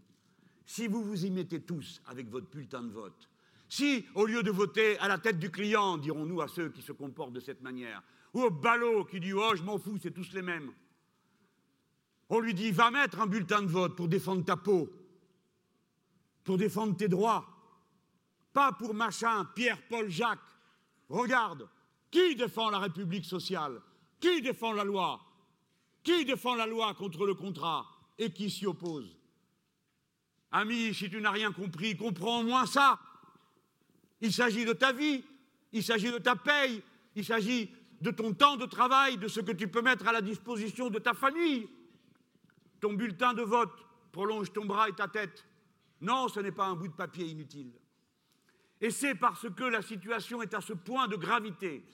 Si 0.66 0.86
vous 0.86 1.02
vous 1.02 1.24
y 1.24 1.30
mettez 1.30 1.62
tous 1.62 2.00
avec 2.06 2.28
votre 2.28 2.48
bulletin 2.50 2.82
de 2.82 2.92
vote, 2.92 3.28
si, 3.68 4.04
au 4.14 4.26
lieu 4.26 4.42
de 4.42 4.50
voter 4.50 4.98
à 4.98 5.08
la 5.08 5.18
tête 5.18 5.38
du 5.38 5.50
client, 5.50 5.96
dirons-nous 5.96 6.40
à 6.40 6.48
ceux 6.48 6.70
qui 6.70 6.82
se 6.82 6.92
comportent 6.92 7.32
de 7.32 7.40
cette 7.40 7.62
manière, 7.62 8.02
ou 8.34 8.42
au 8.42 8.50
ballot 8.50 9.04
qui 9.04 9.20
dit 9.20 9.32
Oh, 9.32 9.52
je 9.54 9.62
m'en 9.62 9.78
fous, 9.78 9.98
c'est 10.00 10.10
tous 10.10 10.32
les 10.32 10.42
mêmes, 10.42 10.72
On 12.28 12.40
lui 12.40 12.52
dit 12.52 12.70
va 12.72 12.90
mettre 12.90 13.20
un 13.20 13.26
bulletin 13.26 13.62
de 13.62 13.68
vote 13.68 13.96
pour 13.96 14.08
défendre 14.08 14.44
ta 14.44 14.56
peau, 14.56 14.90
pour 16.44 16.58
défendre 16.58 16.96
tes 16.96 17.08
droits, 17.08 17.46
pas 18.52 18.72
pour 18.72 18.94
machin, 18.94 19.44
Pierre, 19.54 19.80
Paul, 19.88 20.08
Jacques. 20.08 20.38
Regarde, 21.08 21.68
qui 22.10 22.34
défend 22.34 22.70
la 22.70 22.78
République 22.78 23.24
sociale? 23.24 23.80
Qui 24.18 24.42
défend 24.42 24.72
la 24.72 24.84
loi? 24.84 25.20
Qui 26.02 26.24
défend 26.24 26.54
la 26.54 26.66
loi 26.66 26.94
contre 26.94 27.26
le 27.26 27.34
contrat 27.34 27.86
et 28.18 28.30
qui 28.30 28.50
s'y 28.50 28.66
oppose? 28.66 29.16
Ami, 30.52 30.92
si 30.94 31.08
tu 31.08 31.20
n'as 31.20 31.30
rien 31.30 31.52
compris, 31.52 31.96
comprends 31.96 32.40
au 32.40 32.42
moins 32.42 32.66
ça. 32.66 32.98
Il 34.20 34.32
s'agit 34.32 34.64
de 34.64 34.72
ta 34.72 34.92
vie, 34.92 35.22
il 35.72 35.82
s'agit 35.82 36.10
de 36.10 36.18
ta 36.18 36.34
paye, 36.34 36.82
il 37.14 37.24
s'agit 37.24 37.70
de 38.00 38.10
ton 38.10 38.32
temps 38.32 38.56
de 38.56 38.66
travail, 38.66 39.16
de 39.16 39.28
ce 39.28 39.40
que 39.40 39.52
tu 39.52 39.68
peux 39.68 39.82
mettre 39.82 40.08
à 40.08 40.12
la 40.12 40.20
disposition 40.20 40.90
de 40.90 40.98
ta 40.98 41.14
famille. 41.14 41.68
Ton 42.80 42.94
bulletin 42.94 43.34
de 43.34 43.42
vote 43.42 43.72
prolonge 44.10 44.52
ton 44.52 44.64
bras 44.64 44.88
et 44.88 44.92
ta 44.92 45.06
tête. 45.06 45.44
Non, 46.00 46.28
ce 46.28 46.40
n'est 46.40 46.52
pas 46.52 46.66
un 46.66 46.76
bout 46.76 46.88
de 46.88 46.94
papier 46.94 47.26
inutile. 47.26 47.72
Et 48.80 48.90
c'est 48.90 49.14
parce 49.14 49.48
que 49.50 49.64
la 49.64 49.82
situation 49.82 50.40
est 50.42 50.54
à 50.54 50.60
ce 50.60 50.72
point 50.72 51.08
de 51.08 51.16
gravité. 51.16 51.84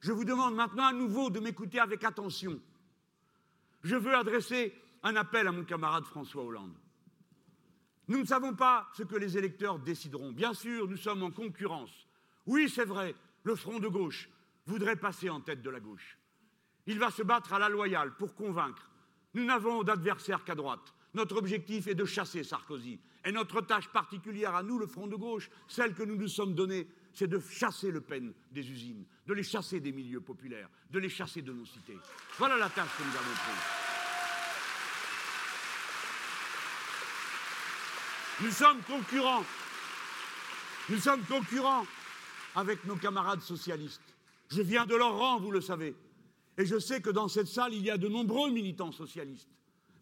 Je 0.00 0.12
vous 0.12 0.24
demande 0.24 0.54
maintenant 0.54 0.86
à 0.86 0.92
nouveau 0.92 1.30
de 1.30 1.40
m'écouter 1.40 1.78
avec 1.78 2.02
attention. 2.04 2.60
Je 3.82 3.96
veux 3.96 4.14
adresser 4.14 4.74
un 5.02 5.16
appel 5.16 5.46
à 5.46 5.52
mon 5.52 5.64
camarade 5.64 6.04
François 6.04 6.44
Hollande. 6.44 6.76
Nous 8.08 8.18
ne 8.18 8.26
savons 8.26 8.54
pas 8.54 8.88
ce 8.94 9.02
que 9.02 9.16
les 9.16 9.38
électeurs 9.38 9.78
décideront. 9.78 10.32
Bien 10.32 10.54
sûr, 10.54 10.88
nous 10.88 10.96
sommes 10.96 11.22
en 11.22 11.30
concurrence. 11.30 12.06
Oui, 12.46 12.68
c'est 12.68 12.84
vrai, 12.84 13.14
le 13.44 13.54
front 13.54 13.78
de 13.78 13.88
gauche 13.88 14.28
voudrait 14.66 14.96
passer 14.96 15.30
en 15.30 15.40
tête 15.40 15.62
de 15.62 15.70
la 15.70 15.80
gauche. 15.80 16.18
Il 16.86 16.98
va 16.98 17.10
se 17.10 17.22
battre 17.22 17.52
à 17.52 17.58
la 17.58 17.68
loyale 17.68 18.16
pour 18.16 18.34
convaincre. 18.34 18.90
Nous 19.34 19.44
n'avons 19.44 19.82
d'adversaire 19.82 20.44
qu'à 20.44 20.54
droite. 20.54 20.92
Notre 21.14 21.36
objectif 21.36 21.86
est 21.88 21.94
de 21.94 22.04
chasser 22.04 22.42
Sarkozy. 22.42 22.98
Et 23.24 23.32
notre 23.32 23.60
tâche 23.60 23.88
particulière 23.88 24.54
à 24.54 24.62
nous, 24.62 24.78
le 24.78 24.86
Front 24.86 25.06
de 25.06 25.16
gauche, 25.16 25.50
celle 25.68 25.94
que 25.94 26.02
nous 26.02 26.16
nous 26.16 26.28
sommes 26.28 26.54
donnée, 26.54 26.88
c'est 27.12 27.28
de 27.28 27.38
chasser 27.38 27.90
Le 27.90 28.00
Pen 28.00 28.32
des 28.50 28.68
usines, 28.68 29.04
de 29.26 29.34
les 29.34 29.42
chasser 29.42 29.80
des 29.80 29.92
milieux 29.92 30.22
populaires, 30.22 30.68
de 30.90 30.98
les 30.98 31.10
chasser 31.10 31.42
de 31.42 31.52
nos 31.52 31.66
cités. 31.66 31.98
Voilà 32.38 32.56
la 32.56 32.70
tâche 32.70 32.88
que 32.96 33.02
nous 33.02 33.10
avons 33.10 33.34
prise. 33.34 33.82
Nous 38.40 38.50
sommes 38.50 38.82
concurrents. 38.82 39.44
Nous 40.88 40.98
sommes 40.98 41.22
concurrents 41.24 41.86
avec 42.54 42.84
nos 42.86 42.96
camarades 42.96 43.42
socialistes. 43.42 44.00
Je 44.48 44.62
viens 44.62 44.86
de 44.86 44.96
leur 44.96 45.16
rang, 45.16 45.38
vous 45.38 45.52
le 45.52 45.60
savez. 45.60 45.94
Et 46.58 46.66
je 46.66 46.78
sais 46.78 47.00
que 47.00 47.10
dans 47.10 47.28
cette 47.28 47.46
salle, 47.46 47.72
il 47.72 47.82
y 47.82 47.90
a 47.90 47.98
de 47.98 48.08
nombreux 48.08 48.50
militants 48.50 48.92
socialistes. 48.92 49.48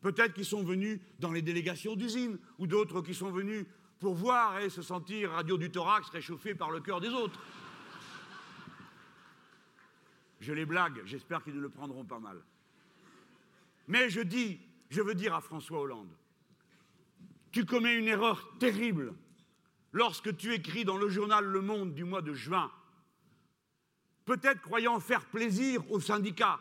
Peut-être 0.01 0.35
qu'ils 0.35 0.47
sont 0.47 0.63
venus 0.63 1.01
dans 1.19 1.33
les 1.33 1.43
délégations 1.43 1.95
d'usines, 1.95 2.39
ou 2.59 2.67
d'autres 2.67 3.03
qui 3.03 3.15
sont 3.15 3.31
venus 3.31 3.67
pour 3.99 4.15
voir 4.15 4.59
et 4.61 4.71
se 4.71 4.83
sentir 4.83 5.33
radio 5.33 5.59
du 5.59 5.71
thorax 5.71 6.09
réchauffé 6.09 6.55
par 6.55 6.71
le 6.71 6.81
cœur 6.81 7.01
des 7.01 7.11
autres. 7.11 7.39
Je 10.41 10.55
les 10.55 10.65
blague, 10.65 11.03
j'espère 11.05 11.45
qu'ils 11.45 11.55
ne 11.55 11.61
le 11.61 11.69
prendront 11.69 12.05
pas 12.05 12.19
mal. 12.19 12.43
Mais 13.89 14.09
je 14.09 14.23
dis, 14.23 14.59
je 14.89 15.03
veux 15.03 15.15
dire 15.15 15.35
à 15.35 15.43
François 15.43 15.81
Hollande, 15.81 16.17
tu 17.53 17.67
commets 17.67 17.95
une 17.95 18.09
erreur 18.09 18.57
terrible 18.59 19.13
lorsque 19.93 20.35
tu 20.37 20.55
écris 20.55 20.85
dans 20.85 20.97
le 20.97 21.11
journal 21.11 21.45
Le 21.45 21.61
Monde 21.61 21.95
du 21.95 22.05
mois 22.05 22.23
de 22.23 22.33
juin, 22.33 22.71
peut-être 24.25 24.63
croyant 24.63 24.99
faire 24.99 25.27
plaisir 25.27 25.91
aux 25.91 26.01
syndicats, 26.01 26.61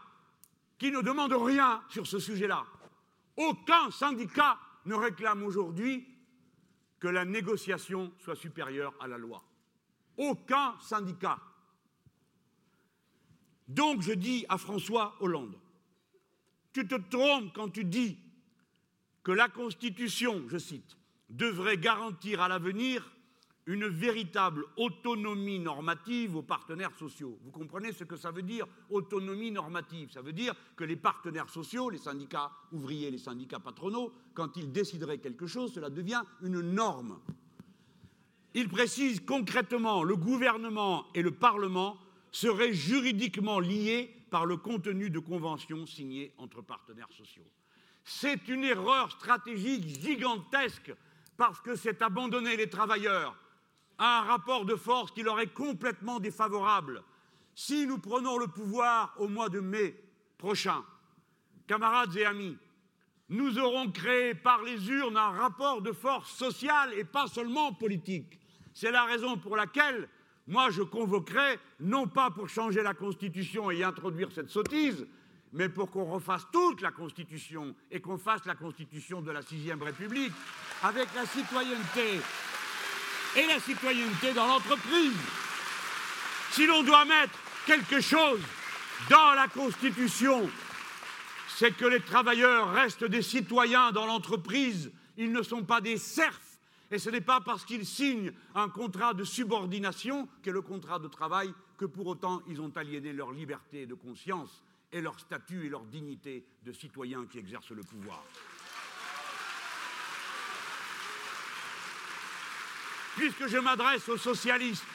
qui 0.77 0.91
ne 0.91 1.01
demandent 1.01 1.33
rien 1.33 1.81
sur 1.89 2.07
ce 2.07 2.19
sujet-là, 2.19 2.65
aucun 3.39 3.89
syndicat 3.89 4.59
ne 4.85 4.93
réclame 4.93 5.43
aujourd'hui 5.43 6.05
que 6.99 7.07
la 7.07 7.25
négociation 7.25 8.11
soit 8.19 8.35
supérieure 8.35 8.93
à 8.99 9.07
la 9.07 9.17
loi. 9.17 9.41
Aucun 10.17 10.77
syndicat. 10.81 11.39
Donc 13.67 14.01
je 14.01 14.11
dis 14.11 14.45
à 14.49 14.57
François 14.57 15.15
Hollande, 15.21 15.57
tu 16.73 16.85
te 16.85 16.95
trompes 16.95 17.53
quand 17.53 17.69
tu 17.69 17.85
dis 17.85 18.17
que 19.23 19.31
la 19.31 19.47
Constitution, 19.47 20.43
je 20.49 20.57
cite, 20.57 20.97
devrait 21.29 21.77
garantir 21.77 22.41
à 22.41 22.47
l'avenir 22.49 23.09
une 23.69 23.87
véritable 23.87 24.65
autonomie 24.77 25.59
normative 25.59 26.35
aux 26.35 26.41
partenaires 26.41 26.95
sociaux. 26.95 27.37
Vous 27.43 27.51
comprenez 27.51 27.91
ce 27.91 28.03
que 28.03 28.17
ça 28.17 28.31
veut 28.31 28.41
dire, 28.41 28.65
autonomie 28.89 29.51
normative? 29.51 30.09
Ça 30.11 30.23
veut 30.23 30.33
dire 30.33 30.55
que 30.75 30.83
les 30.83 30.95
partenaires 30.95 31.51
sociaux, 31.51 31.91
les 31.91 31.99
syndicats 31.99 32.51
ouvriers, 32.71 33.11
les 33.11 33.19
syndicats 33.19 33.59
patronaux, 33.59 34.11
quand 34.33 34.57
ils 34.57 34.71
décideraient 34.71 35.19
quelque 35.19 35.45
chose, 35.45 35.71
cela 35.71 35.91
devient 35.91 36.23
une 36.41 36.61
norme. 36.61 37.19
Il 38.55 38.69
précise 38.69 39.19
concrètement, 39.23 40.01
le 40.01 40.15
gouvernement 40.15 41.05
et 41.13 41.21
le 41.21 41.31
Parlement 41.31 41.99
seraient 42.31 42.73
juridiquement 42.73 43.59
liés 43.59 44.15
par 44.31 44.47
le 44.47 44.57
contenu 44.57 45.11
de 45.11 45.19
conventions 45.19 45.85
signées 45.85 46.33
entre 46.39 46.63
partenaires 46.63 47.11
sociaux. 47.15 47.45
C'est 48.03 48.47
une 48.47 48.63
erreur 48.63 49.11
stratégique 49.11 49.85
gigantesque 50.01 50.91
parce 51.37 51.61
que 51.61 51.75
c'est 51.75 52.01
abandonner 52.01 52.57
les 52.57 52.67
travailleurs 52.67 53.37
un 53.99 54.21
rapport 54.21 54.65
de 54.65 54.75
force 54.75 55.11
qui 55.11 55.23
leur 55.23 55.39
est 55.39 55.53
complètement 55.53 56.19
défavorable. 56.19 57.03
Si 57.53 57.85
nous 57.85 57.99
prenons 57.99 58.37
le 58.37 58.47
pouvoir 58.47 59.13
au 59.17 59.27
mois 59.27 59.49
de 59.49 59.59
mai 59.59 59.95
prochain, 60.37 60.83
camarades 61.67 62.15
et 62.15 62.25
amis, 62.25 62.57
nous 63.27 63.59
aurons 63.59 63.91
créé 63.91 64.33
par 64.33 64.63
les 64.63 64.89
urnes 64.89 65.17
un 65.17 65.31
rapport 65.31 65.81
de 65.81 65.91
force 65.91 66.31
sociale 66.31 66.93
et 66.95 67.03
pas 67.03 67.27
seulement 67.27 67.73
politique. 67.73 68.39
C'est 68.73 68.91
la 68.91 69.03
raison 69.03 69.37
pour 69.37 69.55
laquelle 69.55 70.07
moi 70.47 70.71
je 70.71 70.81
convoquerai, 70.81 71.59
non 71.79 72.07
pas 72.07 72.31
pour 72.31 72.49
changer 72.49 72.81
la 72.81 72.95
Constitution 72.95 73.69
et 73.69 73.77
y 73.77 73.83
introduire 73.83 74.31
cette 74.31 74.49
sottise, 74.49 75.05
mais 75.53 75.69
pour 75.69 75.91
qu'on 75.91 76.05
refasse 76.05 76.47
toute 76.51 76.81
la 76.81 76.91
Constitution 76.91 77.75
et 77.91 78.01
qu'on 78.01 78.17
fasse 78.17 78.45
la 78.45 78.55
Constitution 78.55 79.21
de 79.21 79.31
la 79.31 79.41
Sixième 79.41 79.81
République 79.83 80.33
avec 80.81 81.13
la 81.13 81.25
citoyenneté, 81.25 82.19
et 83.35 83.45
la 83.47 83.59
citoyenneté 83.59 84.33
dans 84.33 84.47
l'entreprise. 84.47 85.17
Si 86.51 86.65
l'on 86.65 86.83
doit 86.83 87.05
mettre 87.05 87.37
quelque 87.65 88.01
chose 88.01 88.41
dans 89.09 89.33
la 89.33 89.47
Constitution, 89.47 90.49
c'est 91.47 91.75
que 91.75 91.85
les 91.85 91.99
travailleurs 91.99 92.71
restent 92.71 93.03
des 93.03 93.21
citoyens 93.21 93.91
dans 93.91 94.05
l'entreprise, 94.05 94.91
ils 95.17 95.31
ne 95.31 95.43
sont 95.43 95.63
pas 95.63 95.81
des 95.81 95.97
serfs. 95.97 96.39
Et 96.91 96.97
ce 96.97 97.09
n'est 97.09 97.21
pas 97.21 97.39
parce 97.41 97.65
qu'ils 97.65 97.85
signent 97.85 98.31
un 98.55 98.69
contrat 98.69 99.13
de 99.13 99.23
subordination, 99.23 100.27
qu'est 100.41 100.51
le 100.51 100.61
contrat 100.61 100.97
de 100.97 101.07
travail, 101.07 101.53
que 101.77 101.85
pour 101.85 102.07
autant 102.07 102.41
ils 102.47 102.61
ont 102.61 102.71
aliéné 102.75 103.13
leur 103.13 103.31
liberté 103.31 103.85
de 103.85 103.93
conscience 103.93 104.63
et 104.91 105.01
leur 105.01 105.19
statut 105.19 105.65
et 105.65 105.69
leur 105.69 105.85
dignité 105.85 106.43
de 106.63 106.71
citoyens 106.71 107.25
qui 107.27 107.37
exercent 107.37 107.71
le 107.71 107.83
pouvoir. 107.83 108.23
Puisque 113.19 113.47
je 113.47 113.57
m'adresse 113.57 114.07
aux 114.07 114.17
socialistes, 114.17 114.85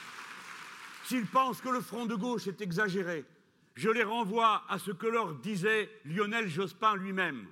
s'ils 1.05 1.27
pensent 1.27 1.61
que 1.61 1.69
le 1.69 1.83
front 1.83 2.07
de 2.07 2.15
gauche 2.15 2.47
est 2.47 2.63
exagéré, 2.63 3.27
je 3.75 3.91
les 3.91 4.03
renvoie 4.03 4.65
à 4.71 4.79
ce 4.79 4.93
que 4.93 5.07
leur 5.07 5.35
disait 5.35 5.91
Lionel 6.07 6.49
Jospin 6.49 6.97
lui-même. 6.97 7.47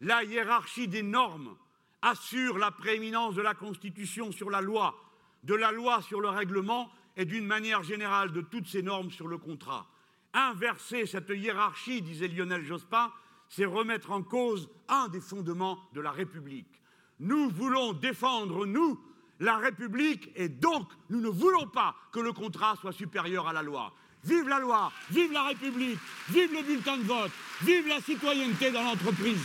La 0.00 0.24
hiérarchie 0.24 0.88
des 0.88 1.04
normes 1.04 1.56
assure 2.02 2.58
la 2.58 2.72
prééminence 2.72 3.36
de 3.36 3.42
la 3.42 3.54
Constitution 3.54 4.32
sur 4.32 4.50
la 4.50 4.60
loi, 4.60 4.96
de 5.44 5.54
la 5.54 5.70
loi 5.70 6.02
sur 6.02 6.20
le 6.20 6.28
règlement 6.28 6.90
et 7.16 7.24
d'une 7.24 7.46
manière 7.46 7.84
générale 7.84 8.32
de 8.32 8.40
toutes 8.40 8.66
ces 8.66 8.82
normes 8.82 9.12
sur 9.12 9.28
le 9.28 9.38
contrat. 9.38 9.86
Inverser 10.32 11.06
cette 11.06 11.30
hiérarchie, 11.30 12.02
disait 12.02 12.26
Lionel 12.26 12.64
Jospin, 12.64 13.12
c'est 13.48 13.64
remettre 13.64 14.10
en 14.10 14.24
cause 14.24 14.68
un 14.88 15.06
des 15.06 15.20
fondements 15.20 15.78
de 15.92 16.00
la 16.00 16.10
République. 16.10 16.82
Nous 17.20 17.48
voulons 17.50 17.92
défendre, 17.92 18.66
nous, 18.66 18.98
la 19.40 19.56
République 19.56 20.30
et 20.36 20.48
donc 20.48 20.88
nous 21.08 21.20
ne 21.20 21.28
voulons 21.28 21.66
pas 21.66 21.96
que 22.12 22.20
le 22.20 22.32
contrat 22.32 22.76
soit 22.76 22.92
supérieur 22.92 23.48
à 23.48 23.52
la 23.52 23.62
loi. 23.62 23.92
Vive 24.22 24.48
la 24.48 24.58
loi, 24.58 24.92
vive 25.10 25.32
la 25.32 25.44
République, 25.44 25.98
vive 26.28 26.52
le 26.52 26.62
bulletin 26.62 26.98
de 26.98 27.04
vote, 27.04 27.30
vive 27.62 27.88
la 27.88 28.00
citoyenneté 28.02 28.70
dans 28.70 28.82
l'entreprise. 28.82 29.40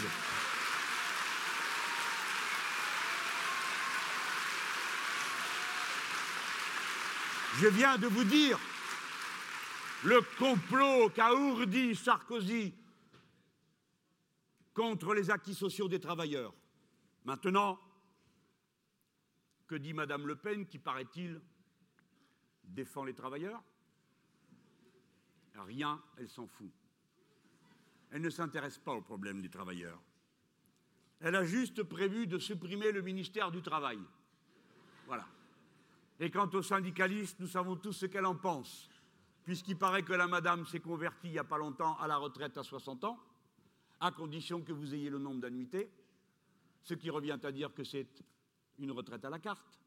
Je 7.61 7.67
viens 7.67 7.97
de 7.97 8.07
vous 8.07 8.25
dire 8.25 8.59
le 10.03 10.21
complot 10.37 11.09
qu'a 11.15 11.33
ourdi 11.33 11.95
Sarkozy 11.95 12.73
contre 14.73 15.13
les 15.13 15.31
acquis 15.31 15.55
sociaux 15.55 15.87
des 15.87 16.01
travailleurs. 16.01 16.53
Maintenant, 17.23 17.79
que 19.67 19.75
dit 19.75 19.93
Madame 19.93 20.27
Le 20.27 20.35
Pen, 20.35 20.65
qui, 20.65 20.79
paraît-il, 20.79 21.41
défend 22.63 23.03
les 23.03 23.13
travailleurs? 23.13 23.63
Rien, 25.55 26.01
elle 26.17 26.29
s'en 26.29 26.47
fout. 26.47 26.71
Elle 28.11 28.21
ne 28.21 28.29
s'intéresse 28.29 28.77
pas 28.77 28.93
au 28.93 29.01
problème 29.01 29.41
des 29.41 29.49
travailleurs. 29.49 29.99
Elle 31.21 31.35
a 31.35 31.45
juste 31.45 31.83
prévu 31.83 32.27
de 32.27 32.37
supprimer 32.37 32.91
le 32.91 33.01
ministère 33.01 33.51
du 33.51 33.61
Travail. 33.61 33.99
Voilà. 35.07 35.25
Et 36.19 36.29
quant 36.29 36.49
aux 36.49 36.61
syndicalistes, 36.61 37.39
nous 37.39 37.47
savons 37.47 37.75
tous 37.75 37.93
ce 37.93 38.05
qu'elle 38.05 38.25
en 38.25 38.35
pense, 38.35 38.89
puisqu'il 39.43 39.77
paraît 39.77 40.03
que 40.03 40.13
la 40.13 40.27
madame 40.27 40.65
s'est 40.65 40.79
convertie 40.79 41.27
il 41.27 41.31
n'y 41.31 41.39
a 41.39 41.43
pas 41.43 41.57
longtemps 41.57 41.97
à 41.97 42.07
la 42.07 42.17
retraite 42.17 42.57
à 42.57 42.63
60 42.63 43.03
ans, 43.05 43.19
à 43.99 44.11
condition 44.11 44.61
que 44.61 44.73
vous 44.73 44.93
ayez 44.93 45.09
le 45.09 45.19
nombre 45.19 45.41
d'annuités, 45.41 45.89
ce 46.83 46.93
qui 46.93 47.09
revient 47.09 47.39
à 47.41 47.51
dire 47.51 47.73
que 47.73 47.83
c'est 47.83 48.07
une 48.79 48.91
retraite 48.91 49.23
à 49.25 49.29
la 49.29 49.39
carte. 49.39 49.79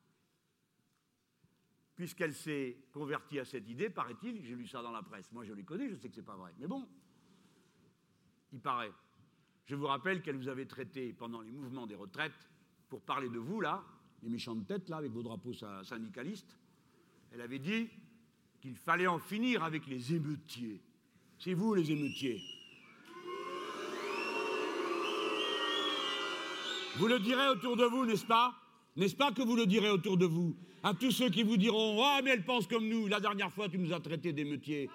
Puisqu'elle 1.95 2.35
s'est 2.35 2.79
convertie 2.93 3.41
à 3.41 3.45
cette 3.45 3.69
idée, 3.69 3.91
paraît-il, 3.91 4.45
j'ai 4.45 4.55
lu 4.55 4.67
ça 4.67 4.83
dans 4.83 4.93
la 4.93 5.03
presse, 5.03 5.31
moi 5.33 5.45
je 5.45 5.53
les 5.53 5.65
connais, 5.65 5.89
je 5.89 5.97
sais 5.97 6.09
que 6.09 6.15
ce 6.15 6.21
n'est 6.21 6.27
pas 6.27 6.37
vrai, 6.37 6.55
mais 6.59 6.67
bon, 6.67 6.89
il 8.53 8.61
paraît. 8.61 8.93
Je 9.67 9.75
vous 9.75 9.87
rappelle 9.87 10.23
qu'elle 10.23 10.37
vous 10.37 10.49
avait 10.49 10.67
traité 10.67 11.13
pendant 11.13 11.41
les 11.41 11.51
mouvements 11.51 11.87
des 11.87 11.97
retraites, 11.97 12.49
pour 12.89 13.03
parler 13.03 13.29
de 13.29 13.39
vous, 13.39 13.61
là, 13.61 13.85
les 14.23 14.31
méchantes 14.31 14.67
têtes, 14.67 14.89
là, 14.89 14.97
avec 14.99 15.13
vos 15.13 15.23
drapeaux 15.23 15.53
syndicalistes, 15.53 16.59
elle 17.33 17.41
avait 17.41 17.59
dit 17.59 17.91
qu'il 18.61 18.77
fallait 18.77 19.07
en 19.07 19.19
finir 19.19 19.63
avec 19.63 19.87
les 19.87 20.15
émeutiers. 20.15 20.81
C'est 21.39 21.55
vous, 21.55 21.75
les 21.75 21.91
émeutiers. 21.91 22.43
Vous 26.97 27.07
le 27.07 27.21
direz 27.21 27.49
autour 27.49 27.77
de 27.77 27.85
vous, 27.85 28.07
n'est-ce 28.07 28.27
pas? 28.27 28.57
N'est-ce 28.99 29.15
pas 29.15 29.31
que 29.31 29.43
vous 29.43 29.55
le 29.55 29.65
direz 29.65 29.91
autour 29.91 30.17
de 30.17 30.27
vous 30.27 30.57
À 30.83 30.93
tous 30.93 31.13
ceux 31.13 31.31
qui 31.31 31.45
vous 31.45 31.57
diront 31.57 32.03
Ah, 32.05 32.21
mais 32.23 32.31
elle 32.31 32.45
pense 32.45 32.67
comme 32.67 32.89
nous, 32.89 33.07
la 33.07 33.21
dernière 33.21 33.53
fois 33.53 33.69
tu 33.69 33.79
nous 33.79 33.93
as 33.93 34.01
traités 34.01 34.33
d'émeutiers. 34.33 34.91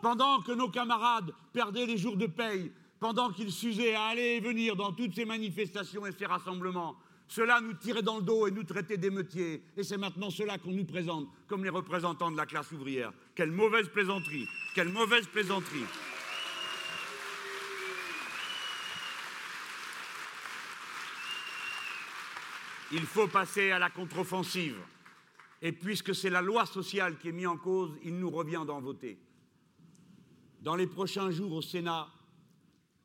Pendant 0.00 0.40
que 0.42 0.52
nos 0.52 0.68
camarades 0.68 1.32
perdaient 1.52 1.86
les 1.86 1.98
jours 1.98 2.16
de 2.16 2.26
paye, 2.26 2.70
pendant 3.00 3.32
qu'ils 3.32 3.50
s'usaient 3.50 3.96
à 3.96 4.04
aller 4.04 4.36
et 4.36 4.40
venir 4.40 4.76
dans 4.76 4.92
toutes 4.92 5.16
ces 5.16 5.24
manifestations 5.24 6.06
et 6.06 6.12
ces 6.12 6.26
rassemblements, 6.26 6.94
cela 7.26 7.60
nous 7.60 7.74
tirait 7.74 8.02
dans 8.02 8.18
le 8.18 8.22
dos 8.22 8.46
et 8.46 8.52
nous 8.52 8.62
traitait 8.62 8.96
d'émeutiers. 8.96 9.60
Et 9.76 9.82
c'est 9.82 9.98
maintenant 9.98 10.30
cela 10.30 10.56
qu'on 10.58 10.70
nous 10.70 10.84
présente 10.84 11.26
comme 11.48 11.64
les 11.64 11.70
représentants 11.70 12.30
de 12.30 12.36
la 12.36 12.46
classe 12.46 12.70
ouvrière. 12.70 13.12
Quelle 13.34 13.50
mauvaise 13.50 13.88
plaisanterie 13.88 14.46
Quelle 14.76 14.90
mauvaise 14.90 15.26
plaisanterie 15.26 15.84
Il 22.92 23.04
faut 23.04 23.28
passer 23.28 23.70
à 23.70 23.78
la 23.78 23.90
contre-offensive. 23.90 24.78
Et 25.60 25.72
puisque 25.72 26.14
c'est 26.14 26.30
la 26.30 26.40
loi 26.40 26.64
sociale 26.66 27.18
qui 27.18 27.28
est 27.28 27.32
mise 27.32 27.46
en 27.46 27.56
cause, 27.56 27.92
il 28.04 28.18
nous 28.18 28.30
revient 28.30 28.64
d'en 28.66 28.80
voter. 28.80 29.18
Dans 30.60 30.76
les 30.76 30.86
prochains 30.86 31.30
jours 31.30 31.52
au 31.52 31.62
Sénat, 31.62 32.08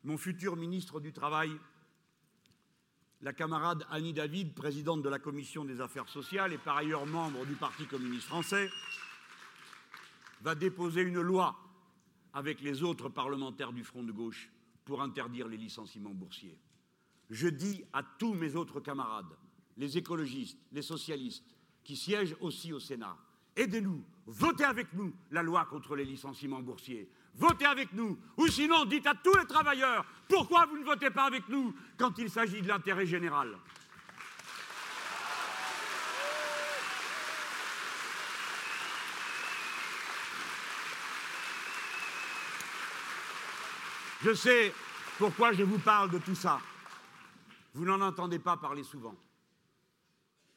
mon 0.04 0.16
futur 0.16 0.56
ministre 0.56 1.00
du 1.00 1.12
Travail, 1.12 1.50
la 3.20 3.32
camarade 3.32 3.86
Annie 3.90 4.12
David, 4.12 4.54
présidente 4.54 5.02
de 5.02 5.08
la 5.08 5.18
Commission 5.18 5.64
des 5.64 5.80
affaires 5.80 6.08
sociales 6.08 6.52
et 6.52 6.58
par 6.58 6.76
ailleurs 6.76 7.06
membre 7.06 7.44
du 7.46 7.54
Parti 7.54 7.86
communiste 7.86 8.26
français, 8.26 8.70
va 10.42 10.54
déposer 10.54 11.02
une 11.02 11.20
loi 11.20 11.58
avec 12.34 12.60
les 12.60 12.82
autres 12.82 13.08
parlementaires 13.08 13.72
du 13.72 13.82
Front 13.82 14.02
de 14.02 14.12
gauche 14.12 14.50
pour 14.84 15.00
interdire 15.00 15.48
les 15.48 15.56
licenciements 15.56 16.10
boursiers. 16.10 16.58
Je 17.30 17.48
dis 17.48 17.82
à 17.92 18.02
tous 18.02 18.34
mes 18.34 18.54
autres 18.56 18.80
camarades, 18.80 19.34
les 19.76 19.98
écologistes, 19.98 20.58
les 20.72 20.82
socialistes, 20.82 21.44
qui 21.82 21.96
siègent 21.96 22.36
aussi 22.40 22.72
au 22.72 22.80
Sénat, 22.80 23.16
aidez-nous, 23.56 24.02
votez 24.26 24.64
avec 24.64 24.92
nous 24.94 25.14
la 25.30 25.42
loi 25.42 25.64
contre 25.66 25.96
les 25.96 26.04
licenciements 26.04 26.60
boursiers 26.60 27.08
votez 27.36 27.66
avec 27.66 27.92
nous. 27.92 28.18
Ou 28.36 28.46
sinon, 28.48 28.84
dites 28.84 29.06
à 29.06 29.14
tous 29.14 29.36
les 29.36 29.46
travailleurs 29.46 30.04
pourquoi 30.28 30.66
vous 30.66 30.78
ne 30.78 30.84
votez 30.84 31.10
pas 31.10 31.24
avec 31.24 31.48
nous 31.48 31.74
quand 31.98 32.18
il 32.18 32.30
s'agit 32.30 32.62
de 32.62 32.68
l'intérêt 32.68 33.06
général? 33.06 33.56
Je 44.22 44.32
sais 44.32 44.72
pourquoi 45.18 45.52
je 45.52 45.62
vous 45.62 45.78
parle 45.78 46.10
de 46.10 46.18
tout 46.18 46.34
ça. 46.34 46.58
Vous 47.74 47.84
n'en 47.84 48.00
entendez 48.00 48.38
pas 48.38 48.56
parler 48.56 48.82
souvent. 48.82 49.14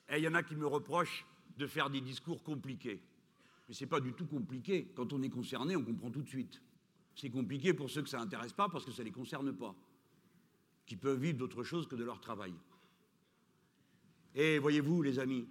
Et 0.10 0.18
il 0.18 0.24
y 0.24 0.28
en 0.28 0.34
a 0.34 0.44
qui 0.44 0.56
me 0.56 0.66
reprochent 0.66 1.26
de 1.58 1.68
faire 1.68 1.90
des 1.90 2.02
discours 2.02 2.44
compliqués. 2.44 3.02
Mais 3.68 3.74
ce 3.74 3.84
n'est 3.84 3.90
pas 3.90 4.00
du 4.00 4.14
tout 4.14 4.26
compliqué. 4.26 4.92
Quand 4.96 5.12
on 5.14 5.22
est 5.22 5.30
concerné, 5.30 5.76
on 5.76 5.84
comprend 5.84 6.12
tout 6.12 6.22
de 6.22 6.30
suite. 6.30 6.62
C'est 7.16 7.30
compliqué 7.30 7.74
pour 7.74 7.90
ceux 7.90 8.04
que 8.04 8.10
ça 8.10 8.20
n'intéresse 8.20 8.54
pas 8.54 8.70
parce 8.70 8.86
que 8.86 8.92
ça 8.92 9.02
ne 9.02 9.08
les 9.08 9.12
concerne 9.12 9.52
pas, 9.52 9.76
qui 10.86 10.96
peuvent 10.96 11.20
vivre 11.20 11.40
d'autre 11.40 11.64
chose 11.64 11.88
que 11.88 11.96
de 11.96 12.04
leur 12.04 12.22
travail. 12.22 12.54
Et 14.36 14.60
voyez-vous, 14.60 15.02
les 15.02 15.18
amis, 15.18 15.48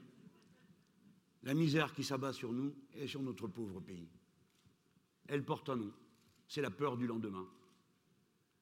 la 1.42 1.54
misère 1.54 1.92
qui 1.92 2.04
s'abat 2.04 2.32
sur 2.32 2.52
nous 2.52 2.72
et 2.94 3.08
sur 3.08 3.20
notre 3.20 3.48
pauvre 3.48 3.80
pays, 3.80 4.08
elle 5.26 5.44
porte 5.44 5.68
un 5.68 5.76
nom, 5.76 5.92
c'est 6.46 6.62
la 6.62 6.70
peur 6.70 6.96
du 6.96 7.06
lendemain. 7.06 7.46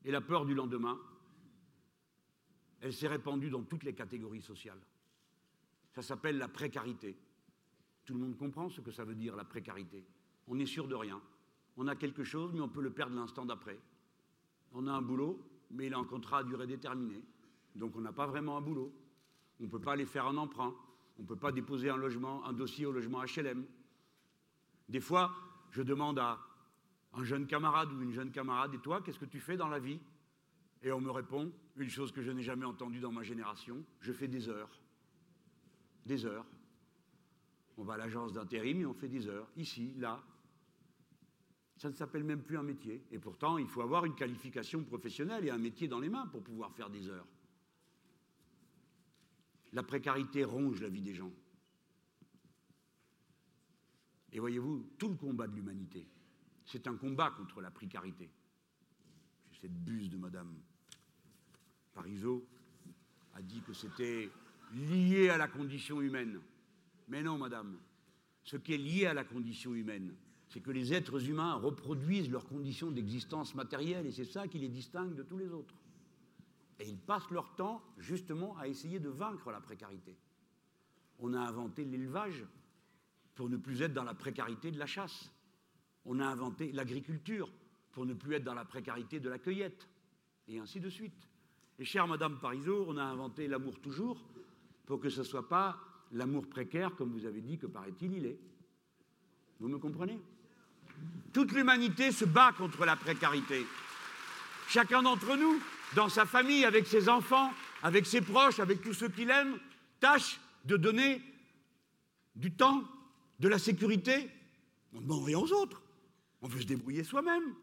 Et 0.03 0.11
la 0.11 0.23
peur 0.23 0.47
du 0.47 0.55
lendemain, 0.55 0.99
elle 2.81 2.93
s'est 2.93 3.09
répandue 3.09 3.51
dans 3.51 3.63
toutes 3.63 3.85
les 3.85 3.95
catégories 3.95 4.43
sociales. 4.43 4.81
Ça 5.95 6.03
s'appelle 6.03 6.39
la 6.39 6.49
précarité. 6.49 7.17
Tout 8.05 8.15
le 8.15 8.21
monde 8.21 8.37
comprend 8.37 8.69
ce 8.69 8.81
que 8.81 8.91
ça 8.91 9.05
veut 9.05 9.15
dire, 9.15 9.37
la 9.37 9.45
précarité. 9.45 10.05
On 10.49 10.57
n'est 10.57 10.67
sûr 10.67 10.89
de 10.89 10.95
rien. 10.95 11.21
On 11.77 11.87
a 11.87 11.95
quelque 11.95 12.25
chose, 12.25 12.51
mais 12.53 12.61
on 12.61 12.69
peut 12.69 12.83
le 12.83 12.91
perdre 12.91 13.15
l'instant 13.15 13.45
d'après. 13.45 13.79
On 14.73 14.87
a 14.89 14.93
un 14.93 15.03
boulot, 15.03 15.41
mais 15.71 15.87
il 15.87 15.93
est 15.93 15.97
en 15.97 16.05
contrat 16.05 16.39
à 16.39 16.43
durée 16.43 16.67
déterminée. 16.67 17.23
Donc 17.77 17.95
on 17.97 18.01
n'a 18.01 18.13
pas 18.13 18.27
vraiment 18.27 18.57
un 18.57 18.61
boulot. 18.61 18.93
On 19.61 19.65
ne 19.65 19.69
peut 19.69 19.81
pas 19.81 19.93
aller 19.93 20.05
faire 20.05 20.27
un 20.27 20.37
emprunt. 20.37 20.75
On 21.19 21.23
ne 21.23 21.29
peut 21.29 21.37
pas 21.37 21.53
déposer 21.53 21.91
un 21.91 22.01
un 22.01 22.53
dossier 22.53 22.87
au 22.87 22.93
logement 22.93 23.23
HLM. 23.23 23.65
Des 24.89 25.01
fois, 25.01 25.33
je 25.71 25.83
demande 25.83 26.19
à 26.19 26.41
un 27.13 27.25
jeune 27.25 27.47
camarade 27.47 27.93
ou 27.93 28.03
une 28.03 28.13
jeune 28.13 28.33
camarade, 28.33 28.75
et 28.75 28.79
toi, 28.79 29.01
qu'est-ce 29.01 29.21
que 29.21 29.25
tu 29.25 29.39
fais 29.39 29.57
dans 29.57 29.69
la 29.69 29.79
vie? 29.79 30.01
Et 30.83 30.91
on 30.91 31.01
me 31.01 31.11
répond, 31.11 31.53
une 31.77 31.89
chose 31.89 32.13
que 32.13 32.21
je 32.21 32.31
n'ai 32.33 32.43
jamais 32.43 32.67
entendue 32.67 33.01
dans 33.01 33.13
ma 33.13 33.23
génération, 33.23 33.85
je 34.01 34.13
fais 34.13 34.29
des 34.29 34.49
heures. 34.49 34.71
Des 36.07 36.25
heures. 36.27 36.47
On 37.77 37.85
va 37.85 37.95
à 37.95 37.97
l'agence 37.97 38.33
d'intérim 38.33 38.81
et 38.81 38.87
on 38.87 38.95
fait 38.95 39.09
des 39.09 39.27
heures, 39.27 39.51
ici, 39.57 39.95
là, 39.97 40.23
ça 41.77 41.91
ne 41.91 41.95
s'appelle 41.95 42.25
même 42.25 42.43
plus 42.43 42.57
un 42.57 42.63
métier. 42.63 43.05
Et 43.11 43.19
pourtant, 43.19 43.59
il 43.59 43.67
faut 43.67 43.83
avoir 43.83 44.05
une 44.05 44.15
qualification 44.15 44.85
professionnelle 44.85 45.45
et 45.45 45.51
un 45.51 45.59
métier 45.59 45.89
dans 45.89 45.99
les 45.99 46.09
mains 46.09 46.27
pour 46.27 46.43
pouvoir 46.43 46.73
faire 46.73 46.89
des 46.89 47.09
heures. 47.09 47.27
La 49.73 49.83
précarité 49.83 50.45
ronge 50.45 50.81
la 50.81 50.89
vie 50.89 51.03
des 51.03 51.15
gens. 51.15 51.33
Et 54.33 54.39
voyez-vous, 54.39 54.91
tout 54.99 55.09
le 55.09 55.17
combat 55.17 55.47
de 55.47 55.55
l'humanité, 55.55 56.09
c'est 56.65 56.87
un 56.87 56.97
combat 56.97 57.31
contre 57.31 57.61
la 57.61 57.71
précarité. 57.71 58.31
Cette 59.61 59.75
buse 59.75 60.11
de 60.11 60.17
Madame 60.17 60.55
Parisot 61.93 62.47
a 63.35 63.43
dit 63.43 63.61
que 63.63 63.73
c'était 63.73 64.31
lié 64.73 65.29
à 65.29 65.37
la 65.37 65.49
condition 65.49 66.01
humaine. 66.01 66.41
Mais 67.09 67.23
non, 67.23 67.39
Madame, 67.39 67.79
ce 68.43 68.57
qui 68.57 68.75
est 68.75 68.79
lié 68.79 69.07
à 69.07 69.15
la 69.15 69.25
condition 69.25 69.75
humaine, 69.75 70.15
c'est 70.49 70.61
que 70.61 70.71
les 70.71 70.93
êtres 70.93 71.29
humains 71.29 71.55
reproduisent 71.55 72.31
leurs 72.31 72.47
conditions 72.47 72.91
d'existence 72.91 73.55
matérielle, 73.55 74.07
et 74.07 74.13
c'est 74.13 74.25
ça 74.25 74.47
qui 74.49 74.59
les 74.59 74.69
distingue 74.69 75.15
de 75.15 75.23
tous 75.23 75.39
les 75.39 75.51
autres. 75.53 75.75
Et 76.79 76.89
ils 76.89 76.99
passent 76.99 77.31
leur 77.31 77.55
temps 77.57 77.83
justement 77.99 78.57
à 78.59 78.69
essayer 78.69 79.01
de 79.01 79.09
vaincre 79.09 79.51
la 79.51 79.61
précarité. 79.61 80.17
On 81.19 81.35
a 81.35 81.41
inventé 81.41 81.85
l'élevage 81.85 82.45
pour 83.35 83.49
ne 83.49 83.57
plus 83.57 83.83
être 83.83 83.95
dans 83.95 84.05
la 84.05 84.15
précarité 84.15 84.71
de 84.71 84.79
la 84.79 84.87
chasse. 84.87 85.31
On 86.05 86.21
a 86.21 86.27
inventé 86.27 86.73
l'agriculture 86.73 87.51
pour 87.93 88.07
ne 88.07 88.15
plus 88.15 88.35
être 88.35 88.45
dans 88.45 88.55
la 88.55 88.65
précarité 88.65 89.21
de 89.21 89.29
la 89.29 89.39
cueillette, 89.39 89.89
et 90.49 90.59
ainsi 90.59 90.81
de 90.81 90.91
suite. 90.91 91.29
Et 91.79 91.85
chère 91.85 92.07
Madame 92.07 92.39
Parisot, 92.39 92.87
on 92.89 92.97
a 92.97 93.05
inventé 93.05 93.49
l'amour 93.49 93.81
toujours 93.81 94.23
pour 94.87 95.01
que 95.01 95.09
ce 95.09 95.21
ne 95.21 95.25
soit 95.25 95.49
pas 95.49 95.79
l'amour 96.13 96.47
précaire, 96.49 96.95
comme 96.97 97.13
vous 97.13 97.27
avez 97.27 97.41
dit 97.41 97.59
que 97.59 97.67
paraît-il 97.67 98.13
il 98.15 98.27
est. 98.27 98.39
Vous 99.61 99.69
me 99.69 99.79
comprenez? 99.79 100.21
Toute 101.33 101.53
l'humanité 101.53 102.13
se 102.13 102.25
bat 102.25 102.53
contre 102.53 102.85
la 102.85 102.97
précarité. 102.97 103.67
Chacun 104.69 105.03
d'entre 105.03 105.37
nous, 105.37 105.61
dans 105.95 106.09
sa 106.09 106.27
famille, 106.27 106.65
avec 106.65 106.87
ses 106.87 107.09
enfants, 107.09 107.53
avec 107.83 108.07
ses 108.07 108.21
proches, 108.21 108.61
avec 108.61 108.83
tous 108.83 108.95
ceux 108.95 109.09
qu'il 109.09 109.31
aime, 109.31 109.59
tâche 110.01 110.41
de 110.65 110.77
donner 110.77 111.23
du 112.37 112.53
temps, 112.53 112.85
de 113.41 113.49
la 113.49 113.59
sécurité. 113.59 114.31
On 114.93 114.99
ne 114.99 115.03
demande 115.03 115.25
rien 115.25 115.39
aux 115.39 115.53
autres. 115.53 115.83
On 116.43 116.49
veut 116.49 116.61
se 116.61 116.67
débrouiller 116.67 117.05
soi-même, 117.05 117.55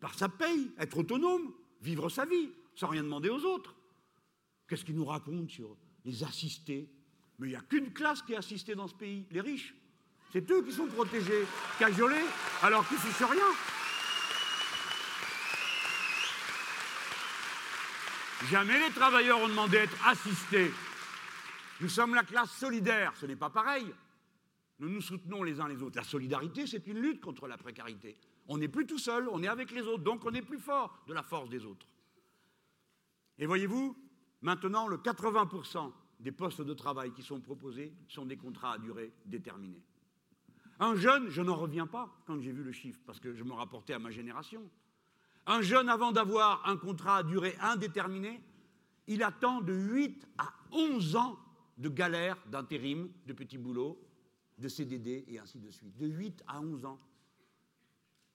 par 0.00 0.14
sa 0.14 0.28
paye, 0.28 0.70
être 0.78 0.98
autonome, 0.98 1.52
vivre 1.80 2.08
sa 2.08 2.24
vie, 2.24 2.50
sans 2.74 2.88
rien 2.88 3.02
demander 3.02 3.28
aux 3.28 3.44
autres. 3.44 3.74
Qu'est-ce 4.68 4.84
qu'il 4.84 4.96
nous 4.96 5.04
raconte 5.04 5.50
sur 5.50 5.76
les 6.06 6.24
assistés 6.24 6.88
Mais 7.38 7.48
il 7.48 7.50
n'y 7.50 7.56
a 7.56 7.60
qu'une 7.60 7.92
classe 7.92 8.22
qui 8.22 8.32
est 8.32 8.36
assistée 8.36 8.74
dans 8.74 8.88
ce 8.88 8.94
pays, 8.94 9.26
les 9.30 9.42
riches. 9.42 9.74
C'est 10.32 10.50
eux 10.50 10.62
qui 10.62 10.72
sont 10.72 10.86
protégés, 10.86 11.44
cajolés, 11.78 12.24
alors 12.62 12.86
qu'ils 12.88 12.96
ne 12.96 13.02
fichent 13.02 13.28
rien. 13.28 13.46
Jamais 18.50 18.78
les 18.78 18.94
travailleurs 18.94 19.40
ont 19.40 19.48
demandé 19.48 19.78
à 19.78 19.82
être 19.82 20.08
assistés. 20.08 20.70
Nous 21.80 21.88
sommes 21.88 22.14
la 22.14 22.22
classe 22.22 22.52
solidaire, 22.52 23.12
ce 23.16 23.26
n'est 23.26 23.36
pas 23.36 23.50
pareil. 23.50 23.86
Nous 24.78 24.88
nous 24.88 25.00
soutenons 25.00 25.42
les 25.42 25.60
uns 25.60 25.68
les 25.68 25.82
autres. 25.82 25.96
La 25.96 26.04
solidarité, 26.04 26.66
c'est 26.66 26.86
une 26.86 26.98
lutte 26.98 27.20
contre 27.20 27.48
la 27.48 27.56
précarité. 27.56 28.16
On 28.48 28.58
n'est 28.58 28.68
plus 28.68 28.86
tout 28.86 28.98
seul, 28.98 29.28
on 29.30 29.42
est 29.42 29.48
avec 29.48 29.70
les 29.72 29.82
autres, 29.82 30.04
donc 30.04 30.24
on 30.24 30.32
est 30.32 30.42
plus 30.42 30.58
fort 30.58 31.02
de 31.08 31.14
la 31.14 31.22
force 31.22 31.48
des 31.48 31.64
autres. 31.64 31.86
Et 33.38 33.46
voyez-vous, 33.46 33.96
maintenant, 34.42 34.86
le 34.86 34.98
80% 34.98 35.92
des 36.20 36.32
postes 36.32 36.62
de 36.62 36.74
travail 36.74 37.12
qui 37.12 37.22
sont 37.22 37.40
proposés 37.40 37.92
sont 38.08 38.26
des 38.26 38.36
contrats 38.36 38.74
à 38.74 38.78
durée 38.78 39.12
déterminée. 39.26 39.82
Un 40.78 40.94
jeune, 40.94 41.28
je 41.30 41.42
n'en 41.42 41.56
reviens 41.56 41.86
pas 41.86 42.14
quand 42.26 42.40
j'ai 42.40 42.52
vu 42.52 42.62
le 42.62 42.72
chiffre, 42.72 43.00
parce 43.06 43.20
que 43.20 43.34
je 43.34 43.44
me 43.44 43.52
rapportais 43.52 43.94
à 43.94 43.98
ma 43.98 44.10
génération. 44.10 44.62
Un 45.46 45.62
jeune, 45.62 45.88
avant 45.88 46.12
d'avoir 46.12 46.66
un 46.68 46.76
contrat 46.76 47.18
à 47.18 47.22
durée 47.22 47.56
indéterminée, 47.60 48.42
il 49.06 49.22
attend 49.22 49.60
de 49.60 49.72
8 49.72 50.28
à 50.38 50.52
11 50.72 51.16
ans 51.16 51.38
de 51.78 51.88
galère, 51.88 52.36
d'intérim, 52.50 53.10
de 53.26 53.32
petits 53.32 53.58
boulots, 53.58 54.00
de 54.58 54.68
CDD 54.68 55.24
et 55.28 55.38
ainsi 55.38 55.58
de 55.58 55.70
suite. 55.70 55.96
De 55.96 56.06
8 56.06 56.42
à 56.46 56.60
11 56.60 56.84
ans. 56.84 56.98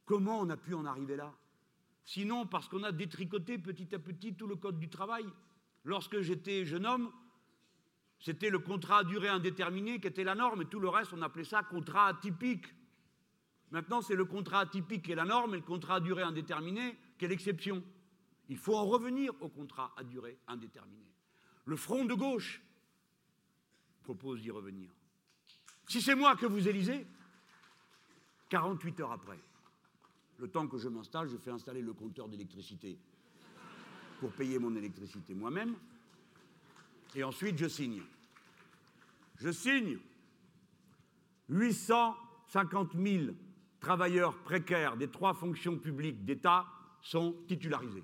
Comment 0.06 0.40
on 0.40 0.50
a 0.50 0.58
pu 0.58 0.74
en 0.74 0.86
arriver 0.86 1.16
là? 1.16 1.34
Sinon 2.06 2.46
parce 2.46 2.68
qu'on 2.68 2.84
a 2.84 2.92
détricoté 2.92 3.58
petit 3.58 3.94
à 3.94 4.00
petit 4.00 4.34
tout 4.34 4.48
le 4.48 4.56
code 4.56 4.80
du 4.80 4.90
travail. 4.90 5.26
Lorsque 5.84 6.22
j'étais 6.22 6.66
jeune 6.66 6.86
homme, 6.86 7.12
c'était 8.20 8.50
le 8.50 8.60
contrat 8.60 9.00
à 9.00 9.04
durée 9.04 9.30
indéterminée 9.30 10.00
qui 10.00 10.08
était 10.08 10.24
la 10.24 10.36
norme 10.36 10.62
et 10.62 10.66
tout 10.66 10.80
le 10.80 10.90
reste, 10.90 11.14
on 11.14 11.22
appelait 11.22 11.44
ça 11.44 11.64
contrat 11.64 12.08
atypique. 12.08 12.68
Maintenant, 13.72 14.02
c'est 14.02 14.16
le 14.16 14.26
contrat 14.26 14.60
atypique 14.60 15.06
qui 15.06 15.12
est 15.12 15.16
la 15.16 15.26
norme 15.26 15.56
et 15.56 15.58
le 15.58 15.64
contrat 15.64 15.96
à 15.96 16.00
durée 16.00 16.24
indéterminée 16.24 16.98
qui 17.18 17.26
est 17.26 17.28
l'exception. 17.28 17.84
Il 18.50 18.58
faut 18.58 18.76
en 18.76 18.86
revenir 18.86 19.34
au 19.42 19.50
contrat 19.50 19.94
à 19.98 20.04
durée 20.04 20.38
indéterminée. 20.48 21.10
Le 21.66 21.76
front 21.76 22.06
de 22.06 22.14
gauche 22.14 22.62
propose 24.04 24.42
d'y 24.42 24.52
revenir. 24.52 24.92
Si 25.88 26.02
c'est 26.02 26.16
moi 26.16 26.36
que 26.36 26.46
vous 26.46 26.68
élisez, 26.68 27.08
48 28.50 29.00
heures 29.00 29.12
après, 29.14 29.40
le 30.38 30.48
temps 30.48 30.68
que 30.68 30.78
je 30.78 30.90
m'installe, 30.90 31.30
je 31.30 31.38
fais 31.38 31.52
installer 31.52 31.82
le 31.82 31.94
compteur 31.94 32.28
d'électricité 32.28 33.00
pour 34.22 34.32
payer 34.32 34.60
mon 34.60 34.76
électricité 34.76 35.34
moi-même. 35.34 35.74
Et 37.16 37.24
ensuite, 37.24 37.58
je 37.58 37.68
signe. 37.68 38.04
Je 39.40 39.52
signe 39.52 39.98
850 41.50 42.92
000 42.96 43.34
travailleurs 43.80 44.38
précaires 44.38 44.96
des 44.96 45.08
trois 45.08 45.34
fonctions 45.34 45.76
publiques 45.76 46.24
d'État 46.24 46.68
sont 47.02 47.36
titularisés. 47.48 48.04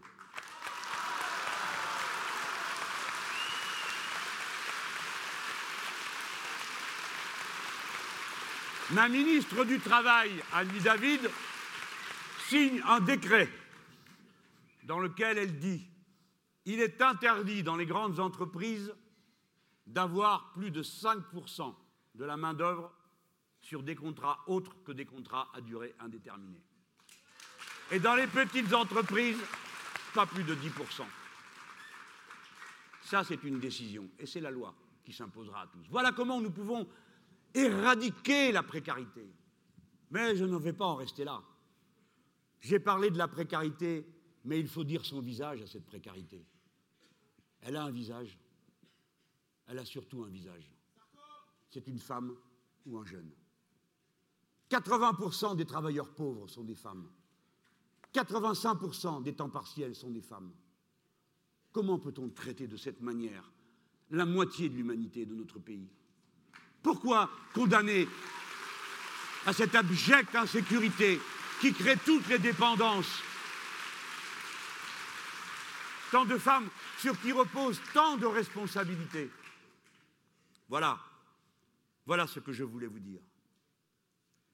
Ma 8.91 9.07
ministre 9.07 9.65
du 9.65 9.79
Travail, 9.79 10.31
Annie 10.53 10.79
David, 10.79 11.29
signe 12.47 12.81
un 12.87 13.01
décret 13.01 13.49
dans 14.85 14.99
lequel 14.99 15.37
elle 15.37 15.59
dit 15.59 15.85
il 16.67 16.81
est 16.81 17.01
interdit 17.01 17.63
dans 17.63 17.77
les 17.77 17.85
grandes 17.85 18.19
entreprises 18.19 18.93
d'avoir 19.85 20.51
plus 20.51 20.69
de 20.69 20.83
5% 20.83 21.73
de 22.13 22.25
la 22.25 22.35
main-d'œuvre 22.35 22.91
sur 23.61 23.83
des 23.83 23.95
contrats 23.95 24.43
autres 24.47 24.75
que 24.83 24.91
des 24.91 25.05
contrats 25.05 25.47
à 25.53 25.61
durée 25.61 25.95
indéterminée. 25.99 26.61
Et 27.89 27.99
dans 27.99 28.15
les 28.15 28.27
petites 28.27 28.73
entreprises, 28.73 29.39
pas 30.13 30.25
plus 30.25 30.43
de 30.43 30.55
10%. 30.55 31.03
Ça, 33.03 33.23
c'est 33.23 33.41
une 33.45 33.61
décision, 33.61 34.09
et 34.19 34.25
c'est 34.25 34.41
la 34.41 34.51
loi 34.51 34.75
qui 35.05 35.13
s'imposera 35.13 35.61
à 35.61 35.67
tous. 35.67 35.87
Voilà 35.89 36.11
comment 36.11 36.41
nous 36.41 36.51
pouvons 36.51 36.85
éradiquer 37.53 38.51
la 38.51 38.61
précarité. 38.63 39.25
Mais 40.11 40.35
je 40.35 40.43
ne 40.43 40.57
vais 40.57 40.73
pas 40.73 40.85
en 40.85 40.95
rester 40.95 41.23
là. 41.23 41.41
J'ai 42.59 42.79
parlé 42.79 43.09
de 43.09 43.17
la 43.17 43.29
précarité, 43.29 44.05
mais 44.43 44.59
il 44.59 44.67
faut 44.67 44.83
dire 44.83 45.05
son 45.05 45.21
visage 45.21 45.61
à 45.61 45.67
cette 45.67 45.85
précarité. 45.85 46.45
Elle 47.61 47.75
a 47.75 47.83
un 47.83 47.91
visage. 47.91 48.37
Elle 49.67 49.79
a 49.79 49.85
surtout 49.85 50.23
un 50.23 50.29
visage. 50.29 50.71
C'est 51.69 51.87
une 51.87 51.99
femme 51.99 52.35
ou 52.85 52.97
un 52.97 53.05
jeune. 53.05 53.29
80% 54.69 55.55
des 55.55 55.65
travailleurs 55.65 56.13
pauvres 56.13 56.47
sont 56.47 56.63
des 56.63 56.75
femmes. 56.75 57.09
85% 58.13 59.23
des 59.23 59.33
temps 59.33 59.49
partiels 59.49 59.95
sont 59.95 60.09
des 60.09 60.21
femmes. 60.21 60.51
Comment 61.71 61.99
peut-on 61.99 62.29
traiter 62.29 62.67
de 62.67 62.77
cette 62.77 63.01
manière 63.01 63.51
la 64.09 64.25
moitié 64.25 64.69
de 64.69 64.75
l'humanité 64.75 65.25
de 65.25 65.35
notre 65.35 65.59
pays? 65.59 65.89
Pourquoi 66.81 67.29
condamner 67.53 68.07
à 69.45 69.53
cette 69.53 69.75
abjecte 69.75 70.35
insécurité 70.35 71.19
qui 71.61 71.73
crée 71.73 71.97
toutes 72.05 72.27
les 72.27 72.39
dépendances 72.39 73.21
Tant 76.11 76.25
de 76.25 76.37
femmes 76.37 76.69
sur 76.99 77.19
qui 77.19 77.31
reposent 77.31 77.81
tant 77.93 78.17
de 78.17 78.25
responsabilités. 78.25 79.29
Voilà, 80.69 80.99
voilà 82.05 82.27
ce 82.27 82.39
que 82.39 82.51
je 82.51 82.63
voulais 82.63 82.87
vous 82.87 82.99
dire. 82.99 83.21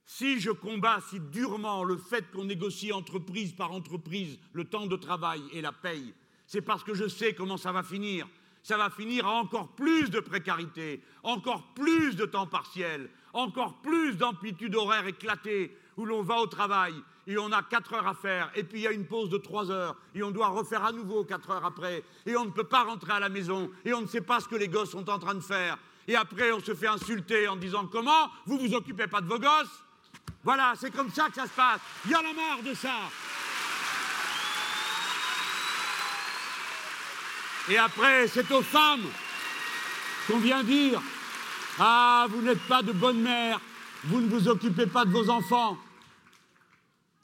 Si 0.06 0.40
je 0.40 0.52
combats 0.52 1.00
si 1.10 1.20
durement 1.20 1.84
le 1.84 1.98
fait 1.98 2.30
qu'on 2.32 2.46
négocie 2.46 2.92
entreprise 2.92 3.54
par 3.54 3.72
entreprise 3.72 4.38
le 4.52 4.66
temps 4.66 4.86
de 4.86 4.96
travail 4.96 5.42
et 5.54 5.62
la 5.62 5.72
paye, 5.72 6.14
c'est 6.46 6.62
parce 6.62 6.84
que 6.84 6.94
je 6.94 7.08
sais 7.08 7.34
comment 7.34 7.58
ça 7.58 7.72
va 7.72 7.84
finir. 7.84 8.28
Ça 8.64 8.78
va 8.78 8.90
finir 8.90 9.26
à 9.26 9.32
encore 9.32 9.76
plus 9.76 10.10
de 10.10 10.20
précarité, 10.20 11.04
encore 11.24 11.74
plus 11.74 12.16
de 12.16 12.26
temps 12.26 12.48
partiel, 12.48 13.10
encore 13.34 13.82
plus 13.82 14.16
d'amplitude 14.16 14.76
horaire 14.76 15.08
éclatée 15.08 15.76
où 15.98 16.06
l'on 16.06 16.24
va 16.24 16.38
au 16.38 16.48
travail 16.48 16.94
et 17.28 17.38
on 17.38 17.52
a 17.52 17.64
4 17.64 17.94
heures 17.94 18.08
à 18.08 18.14
faire, 18.14 18.52
et 18.56 18.64
puis 18.64 18.80
il 18.80 18.84
y 18.84 18.88
a 18.88 18.92
une 18.92 19.06
pause 19.06 19.30
de 19.30 19.38
3 19.38 19.72
heures, 19.72 19.96
et 20.14 20.24
on 20.24 20.32
doit 20.32 20.50
refaire 20.50 20.84
à 20.84 20.92
nouveau 20.92 21.24
4 21.24 21.52
heures 21.52 21.66
après, 21.66 22.04
et 22.26 22.36
on 22.36 22.46
ne 22.46 22.50
peut 22.50 22.66
pas 22.66 22.84
rentrer 22.84 23.14
à 23.14 23.20
la 23.20 23.30
maison, 23.30 23.72
et 23.86 23.94
on 23.94 24.02
ne 24.02 24.08
sait 24.08 24.22
pas 24.22 24.40
ce 24.40 24.48
que 24.48 24.56
les 24.56 24.68
gosses 24.68 24.92
sont 24.92 25.10
en 25.10 25.20
train 25.20 25.36
de 25.36 25.40
faire, 25.40 25.78
et 26.08 26.16
après 26.16 26.52
on 26.52 26.60
se 26.60 26.76
fait 26.76 26.88
insulter 26.88 27.48
en 27.48 27.56
disant 27.56 27.88
comment? 27.88 28.30
Vous 28.46 28.58
vous 28.58 28.74
occupez 28.74 29.08
pas 29.08 29.22
de 29.22 29.28
vos 29.28 29.40
gosses? 29.40 29.84
Voilà, 30.44 30.74
c'est 30.78 30.92
comme 30.92 31.10
ça 31.10 31.30
que 31.30 31.36
ça 31.36 31.44
se 31.44 31.54
passe. 31.56 31.80
Il 32.06 32.12
y 32.12 32.16
en 32.16 32.20
a 32.20 32.34
marre 32.34 32.64
de 32.66 32.74
ça. 32.74 32.96
Et 37.70 37.78
après, 37.78 38.28
c'est 38.28 38.52
aux 38.52 38.62
femmes 38.62 39.06
qu'on 40.28 40.40
vient 40.40 40.64
dire 40.64 41.02
Ah, 41.80 42.28
vous 42.30 42.42
n'êtes 42.42 42.68
pas 42.68 42.82
de 42.82 42.92
bonne 42.92 43.22
mère, 43.22 43.62
vous 44.04 44.20
ne 44.20 44.28
vous 44.28 44.50
occupez 44.50 44.86
pas 44.86 45.06
de 45.06 45.12
vos 45.12 45.30
enfants. 45.30 45.78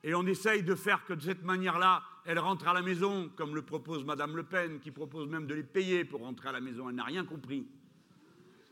Et 0.04 0.14
on 0.14 0.26
essaye 0.26 0.64
de 0.64 0.76
faire 0.76 1.04
que 1.06 1.14
de 1.14 1.22
cette 1.22 1.43
manière-là, 1.43 2.04
elles 2.26 2.39
rentrent 2.39 2.68
à 2.68 2.74
la 2.74 2.82
maison, 2.82 3.30
comme 3.36 3.56
le 3.56 3.62
propose 3.62 4.06
Madame 4.06 4.36
Le 4.36 4.43
Pen, 4.43 4.80
qui 4.80 4.91
propose 4.91 5.28
même 5.28 5.47
de 5.47 5.54
les 5.54 5.64
payer 5.64 6.06
pour 6.06 6.22
rentrer 6.22 6.50
à 6.50 6.52
la 6.54 6.62
maison. 6.62 6.89
Elle 6.89 6.95
n'a 6.95 7.04
rien 7.04 7.26
compris. 7.26 7.68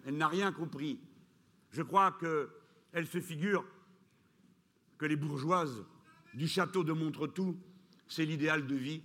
Elle 0.06 0.16
n'a 0.16 0.28
rien 0.28 0.52
compris. 0.52 1.00
Je 1.72 1.82
crois 1.82 2.18
qu'elle 2.20 3.08
se 3.08 3.20
figure 3.20 3.66
que 4.98 5.06
les 5.06 5.16
bourgeoises 5.16 5.86
du 6.34 6.48
château 6.48 6.84
de 6.84 6.94
Montretout, 6.94 7.58
c'est 8.08 8.26
l'idéal 8.26 8.66
de 8.66 8.76
vie 8.76 9.02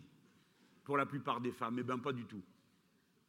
pour 0.85 0.97
la 0.97 1.07
plupart 1.07 1.41
des 1.41 1.53
femmes. 1.53 1.77
Eh 1.79 1.83
bien, 1.83 1.99
pas 1.99 2.13
du 2.13 2.25
tout. 2.25 2.43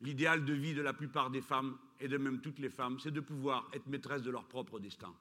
L'idéal 0.02 0.46
de 0.46 0.54
vie 0.54 0.74
de 0.74 0.82
la 0.82 0.94
plupart 0.94 1.30
des 1.30 1.42
femmes, 1.42 1.78
et 2.00 2.08
de 2.08 2.18
même 2.18 2.42
toutes 2.42 2.60
les 2.60 2.70
femmes, 2.70 3.00
c'est 3.00 3.12
de 3.12 3.22
pouvoir 3.22 3.70
être 3.74 3.88
maîtresse 3.88 4.22
de 4.22 4.32
leur 4.32 4.46
propre 4.46 4.80
destin. 4.80 5.14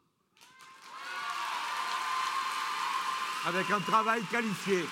Avec 3.46 3.70
un 3.70 3.80
travail 3.80 4.22
qualifié, 4.30 4.84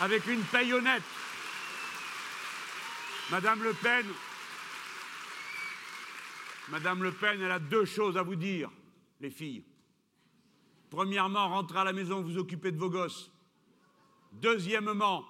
avec 0.00 0.26
une 0.26 0.42
paye 0.42 0.72
honnête. 0.72 1.02
Madame 3.30 3.62
Le 3.62 3.72
Pen, 3.74 4.06
Madame 6.70 7.02
Le 7.02 7.12
Pen, 7.12 7.40
elle 7.40 7.50
a 7.50 7.58
deux 7.58 7.84
choses 7.84 8.16
à 8.16 8.22
vous 8.22 8.36
dire, 8.36 8.70
les 9.20 9.30
filles. 9.30 9.64
Premièrement, 10.90 11.48
rentrez 11.48 11.78
à 11.78 11.84
la 11.84 11.92
maison, 11.92 12.22
vous 12.22 12.38
occupez 12.38 12.72
de 12.72 12.78
vos 12.78 12.90
gosses. 12.90 13.30
Deuxièmement, 14.32 15.24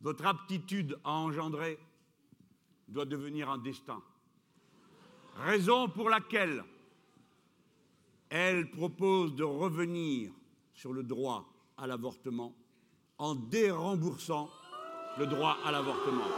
votre 0.00 0.26
aptitude 0.26 0.98
à 1.04 1.10
engendrer 1.10 1.78
doit 2.88 3.04
devenir 3.04 3.50
un 3.50 3.58
destin. 3.58 4.02
Raison 5.36 5.88
pour 5.88 6.08
laquelle 6.08 6.64
elle 8.30 8.70
propose 8.70 9.34
de 9.34 9.44
revenir 9.44 10.30
sur 10.74 10.92
le 10.92 11.02
droit 11.02 11.48
à 11.76 11.86
l'avortement 11.86 12.54
en 13.18 13.34
déremboursant 13.34 14.50
le 15.18 15.26
droit 15.26 15.58
à 15.64 15.72
l'avortement. 15.72 16.28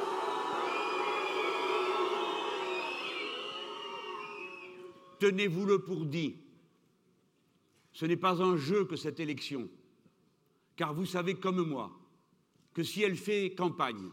Tenez-vous-le 5.18 5.80
pour 5.80 6.06
dit, 6.06 6.36
ce 7.92 8.06
n'est 8.06 8.16
pas 8.16 8.42
un 8.42 8.56
jeu 8.56 8.86
que 8.86 8.96
cette 8.96 9.20
élection, 9.20 9.68
car 10.76 10.94
vous 10.94 11.04
savez 11.04 11.34
comme 11.34 11.62
moi 11.68 11.90
que 12.72 12.82
si 12.82 13.02
elle 13.02 13.16
fait 13.16 13.54
campagne, 13.54 14.10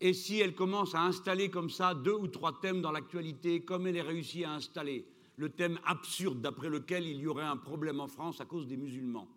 et 0.00 0.12
si 0.12 0.38
elle 0.38 0.54
commence 0.54 0.94
à 0.94 1.02
installer 1.02 1.50
comme 1.50 1.70
ça 1.70 1.94
deux 1.94 2.14
ou 2.14 2.28
trois 2.28 2.60
thèmes 2.60 2.80
dans 2.80 2.92
l'actualité, 2.92 3.64
comme 3.64 3.88
elle 3.88 3.96
est 3.96 4.02
réussi 4.02 4.44
à 4.44 4.52
installer 4.52 5.04
le 5.38 5.50
thème 5.50 5.78
absurde 5.86 6.40
d'après 6.40 6.68
lequel 6.68 7.06
il 7.06 7.20
y 7.20 7.28
aurait 7.28 7.44
un 7.44 7.56
problème 7.56 8.00
en 8.00 8.08
France 8.08 8.40
à 8.40 8.44
cause 8.44 8.66
des 8.66 8.76
musulmans, 8.76 9.28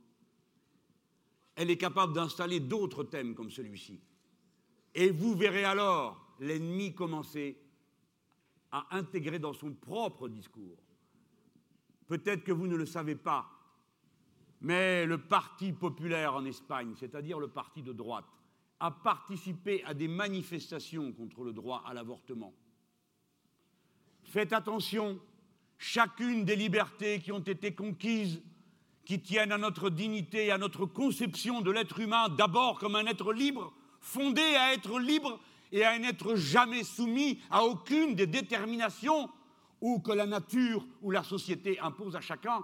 elle 1.55 1.69
est 1.69 1.77
capable 1.77 2.13
d'installer 2.13 2.59
d'autres 2.59 3.03
thèmes 3.03 3.35
comme 3.35 3.51
celui-ci. 3.51 4.01
Et 4.95 5.11
vous 5.11 5.35
verrez 5.35 5.63
alors 5.63 6.35
l'ennemi 6.39 6.95
commencer 6.95 7.55
à 8.71 8.97
intégrer 8.97 9.37
dans 9.37 9.53
son 9.53 9.73
propre 9.73 10.27
discours. 10.27 10.79
Peut-être 12.07 12.43
que 12.43 12.51
vous 12.51 12.67
ne 12.67 12.75
le 12.75 12.87
savez 12.87 13.15
pas, 13.15 13.47
mais 14.61 15.05
le 15.05 15.19
Parti 15.19 15.71
populaire 15.71 16.33
en 16.33 16.45
Espagne, 16.45 16.95
c'est-à-dire 16.97 17.39
le 17.39 17.47
parti 17.47 17.83
de 17.83 17.93
droite, 17.93 18.25
a 18.79 18.89
participé 18.89 19.83
à 19.83 19.93
des 19.93 20.07
manifestations 20.07 21.11
contre 21.11 21.43
le 21.43 21.53
droit 21.53 21.83
à 21.85 21.93
l'avortement. 21.93 22.55
Faites 24.23 24.53
attention, 24.53 25.19
chacune 25.81 26.45
des 26.45 26.55
libertés 26.55 27.19
qui 27.19 27.31
ont 27.31 27.39
été 27.39 27.73
conquises, 27.73 28.39
qui 29.03 29.19
tiennent 29.19 29.51
à 29.51 29.57
notre 29.57 29.89
dignité, 29.89 30.51
à 30.51 30.59
notre 30.59 30.85
conception 30.85 31.61
de 31.61 31.71
l'être 31.71 31.99
humain, 31.99 32.29
d'abord 32.29 32.77
comme 32.77 32.95
un 32.95 33.07
être 33.07 33.33
libre, 33.33 33.73
fondé 33.99 34.43
à 34.43 34.73
être 34.73 34.99
libre 34.99 35.39
et 35.71 35.83
à 35.83 35.97
n'être 35.97 36.35
jamais 36.35 36.83
soumis 36.83 37.39
à 37.49 37.65
aucune 37.65 38.13
des 38.13 38.27
déterminations 38.27 39.27
ou 39.81 39.99
que 39.99 40.11
la 40.11 40.27
nature 40.27 40.85
ou 41.01 41.09
la 41.09 41.23
société 41.23 41.79
impose 41.79 42.15
à 42.15 42.21
chacun. 42.21 42.63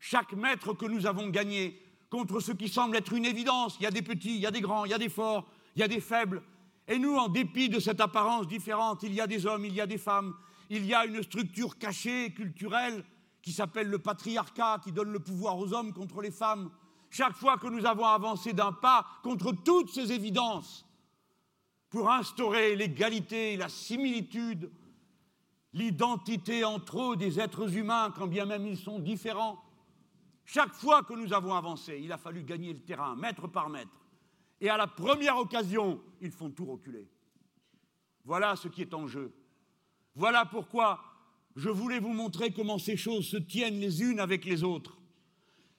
Chaque 0.00 0.32
maître 0.32 0.72
que 0.72 0.86
nous 0.86 1.06
avons 1.06 1.28
gagné 1.28 1.80
contre 2.10 2.40
ce 2.40 2.50
qui 2.50 2.68
semble 2.68 2.96
être 2.96 3.12
une 3.12 3.24
évidence. 3.24 3.76
Il 3.78 3.84
y 3.84 3.86
a 3.86 3.92
des 3.92 4.02
petits, 4.02 4.34
il 4.34 4.40
y 4.40 4.46
a 4.46 4.50
des 4.50 4.60
grands, 4.60 4.84
il 4.84 4.90
y 4.90 4.94
a 4.94 4.98
des 4.98 5.08
forts, 5.08 5.46
il 5.76 5.80
y 5.80 5.84
a 5.84 5.88
des 5.88 6.00
faibles. 6.00 6.42
Et 6.88 6.98
nous, 6.98 7.16
en 7.16 7.28
dépit 7.28 7.68
de 7.68 7.78
cette 7.78 8.00
apparence 8.00 8.48
différente, 8.48 9.04
il 9.04 9.14
y 9.14 9.20
a 9.20 9.28
des 9.28 9.46
hommes, 9.46 9.64
il 9.64 9.74
y 9.74 9.80
a 9.80 9.86
des 9.86 9.98
femmes, 9.98 10.34
il 10.70 10.84
y 10.84 10.94
a 10.94 11.04
une 11.04 11.22
structure 11.22 11.78
cachée, 11.78 12.32
culturelle, 12.32 13.04
qui 13.42 13.52
s'appelle 13.52 13.88
le 13.88 13.98
patriarcat, 13.98 14.80
qui 14.82 14.92
donne 14.92 15.12
le 15.12 15.20
pouvoir 15.20 15.56
aux 15.58 15.72
hommes 15.72 15.92
contre 15.92 16.20
les 16.20 16.30
femmes. 16.30 16.70
Chaque 17.10 17.36
fois 17.36 17.58
que 17.58 17.68
nous 17.68 17.86
avons 17.86 18.06
avancé 18.06 18.52
d'un 18.52 18.72
pas 18.72 19.06
contre 19.22 19.52
toutes 19.52 19.90
ces 19.90 20.12
évidences, 20.12 20.84
pour 21.90 22.10
instaurer 22.10 22.74
l'égalité, 22.74 23.56
la 23.56 23.68
similitude, 23.68 24.70
l'identité 25.72 26.64
entre 26.64 27.12
eux 27.12 27.16
des 27.16 27.38
êtres 27.38 27.76
humains, 27.76 28.12
quand 28.14 28.26
bien 28.26 28.44
même 28.44 28.66
ils 28.66 28.76
sont 28.76 28.98
différents, 28.98 29.62
chaque 30.44 30.74
fois 30.74 31.02
que 31.02 31.14
nous 31.14 31.32
avons 31.32 31.54
avancé, 31.54 32.00
il 32.02 32.12
a 32.12 32.18
fallu 32.18 32.42
gagner 32.42 32.72
le 32.72 32.80
terrain, 32.80 33.16
mètre 33.16 33.48
par 33.48 33.68
mètre. 33.68 33.90
Et 34.60 34.70
à 34.70 34.76
la 34.76 34.86
première 34.86 35.36
occasion, 35.36 36.00
ils 36.20 36.30
font 36.30 36.50
tout 36.50 36.64
reculer. 36.64 37.08
Voilà 38.24 38.56
ce 38.56 38.68
qui 38.68 38.82
est 38.82 38.94
en 38.94 39.06
jeu. 39.06 39.34
Voilà 40.16 40.46
pourquoi 40.46 41.00
je 41.54 41.68
voulais 41.68 42.00
vous 42.00 42.12
montrer 42.12 42.50
comment 42.50 42.78
ces 42.78 42.96
choses 42.96 43.26
se 43.26 43.36
tiennent 43.36 43.78
les 43.78 44.02
unes 44.02 44.18
avec 44.18 44.44
les 44.44 44.64
autres. 44.64 44.96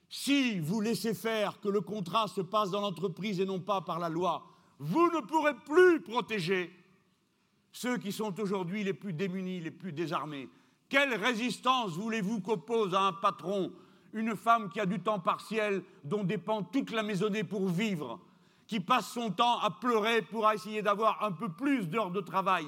Si 0.10 0.60
vous 0.60 0.80
laissez 0.80 1.14
faire 1.14 1.60
que 1.60 1.68
le 1.68 1.82
contrat 1.82 2.28
se 2.28 2.42
passe 2.42 2.72
dans 2.72 2.82
l'entreprise 2.82 3.40
et 3.40 3.46
non 3.46 3.60
pas 3.60 3.82
par 3.82 4.00
la 4.00 4.10
loi, 4.10 4.48
vous 4.80 5.10
ne 5.12 5.22
pourrez 5.22 5.56
plus 5.66 6.02
protéger 6.02 6.72
ceux 7.72 7.98
qui 7.98 8.12
sont 8.12 8.40
aujourd'hui 8.40 8.84
les 8.84 8.94
plus 8.94 9.14
démunis, 9.14 9.60
les 9.60 9.72
plus 9.72 9.92
désarmés. 9.92 10.50
Quelle 10.88 11.16
résistance 11.16 11.92
voulez-vous 11.92 12.40
qu'oppose 12.40 12.94
à 12.94 13.02
un 13.02 13.14
patron 13.14 13.74
une 14.14 14.36
femme 14.36 14.70
qui 14.70 14.80
a 14.80 14.86
du 14.86 15.00
temps 15.00 15.20
partiel, 15.20 15.84
dont 16.04 16.24
dépend 16.24 16.64
toute 16.64 16.92
la 16.92 17.04
maisonnée 17.04 17.44
pour 17.44 17.68
vivre, 17.68 18.20
qui 18.66 18.80
passe 18.80 19.12
son 19.12 19.32
temps 19.32 19.60
à 19.60 19.70
pleurer 19.70 20.22
pour 20.22 20.50
essayer 20.52 20.82
d'avoir 20.82 21.24
un 21.24 21.32
peu 21.32 21.50
plus 21.50 21.88
d'heures 21.88 22.12
de 22.12 22.22
travail, 22.22 22.66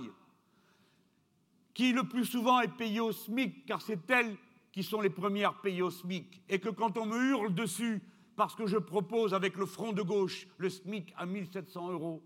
qui 1.73 1.93
le 1.93 2.03
plus 2.03 2.25
souvent 2.25 2.59
est 2.59 2.75
payée 2.75 2.99
au 2.99 3.11
SMIC, 3.11 3.65
car 3.65 3.81
c'est 3.81 4.09
elles 4.09 4.35
qui 4.71 4.83
sont 4.83 5.01
les 5.01 5.09
premières 5.09 5.59
payées 5.61 5.81
au 5.81 5.91
SMIC, 5.91 6.41
et 6.49 6.59
que 6.59 6.69
quand 6.69 6.97
on 6.97 7.05
me 7.05 7.31
hurle 7.31 7.53
dessus 7.53 8.01
parce 8.35 8.55
que 8.55 8.67
je 8.67 8.77
propose 8.77 9.33
avec 9.33 9.57
le 9.57 9.65
front 9.65 9.91
de 9.91 10.01
gauche 10.01 10.47
le 10.57 10.69
SMIC 10.69 11.13
à 11.17 11.25
1700 11.25 11.91
euros, 11.91 12.23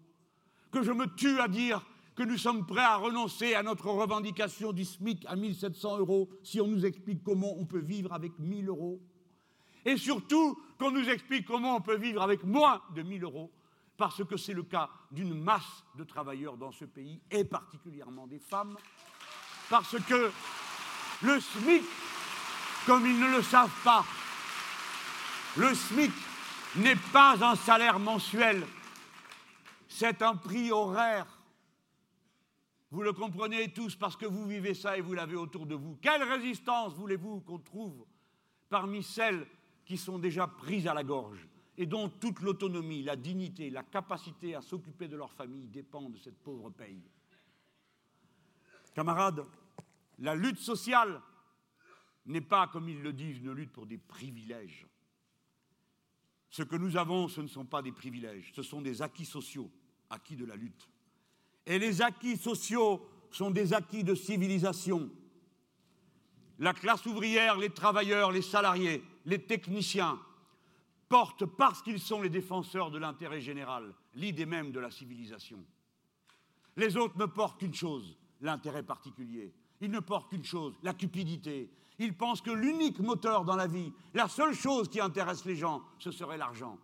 que 0.71 0.83
je 0.83 0.91
me 0.91 1.07
tue 1.15 1.39
à 1.39 1.47
dire 1.47 1.83
que 2.15 2.23
nous 2.23 2.37
sommes 2.37 2.65
prêts 2.67 2.83
à 2.83 2.97
renoncer 2.97 3.55
à 3.55 3.63
notre 3.63 3.87
revendication 3.87 4.73
du 4.73 4.85
SMIC 4.85 5.25
à 5.25 5.35
1700 5.35 5.97
euros 5.97 6.29
si 6.43 6.61
on 6.61 6.67
nous 6.67 6.85
explique 6.85 7.23
comment 7.23 7.55
on 7.57 7.65
peut 7.65 7.79
vivre 7.79 8.13
avec 8.13 8.37
1000 8.37 8.69
euros. 8.69 9.01
Et 9.85 9.97
surtout 9.97 10.55
qu'on 10.77 10.91
nous 10.91 11.09
explique 11.09 11.45
comment 11.45 11.77
on 11.77 11.81
peut 11.81 11.97
vivre 11.97 12.21
avec 12.21 12.43
moins 12.43 12.81
de 12.95 13.01
1000 13.01 13.23
euros, 13.23 13.51
parce 13.97 14.23
que 14.23 14.37
c'est 14.37 14.53
le 14.53 14.63
cas 14.63 14.89
d'une 15.11 15.33
masse 15.33 15.83
de 15.95 16.03
travailleurs 16.03 16.57
dans 16.57 16.71
ce 16.71 16.85
pays, 16.85 17.21
et 17.31 17.43
particulièrement 17.43 18.27
des 18.27 18.39
femmes, 18.39 18.77
parce 19.73 19.99
que 20.03 20.29
le 21.23 21.39
SMIC, 21.39 21.81
comme 22.85 23.07
ils 23.07 23.19
ne 23.19 23.37
le 23.37 23.41
savent 23.41 23.73
pas, 23.83 24.05
le 25.57 25.73
SMIC 25.73 26.11
n'est 26.75 27.01
pas 27.11 27.43
un 27.43 27.55
salaire 27.55 27.97
mensuel, 27.97 28.67
c'est 29.87 30.21
un 30.21 30.35
prix 30.35 30.71
horaire. 30.71 31.25
Vous 32.91 33.01
le 33.01 33.13
comprenez 33.13 33.73
tous 33.73 33.95
parce 33.95 34.15
que 34.15 34.27
vous 34.27 34.45
vivez 34.45 34.75
ça 34.75 34.95
et 34.95 35.01
vous 35.01 35.15
l'avez 35.15 35.35
autour 35.35 35.65
de 35.65 35.73
vous. 35.73 35.97
Quelle 36.03 36.21
résistance 36.21 36.93
voulez-vous 36.93 37.41
qu'on 37.41 37.57
trouve 37.57 38.05
parmi 38.69 39.01
celles 39.01 39.47
qui 39.85 39.97
sont 39.97 40.19
déjà 40.19 40.45
prises 40.45 40.85
à 40.85 40.93
la 40.93 41.03
gorge 41.03 41.47
et 41.79 41.87
dont 41.87 42.09
toute 42.09 42.41
l'autonomie, 42.41 43.01
la 43.01 43.15
dignité, 43.15 43.71
la 43.71 43.81
capacité 43.81 44.53
à 44.53 44.61
s'occuper 44.61 45.07
de 45.07 45.17
leur 45.17 45.33
famille 45.33 45.67
dépend 45.67 46.11
de 46.11 46.19
cette 46.19 46.37
pauvre 46.43 46.69
paye? 46.69 47.01
Camarades, 48.93 49.43
la 50.23 50.35
lutte 50.35 50.59
sociale 50.59 51.21
n'est 52.25 52.41
pas, 52.41 52.67
comme 52.67 52.87
ils 52.87 53.01
le 53.01 53.11
disent, 53.11 53.39
une 53.39 53.51
lutte 53.51 53.73
pour 53.73 53.85
des 53.85 53.97
privilèges. 53.97 54.87
Ce 56.49 56.63
que 56.63 56.77
nous 56.77 56.95
avons, 56.95 57.27
ce 57.27 57.41
ne 57.41 57.47
sont 57.47 57.65
pas 57.65 57.81
des 57.81 57.91
privilèges, 57.91 58.53
ce 58.55 58.63
sont 58.63 58.81
des 58.81 59.01
acquis 59.01 59.25
sociaux, 59.25 59.69
acquis 60.09 60.37
de 60.37 60.45
la 60.45 60.55
lutte. 60.55 60.89
Et 61.65 61.77
les 61.77 62.01
acquis 62.01 62.37
sociaux 62.37 63.05
sont 63.31 63.51
des 63.51 63.73
acquis 63.73 64.05
de 64.05 64.15
civilisation. 64.15 65.11
La 66.59 66.73
classe 66.73 67.05
ouvrière, 67.05 67.57
les 67.57 67.71
travailleurs, 67.71 68.31
les 68.31 68.41
salariés, 68.41 69.03
les 69.25 69.43
techniciens 69.43 70.21
portent, 71.09 71.45
parce 71.45 71.81
qu'ils 71.81 71.99
sont 71.99 72.21
les 72.21 72.29
défenseurs 72.29 72.91
de 72.91 72.97
l'intérêt 72.97 73.41
général, 73.41 73.93
l'idée 74.13 74.45
même 74.45 74.71
de 74.71 74.79
la 74.79 74.89
civilisation. 74.89 75.65
Les 76.77 76.95
autres 76.95 77.17
ne 77.17 77.25
portent 77.25 77.59
qu'une 77.59 77.73
chose, 77.73 78.17
l'intérêt 78.39 78.83
particulier. 78.83 79.53
Ils 79.83 79.91
ne 79.91 79.99
portent 79.99 80.29
qu'une 80.29 80.45
chose, 80.45 80.79
la 80.81 80.93
cupidité. 80.93 81.69
Ils 81.99 82.15
pensent 82.15 82.41
que 82.41 82.51
l'unique 82.51 83.01
moteur 83.01 83.43
dans 83.43 83.57
la 83.57 83.67
vie, 83.67 83.91
la 84.13 84.29
seule 84.29 84.53
chose 84.53 84.87
qui 84.87 85.01
intéresse 85.01 85.43
les 85.43 85.57
gens, 85.57 85.83
ce 85.99 86.09
serait 86.09 86.37
l'argent. 86.37 86.79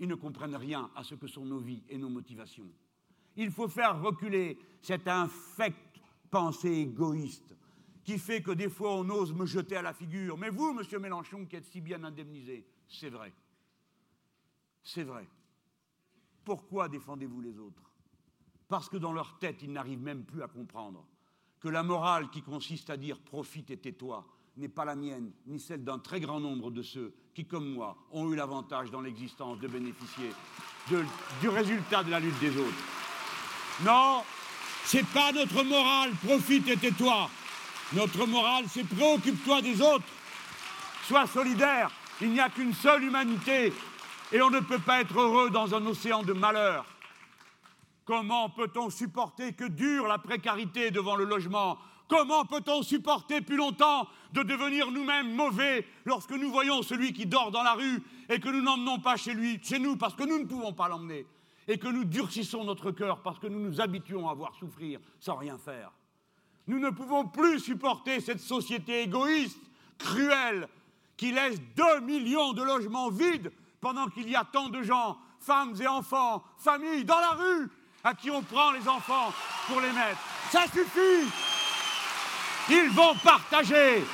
Ils 0.00 0.08
ne 0.08 0.16
comprennent 0.16 0.56
rien 0.56 0.90
à 0.96 1.04
ce 1.04 1.14
que 1.14 1.28
sont 1.28 1.44
nos 1.44 1.60
vies 1.60 1.84
et 1.88 1.98
nos 1.98 2.08
motivations. 2.08 2.68
Il 3.36 3.52
faut 3.52 3.68
faire 3.68 4.02
reculer 4.02 4.58
cette 4.82 5.06
infecte 5.06 6.00
pensée 6.28 6.72
égoïste 6.72 7.54
qui 8.02 8.18
fait 8.18 8.42
que 8.42 8.50
des 8.50 8.68
fois 8.68 8.94
on 8.94 9.08
ose 9.08 9.32
me 9.32 9.46
jeter 9.46 9.76
à 9.76 9.82
la 9.82 9.94
figure. 9.94 10.36
Mais 10.36 10.50
vous, 10.50 10.72
monsieur 10.72 10.98
Mélenchon, 10.98 11.46
qui 11.46 11.54
êtes 11.54 11.66
si 11.66 11.80
bien 11.80 12.02
indemnisé, 12.02 12.66
c'est 12.88 13.10
vrai. 13.10 13.32
C'est 14.82 15.04
vrai. 15.04 15.28
Pourquoi 16.44 16.88
défendez-vous 16.88 17.40
les 17.40 17.60
autres? 17.60 17.92
Parce 18.66 18.88
que 18.88 18.96
dans 18.96 19.12
leur 19.12 19.38
tête, 19.38 19.62
ils 19.62 19.72
n'arrivent 19.72 20.02
même 20.02 20.24
plus 20.24 20.42
à 20.42 20.48
comprendre 20.48 21.06
que 21.62 21.68
la 21.68 21.82
morale 21.82 22.28
qui 22.30 22.42
consiste 22.42 22.90
à 22.90 22.96
dire 22.96 23.18
profite 23.18 23.70
et 23.70 23.76
tais-toi 23.76 24.26
n'est 24.56 24.68
pas 24.68 24.84
la 24.84 24.96
mienne, 24.96 25.30
ni 25.46 25.60
celle 25.60 25.84
d'un 25.84 25.98
très 25.98 26.20
grand 26.20 26.40
nombre 26.40 26.70
de 26.70 26.82
ceux 26.82 27.14
qui, 27.34 27.46
comme 27.46 27.72
moi, 27.72 27.96
ont 28.10 28.30
eu 28.30 28.36
l'avantage 28.36 28.90
dans 28.90 29.00
l'existence 29.00 29.58
de 29.60 29.68
bénéficier 29.68 30.30
du 31.40 31.48
résultat 31.48 32.02
de 32.02 32.10
la 32.10 32.20
lutte 32.20 32.38
des 32.40 32.56
autres. 32.58 32.82
Non, 33.84 34.22
c'est 34.84 35.06
pas 35.06 35.32
notre 35.32 35.62
morale, 35.62 36.10
profite 36.26 36.68
et 36.68 36.76
tais-toi. 36.76 37.30
Notre 37.94 38.26
morale, 38.26 38.64
c'est 38.68 38.84
préoccupe-toi 38.84 39.62
des 39.62 39.80
autres. 39.80 40.04
Sois 41.06 41.26
solidaire. 41.26 41.90
Il 42.20 42.32
n'y 42.32 42.40
a 42.40 42.50
qu'une 42.50 42.74
seule 42.74 43.04
humanité 43.04 43.72
et 44.32 44.42
on 44.42 44.50
ne 44.50 44.60
peut 44.60 44.78
pas 44.78 45.00
être 45.00 45.18
heureux 45.18 45.50
dans 45.50 45.74
un 45.74 45.84
océan 45.86 46.22
de 46.22 46.32
malheur. 46.32 46.84
Comment 48.12 48.50
peut-on 48.50 48.90
supporter 48.90 49.54
que 49.54 49.64
dure 49.64 50.06
la 50.06 50.18
précarité 50.18 50.90
devant 50.90 51.16
le 51.16 51.24
logement? 51.24 51.78
Comment 52.08 52.44
peut-on 52.44 52.82
supporter 52.82 53.40
plus 53.40 53.56
longtemps 53.56 54.06
de 54.34 54.42
devenir 54.42 54.90
nous-mêmes 54.90 55.34
mauvais 55.34 55.86
lorsque 56.04 56.32
nous 56.32 56.50
voyons 56.50 56.82
celui 56.82 57.14
qui 57.14 57.24
dort 57.24 57.50
dans 57.50 57.62
la 57.62 57.72
rue 57.72 58.02
et 58.28 58.38
que 58.38 58.50
nous 58.50 58.60
n'emmenons 58.60 58.98
pas 58.98 59.16
chez 59.16 59.32
lui, 59.32 59.58
chez 59.62 59.78
nous, 59.78 59.96
parce 59.96 60.14
que 60.14 60.24
nous 60.24 60.38
ne 60.38 60.44
pouvons 60.44 60.74
pas 60.74 60.88
l'emmener, 60.88 61.24
et 61.66 61.78
que 61.78 61.88
nous 61.88 62.04
durcissons 62.04 62.64
notre 62.64 62.90
cœur 62.90 63.22
parce 63.22 63.38
que 63.38 63.46
nous 63.46 63.60
nous 63.60 63.80
habituons 63.80 64.28
à 64.28 64.34
voir 64.34 64.54
souffrir 64.56 65.00
sans 65.18 65.36
rien 65.36 65.56
faire? 65.56 65.90
Nous 66.66 66.80
ne 66.80 66.90
pouvons 66.90 67.24
plus 67.24 67.60
supporter 67.60 68.20
cette 68.20 68.40
société 68.40 69.04
égoïste, 69.04 69.62
cruelle, 69.96 70.68
qui 71.16 71.32
laisse 71.32 71.58
deux 71.74 72.00
millions 72.00 72.52
de 72.52 72.62
logements 72.62 73.08
vides 73.08 73.50
pendant 73.80 74.08
qu'il 74.08 74.28
y 74.28 74.36
a 74.36 74.44
tant 74.44 74.68
de 74.68 74.82
gens 74.82 75.16
femmes 75.42 75.74
et 75.80 75.86
enfants, 75.86 76.44
familles 76.58 77.04
dans 77.04 77.18
la 77.18 77.30
rue, 77.30 77.70
à 78.04 78.14
qui 78.14 78.30
on 78.30 78.42
prend 78.42 78.72
les 78.72 78.88
enfants 78.88 79.32
pour 79.66 79.80
les 79.80 79.92
mettre. 79.92 80.18
Ça 80.50 80.64
suffit. 80.64 81.30
Ils 82.70 82.90
vont 82.90 83.14
partager. 83.16 84.04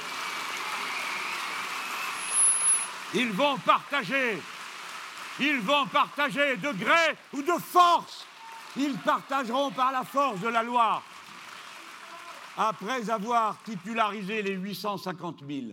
Ils 3.15 3.33
vont 3.33 3.57
partager. 3.59 4.39
Ils 5.41 5.61
vont 5.61 5.87
partager 5.87 6.57
de 6.57 6.73
gré 6.73 7.17
ou 7.33 7.43
de 7.43 7.59
force. 7.61 8.27
Ils 8.77 8.97
partageront 8.99 9.71
par 9.71 9.93
la 9.93 10.05
force 10.05 10.41
de 10.41 10.49
la 10.49 10.63
loi. 10.63 11.03
Après 12.57 13.09
avoir 13.09 13.63
titularisé 13.63 14.43
les 14.43 14.55
850 14.55 15.45
000, 15.49 15.67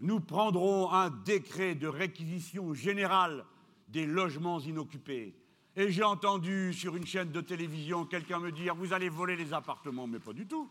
nous 0.00 0.20
prendrons 0.20 0.90
un 0.90 1.10
décret 1.10 1.74
de 1.74 1.86
réquisition 1.86 2.74
générale 2.74 3.44
des 3.88 4.06
logements 4.06 4.60
inoccupés. 4.60 5.34
Et 5.80 5.90
j'ai 5.90 6.04
entendu 6.04 6.74
sur 6.74 6.94
une 6.94 7.06
chaîne 7.06 7.32
de 7.32 7.40
télévision 7.40 8.04
quelqu'un 8.04 8.38
me 8.38 8.52
dire 8.52 8.74
Vous 8.74 8.92
allez 8.92 9.08
voler 9.08 9.34
les 9.34 9.54
appartements, 9.54 10.06
mais 10.06 10.18
pas 10.18 10.34
du 10.34 10.46
tout. 10.46 10.68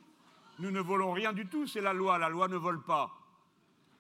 Nous 0.60 0.70
ne 0.70 0.80
volons 0.80 1.14
rien 1.14 1.34
du 1.34 1.48
tout, 1.48 1.66
c'est 1.66 1.82
la 1.82 1.94
loi. 1.94 2.20
La 2.20 2.30
loi 2.30 2.48
ne 2.48 2.58
vole 2.58 2.84
pas. 2.84 3.10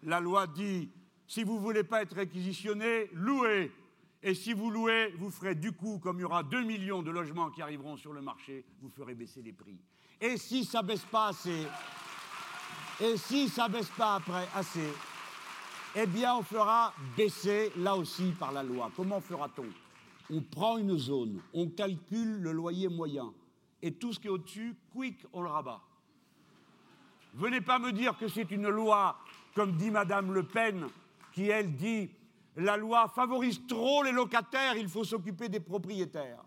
La 0.03 0.19
loi 0.19 0.45
dit 0.45 0.87
Si 1.25 1.43
vous 1.43 1.55
ne 1.55 1.61
voulez 1.61 1.83
pas 1.83 2.03
être 2.03 2.15
réquisitionné, 2.15 3.09
louez. 3.13 3.71
Et 4.21 4.35
si 4.35 4.53
vous 4.53 4.69
louez, 4.69 5.11
vous 5.17 5.31
ferez 5.31 5.55
du 5.55 5.71
coup, 5.71 5.97
comme 5.97 6.19
il 6.19 6.21
y 6.21 6.25
aura 6.25 6.43
2 6.43 6.61
millions 6.61 7.01
de 7.01 7.09
logements 7.09 7.49
qui 7.49 7.63
arriveront 7.63 7.97
sur 7.97 8.13
le 8.13 8.21
marché, 8.21 8.63
vous 8.79 8.91
ferez 8.91 9.15
baisser 9.15 9.41
les 9.41 9.53
prix. 9.53 9.79
Et 10.21 10.37
si 10.37 10.63
ça 10.63 10.83
baisse 10.83 11.05
pas 11.05 11.29
assez, 11.29 11.65
et 13.01 13.17
si 13.17 13.49
ça 13.49 13.67
baisse 13.67 13.89
pas 13.97 14.13
après 14.13 14.47
assez, 14.53 14.93
eh 15.95 16.05
bien 16.05 16.35
on 16.35 16.43
fera 16.43 16.93
baisser 17.17 17.71
là 17.77 17.95
aussi 17.95 18.31
par 18.37 18.51
la 18.51 18.61
loi. 18.61 18.91
Comment 18.95 19.19
fera-t-on? 19.19 19.88
On 20.31 20.41
prend 20.41 20.77
une 20.77 20.97
zone, 20.97 21.41
on 21.53 21.67
calcule 21.67 22.41
le 22.41 22.51
loyer 22.51 22.87
moyen, 22.87 23.33
et 23.81 23.93
tout 23.93 24.13
ce 24.13 24.19
qui 24.19 24.27
est 24.27 24.31
au-dessus, 24.31 24.75
quick, 24.91 25.25
on 25.33 25.41
le 25.41 25.49
rabat. 25.49 25.81
Venez 27.33 27.61
pas 27.61 27.79
me 27.79 27.91
dire 27.91 28.17
que 28.17 28.27
c'est 28.27 28.51
une 28.51 28.67
loi, 28.67 29.17
comme 29.55 29.75
dit 29.75 29.91
Madame 29.91 30.33
Le 30.33 30.43
Pen, 30.43 30.87
qui 31.31 31.49
elle 31.49 31.75
dit 31.75 32.09
la 32.55 32.75
loi 32.77 33.07
favorise 33.07 33.65
trop 33.67 34.03
les 34.03 34.11
locataires, 34.11 34.75
il 34.75 34.89
faut 34.89 35.03
s'occuper 35.03 35.49
des 35.49 35.59
propriétaires. 35.59 36.43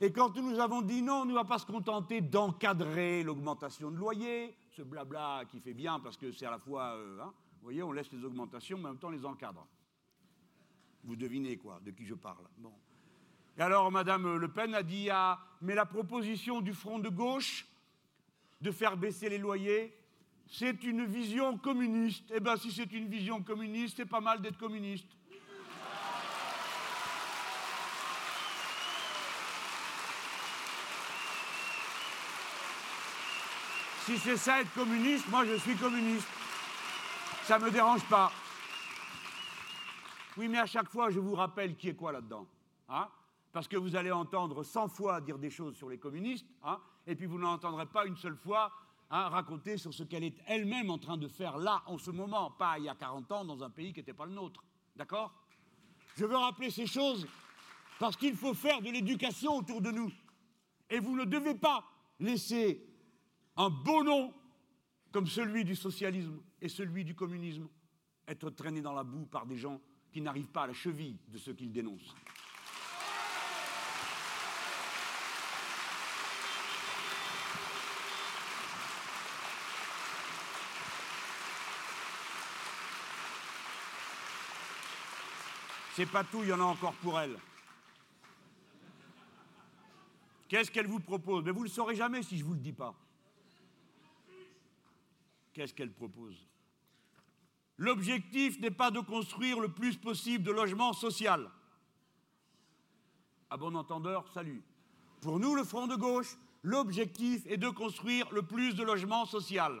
Et 0.00 0.12
quand 0.12 0.36
nous 0.36 0.58
avons 0.58 0.82
dit 0.82 1.02
non, 1.02 1.22
on 1.22 1.24
ne 1.24 1.34
va 1.34 1.44
pas 1.44 1.58
se 1.58 1.66
contenter 1.66 2.20
d'encadrer 2.20 3.22
l'augmentation 3.22 3.90
de 3.90 3.96
loyer, 3.96 4.56
ce 4.70 4.82
blabla 4.82 5.44
qui 5.50 5.60
fait 5.60 5.74
bien 5.74 6.00
parce 6.00 6.16
que 6.16 6.32
c'est 6.32 6.46
à 6.46 6.50
la 6.50 6.58
fois, 6.58 6.96
euh, 6.96 7.20
hein, 7.22 7.32
vous 7.58 7.64
voyez, 7.64 7.82
on 7.82 7.92
laisse 7.92 8.10
les 8.12 8.24
augmentations, 8.24 8.76
mais 8.76 8.86
en 8.86 8.88
même 8.88 8.98
temps 8.98 9.08
on 9.08 9.12
les 9.12 9.24
encadre. 9.24 9.66
Vous 11.04 11.16
devinez 11.16 11.56
quoi, 11.56 11.80
de 11.84 11.90
qui 11.90 12.04
je 12.04 12.14
parle. 12.14 12.44
Bon. 12.58 12.72
Et 13.56 13.62
alors 13.62 13.90
Madame 13.92 14.36
Le 14.36 14.48
Pen 14.48 14.74
a 14.74 14.82
dit 14.82 15.08
ah, 15.10 15.38
mais 15.60 15.74
la 15.74 15.86
proposition 15.86 16.60
du 16.60 16.72
Front 16.72 16.98
de 16.98 17.08
gauche 17.08 17.66
de 18.60 18.70
faire 18.70 18.96
baisser 18.96 19.28
les 19.28 19.38
loyers, 19.38 19.96
c'est 20.46 20.82
une 20.84 21.04
vision 21.04 21.58
communiste. 21.58 22.24
Eh 22.34 22.40
bien, 22.40 22.56
si 22.56 22.72
c'est 22.72 22.92
une 22.92 23.08
vision 23.08 23.42
communiste, 23.42 23.96
c'est 23.96 24.06
pas 24.06 24.20
mal 24.20 24.40
d'être 24.40 24.58
communiste. 24.58 25.08
Si 34.04 34.18
c'est 34.18 34.36
ça 34.36 34.60
être 34.60 34.72
communiste, 34.74 35.26
moi 35.28 35.46
je 35.46 35.54
suis 35.54 35.76
communiste. 35.76 36.28
Ça 37.44 37.58
me 37.58 37.70
dérange 37.70 38.04
pas. 38.04 38.30
Oui, 40.36 40.48
mais 40.48 40.58
à 40.58 40.66
chaque 40.66 40.90
fois, 40.90 41.10
je 41.10 41.20
vous 41.20 41.34
rappelle 41.34 41.76
qui 41.76 41.88
est 41.88 41.94
quoi 41.94 42.12
là-dedans. 42.12 42.46
Hein? 42.88 43.08
Parce 43.54 43.68
que 43.68 43.76
vous 43.76 43.94
allez 43.94 44.10
entendre 44.10 44.64
100 44.64 44.88
fois 44.88 45.20
dire 45.20 45.38
des 45.38 45.48
choses 45.48 45.76
sur 45.76 45.88
les 45.88 45.96
communistes, 45.96 46.44
hein 46.64 46.80
et 47.06 47.14
puis 47.14 47.26
vous 47.26 47.38
n'entendrez 47.38 47.86
pas 47.86 48.04
une 48.04 48.16
seule 48.16 48.34
fois 48.34 48.72
hein, 49.10 49.28
raconter 49.28 49.76
sur 49.76 49.94
ce 49.94 50.02
qu'elle 50.02 50.24
est 50.24 50.34
elle-même 50.48 50.90
en 50.90 50.98
train 50.98 51.16
de 51.16 51.28
faire 51.28 51.56
là, 51.56 51.84
en 51.86 51.96
ce 51.96 52.10
moment, 52.10 52.50
pas 52.50 52.80
il 52.80 52.86
y 52.86 52.88
a 52.88 52.96
40 52.96 53.30
ans, 53.30 53.44
dans 53.44 53.62
un 53.62 53.70
pays 53.70 53.92
qui 53.92 54.00
n'était 54.00 54.12
pas 54.12 54.26
le 54.26 54.32
nôtre. 54.32 54.64
D'accord? 54.96 55.32
Je 56.16 56.24
veux 56.24 56.36
rappeler 56.36 56.68
ces 56.68 56.88
choses 56.88 57.28
parce 58.00 58.16
qu'il 58.16 58.34
faut 58.34 58.54
faire 58.54 58.82
de 58.82 58.90
l'éducation 58.90 59.58
autour 59.58 59.80
de 59.80 59.92
nous. 59.92 60.10
Et 60.90 60.98
vous 60.98 61.16
ne 61.16 61.24
devez 61.24 61.54
pas 61.54 61.84
laisser 62.18 62.84
un 63.56 63.70
beau 63.70 64.02
nom 64.02 64.34
comme 65.12 65.28
celui 65.28 65.64
du 65.64 65.76
socialisme 65.76 66.42
et 66.60 66.68
celui 66.68 67.04
du 67.04 67.14
communisme, 67.14 67.68
être 68.26 68.50
traîné 68.50 68.80
dans 68.80 68.94
la 68.94 69.04
boue 69.04 69.26
par 69.26 69.46
des 69.46 69.58
gens 69.58 69.80
qui 70.10 70.20
n'arrivent 70.20 70.50
pas 70.50 70.64
à 70.64 70.66
la 70.66 70.72
cheville 70.72 71.20
de 71.28 71.38
ce 71.38 71.52
qu'ils 71.52 71.70
dénoncent. 71.70 72.16
C'est 85.94 86.06
pas 86.06 86.24
tout, 86.24 86.42
il 86.42 86.48
y 86.48 86.52
en 86.52 86.60
a 86.60 86.64
encore 86.64 86.94
pour 86.94 87.20
elle. 87.20 87.38
Qu'est-ce 90.48 90.70
qu'elle 90.70 90.88
vous 90.88 90.98
propose? 90.98 91.44
Mais 91.44 91.52
vous 91.52 91.60
ne 91.60 91.64
le 91.64 91.70
saurez 91.70 91.94
jamais 91.94 92.22
si 92.22 92.36
je 92.36 92.42
ne 92.42 92.48
vous 92.48 92.54
le 92.54 92.60
dis 92.60 92.72
pas. 92.72 92.94
Qu'est-ce 95.52 95.72
qu'elle 95.72 95.92
propose? 95.92 96.34
L'objectif 97.76 98.58
n'est 98.58 98.72
pas 98.72 98.90
de 98.90 98.98
construire 98.98 99.60
le 99.60 99.68
plus 99.68 99.96
possible 99.96 100.42
de 100.42 100.50
logements 100.50 100.92
sociaux. 100.92 101.48
À 103.50 103.56
bon 103.56 103.76
entendeur, 103.76 104.26
salut. 104.32 104.64
Pour 105.20 105.38
nous, 105.38 105.54
le 105.54 105.62
Front 105.62 105.86
de 105.86 105.94
gauche, 105.94 106.36
l'objectif 106.64 107.46
est 107.46 107.56
de 107.56 107.68
construire 107.68 108.28
le 108.32 108.42
plus 108.42 108.74
de 108.74 108.82
logements 108.82 109.26
sociaux. 109.26 109.80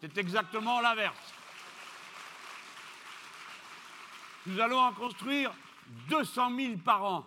C'est 0.00 0.16
exactement 0.16 0.80
l'inverse. 0.80 1.34
Nous 4.46 4.60
allons 4.60 4.78
en 4.78 4.92
construire 4.92 5.52
200 6.08 6.56
000 6.56 6.76
par 6.78 7.04
an. 7.04 7.26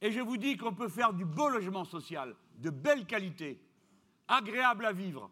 Et 0.00 0.12
je 0.12 0.20
vous 0.20 0.36
dis 0.36 0.56
qu'on 0.56 0.74
peut 0.74 0.88
faire 0.88 1.12
du 1.12 1.24
beau 1.24 1.48
logement 1.48 1.84
social, 1.84 2.36
de 2.58 2.70
belle 2.70 3.06
qualité, 3.06 3.58
agréable 4.28 4.84
à 4.84 4.92
vivre, 4.92 5.30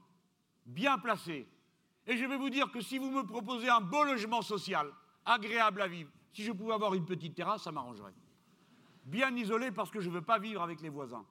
bien 0.65 0.99
placé. 0.99 1.47
Et 2.07 2.17
je 2.17 2.25
vais 2.25 2.37
vous 2.37 2.51
dire 2.51 2.71
que 2.71 2.81
si 2.81 2.99
vous 2.99 3.11
me 3.11 3.23
proposez 3.23 3.69
un 3.69 3.81
beau 3.81 4.05
logement 4.05 4.41
social, 4.41 4.91
agréable 5.25 5.83
à 5.83 5.89
vivre, 5.89 6.11
si 6.33 6.43
je 6.43 6.53
pouvais 6.53 6.73
avoir 6.73 6.95
une 6.95 7.05
petite 7.05 7.35
terrasse, 7.35 7.65
ça 7.65 7.73
m'arrangerait. 7.73 8.15
Bien 9.05 9.35
isolé 9.37 9.71
parce 9.71 9.91
que 9.91 10.01
je 10.01 10.09
ne 10.09 10.15
veux 10.15 10.23
pas 10.23 10.39
vivre 10.39 10.63
avec 10.63 10.81
les 10.81 10.89
voisins. 10.89 11.27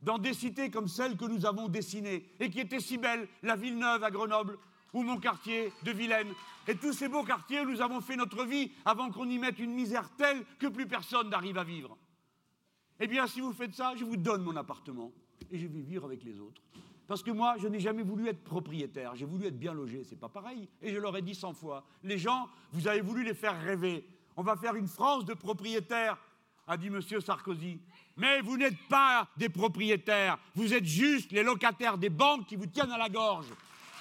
Dans 0.00 0.18
des 0.18 0.34
cités 0.34 0.70
comme 0.70 0.88
celles 0.88 1.16
que 1.16 1.24
nous 1.24 1.46
avons 1.46 1.68
dessinées 1.68 2.28
et 2.40 2.50
qui 2.50 2.58
étaient 2.58 2.80
si 2.80 2.98
belles, 2.98 3.28
la 3.42 3.54
Villeneuve 3.54 4.02
à 4.02 4.10
Grenoble 4.10 4.58
ou 4.92 5.02
mon 5.02 5.18
quartier 5.18 5.72
de 5.82 5.90
Vilaine. 5.90 6.32
Et 6.68 6.76
tous 6.76 6.92
ces 6.92 7.08
beaux 7.08 7.24
quartiers 7.24 7.64
nous 7.64 7.80
avons 7.80 8.00
fait 8.00 8.16
notre 8.16 8.44
vie 8.44 8.72
avant 8.84 9.10
qu'on 9.10 9.28
y 9.28 9.38
mette 9.38 9.58
une 9.58 9.72
misère 9.72 10.10
telle 10.16 10.44
que 10.58 10.66
plus 10.66 10.86
personne 10.86 11.30
n'arrive 11.30 11.58
à 11.58 11.64
vivre. 11.64 11.96
Eh 13.00 13.06
bien, 13.06 13.26
si 13.26 13.40
vous 13.40 13.52
faites 13.52 13.74
ça, 13.74 13.94
je 13.96 14.04
vous 14.04 14.16
donne 14.16 14.42
mon 14.42 14.54
appartement 14.56 15.12
et 15.50 15.58
je 15.58 15.66
vais 15.66 15.80
vivre 15.80 16.04
avec 16.04 16.22
les 16.22 16.38
autres. 16.38 16.62
Parce 17.08 17.22
que 17.22 17.30
moi, 17.30 17.56
je 17.58 17.66
n'ai 17.66 17.80
jamais 17.80 18.02
voulu 18.02 18.28
être 18.28 18.44
propriétaire, 18.44 19.16
j'ai 19.16 19.26
voulu 19.26 19.46
être 19.46 19.58
bien 19.58 19.74
logé, 19.74 20.04
c'est 20.04 20.18
pas 20.18 20.28
pareil. 20.28 20.68
Et 20.80 20.92
je 20.92 20.98
leur 20.98 21.16
ai 21.16 21.22
dit 21.22 21.34
cent 21.34 21.52
fois, 21.52 21.84
les 22.04 22.16
gens, 22.16 22.48
vous 22.72 22.86
avez 22.86 23.00
voulu 23.00 23.24
les 23.24 23.34
faire 23.34 23.60
rêver. 23.60 24.06
On 24.36 24.42
va 24.42 24.56
faire 24.56 24.76
une 24.76 24.86
France 24.86 25.24
de 25.24 25.34
propriétaires, 25.34 26.16
a 26.66 26.76
dit 26.76 26.86
M. 26.86 27.00
Sarkozy. 27.20 27.80
Mais 28.16 28.40
vous 28.40 28.56
n'êtes 28.56 28.78
pas 28.88 29.28
des 29.36 29.48
propriétaires, 29.48 30.38
vous 30.54 30.72
êtes 30.72 30.84
juste 30.84 31.32
les 31.32 31.42
locataires 31.42 31.98
des 31.98 32.08
banques 32.08 32.46
qui 32.46 32.56
vous 32.56 32.66
tiennent 32.66 32.92
à 32.92 32.98
la 32.98 33.08
gorge. 33.08 33.48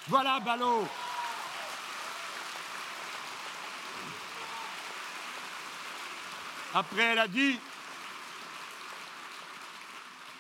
Voilà, 0.08 0.40
ballot. 0.40 0.84
Après, 6.74 7.02
elle 7.02 7.20
a 7.20 7.28
dit, 7.28 7.60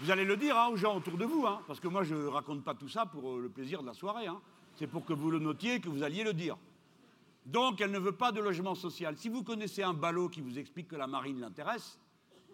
vous 0.01 0.09
allez 0.09 0.25
le 0.25 0.37
dire 0.37 0.57
hein, 0.57 0.69
aux 0.69 0.77
gens 0.77 0.95
autour 0.95 1.17
de 1.17 1.25
vous, 1.25 1.45
hein, 1.45 1.61
parce 1.67 1.79
que 1.79 1.87
moi 1.87 2.03
je 2.03 2.15
ne 2.15 2.25
raconte 2.25 2.63
pas 2.63 2.73
tout 2.73 2.87
ça 2.87 3.05
pour 3.05 3.31
euh, 3.31 3.41
le 3.41 3.49
plaisir 3.49 3.81
de 3.81 3.87
la 3.87 3.93
soirée. 3.93 4.27
Hein. 4.27 4.39
C'est 4.75 4.87
pour 4.87 5.05
que 5.05 5.13
vous 5.13 5.29
le 5.29 5.39
notiez, 5.39 5.79
que 5.79 5.89
vous 5.89 6.03
alliez 6.03 6.23
le 6.23 6.33
dire. 6.33 6.57
Donc 7.45 7.81
elle 7.81 7.91
ne 7.91 7.99
veut 7.99 8.13
pas 8.13 8.31
de 8.31 8.39
logement 8.39 8.75
social. 8.75 9.17
Si 9.17 9.29
vous 9.29 9.43
connaissez 9.43 9.83
un 9.83 9.93
ballot 9.93 10.29
qui 10.29 10.41
vous 10.41 10.57
explique 10.57 10.87
que 10.87 10.95
la 10.95 11.07
marine 11.07 11.39
l'intéresse, 11.39 11.99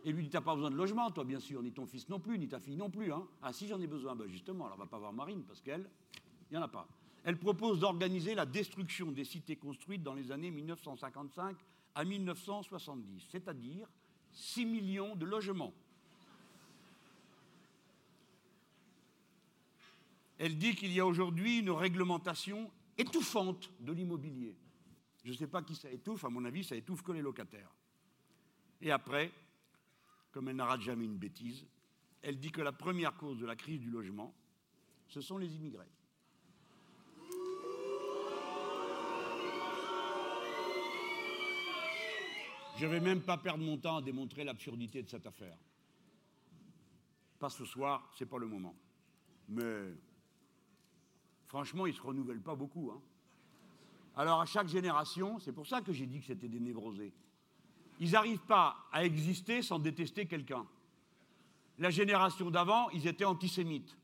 et 0.03 0.11
lui 0.11 0.23
dit 0.23 0.29
T'as 0.29 0.41
pas 0.41 0.55
besoin 0.55 0.71
de 0.71 0.75
logement, 0.75 1.11
toi 1.11 1.23
bien 1.23 1.39
sûr, 1.39 1.61
ni 1.61 1.71
ton 1.71 1.85
fils 1.85 2.09
non 2.09 2.19
plus, 2.19 2.39
ni 2.39 2.47
ta 2.47 2.59
fille 2.59 2.75
non 2.75 2.89
plus. 2.89 3.11
Ah 3.41 3.53
si 3.53 3.67
j'en 3.67 3.79
ai 3.79 3.87
besoin, 3.87 4.15
ben 4.15 4.27
justement, 4.27 4.65
alors 4.65 4.77
on 4.77 4.81
va 4.81 4.87
pas 4.87 4.97
voir 4.97 5.13
marine, 5.13 5.43
parce 5.43 5.61
qu'elle, 5.61 5.87
il 6.49 6.53
n'y 6.53 6.57
en 6.57 6.63
a 6.63 6.67
pas. 6.67 6.87
Elle 7.23 7.37
propose 7.37 7.79
d'organiser 7.79 8.35
la 8.35 8.45
destruction 8.45 9.11
des 9.11 9.25
cités 9.25 9.57
construites 9.57 10.03
dans 10.03 10.13
les 10.13 10.31
années 10.31 10.51
1955 10.51 11.57
à 11.95 12.05
1970, 12.05 13.25
c'est-à-dire 13.29 13.87
6 14.31 14.65
millions 14.65 15.15
de 15.15 15.25
logements. 15.25 15.73
Elle 20.37 20.57
dit 20.57 20.75
qu'il 20.75 20.93
y 20.93 20.99
a 20.99 21.05
aujourd'hui 21.05 21.59
une 21.59 21.71
réglementation 21.71 22.71
étouffante 22.97 23.71
de 23.79 23.91
l'immobilier. 23.91 24.55
Je 25.23 25.31
ne 25.31 25.35
sais 25.35 25.47
pas 25.47 25.61
qui 25.63 25.75
ça 25.75 25.91
étouffe, 25.91 26.23
à 26.23 26.29
mon 26.29 26.45
avis, 26.45 26.63
ça 26.63 26.75
étouffe 26.75 27.01
que 27.01 27.11
les 27.11 27.21
locataires. 27.21 27.73
Et 28.79 28.91
après, 28.91 29.31
comme 30.31 30.47
elle 30.47 30.55
n'arrête 30.55 30.81
jamais 30.81 31.05
une 31.05 31.17
bêtise, 31.17 31.65
elle 32.21 32.39
dit 32.39 32.51
que 32.51 32.61
la 32.61 32.71
première 32.71 33.15
cause 33.17 33.39
de 33.39 33.45
la 33.45 33.55
crise 33.55 33.79
du 33.79 33.89
logement, 33.89 34.33
ce 35.07 35.19
sont 35.21 35.37
les 35.37 35.55
immigrés. 35.55 35.89
Je 42.77 42.85
ne 42.85 42.91
vais 42.91 42.99
même 42.99 43.21
pas 43.21 43.37
perdre 43.37 43.63
mon 43.63 43.77
temps 43.77 43.97
à 43.97 44.01
démontrer 44.03 44.43
l'absurdité 44.43 45.01
de 45.01 45.09
cette 45.09 45.25
affaire. 45.25 45.57
Pas 47.39 47.49
ce 47.49 47.65
soir, 47.65 48.07
ce 48.13 48.23
n'est 48.23 48.29
pas 48.29 48.37
le 48.37 48.45
moment. 48.45 48.75
Mais 49.49 49.95
franchement, 51.47 51.87
ils 51.87 51.91
ne 51.91 51.95
se 51.95 52.01
renouvellent 52.03 52.41
pas 52.41 52.55
beaucoup. 52.55 52.91
Hein. 52.93 53.01
Alors 54.15 54.41
à 54.41 54.45
chaque 54.45 54.67
génération, 54.67 55.39
c'est 55.39 55.53
pour 55.53 55.65
ça 55.65 55.81
que 55.81 55.91
j'ai 55.91 56.05
dit 56.05 56.19
que 56.19 56.25
c'était 56.27 56.47
des 56.47 56.59
névrosés. 56.59 57.13
Ils 57.99 58.11
n'arrivent 58.11 58.45
pas 58.45 58.87
à 58.91 59.03
exister 59.03 59.63
sans 59.63 59.79
détester 59.79 60.27
quelqu'un. 60.27 60.67
La 61.79 61.89
génération 61.89 62.51
d'avant, 62.51 62.91
ils 62.91 63.07
étaient 63.07 63.25
antisémites. 63.25 63.97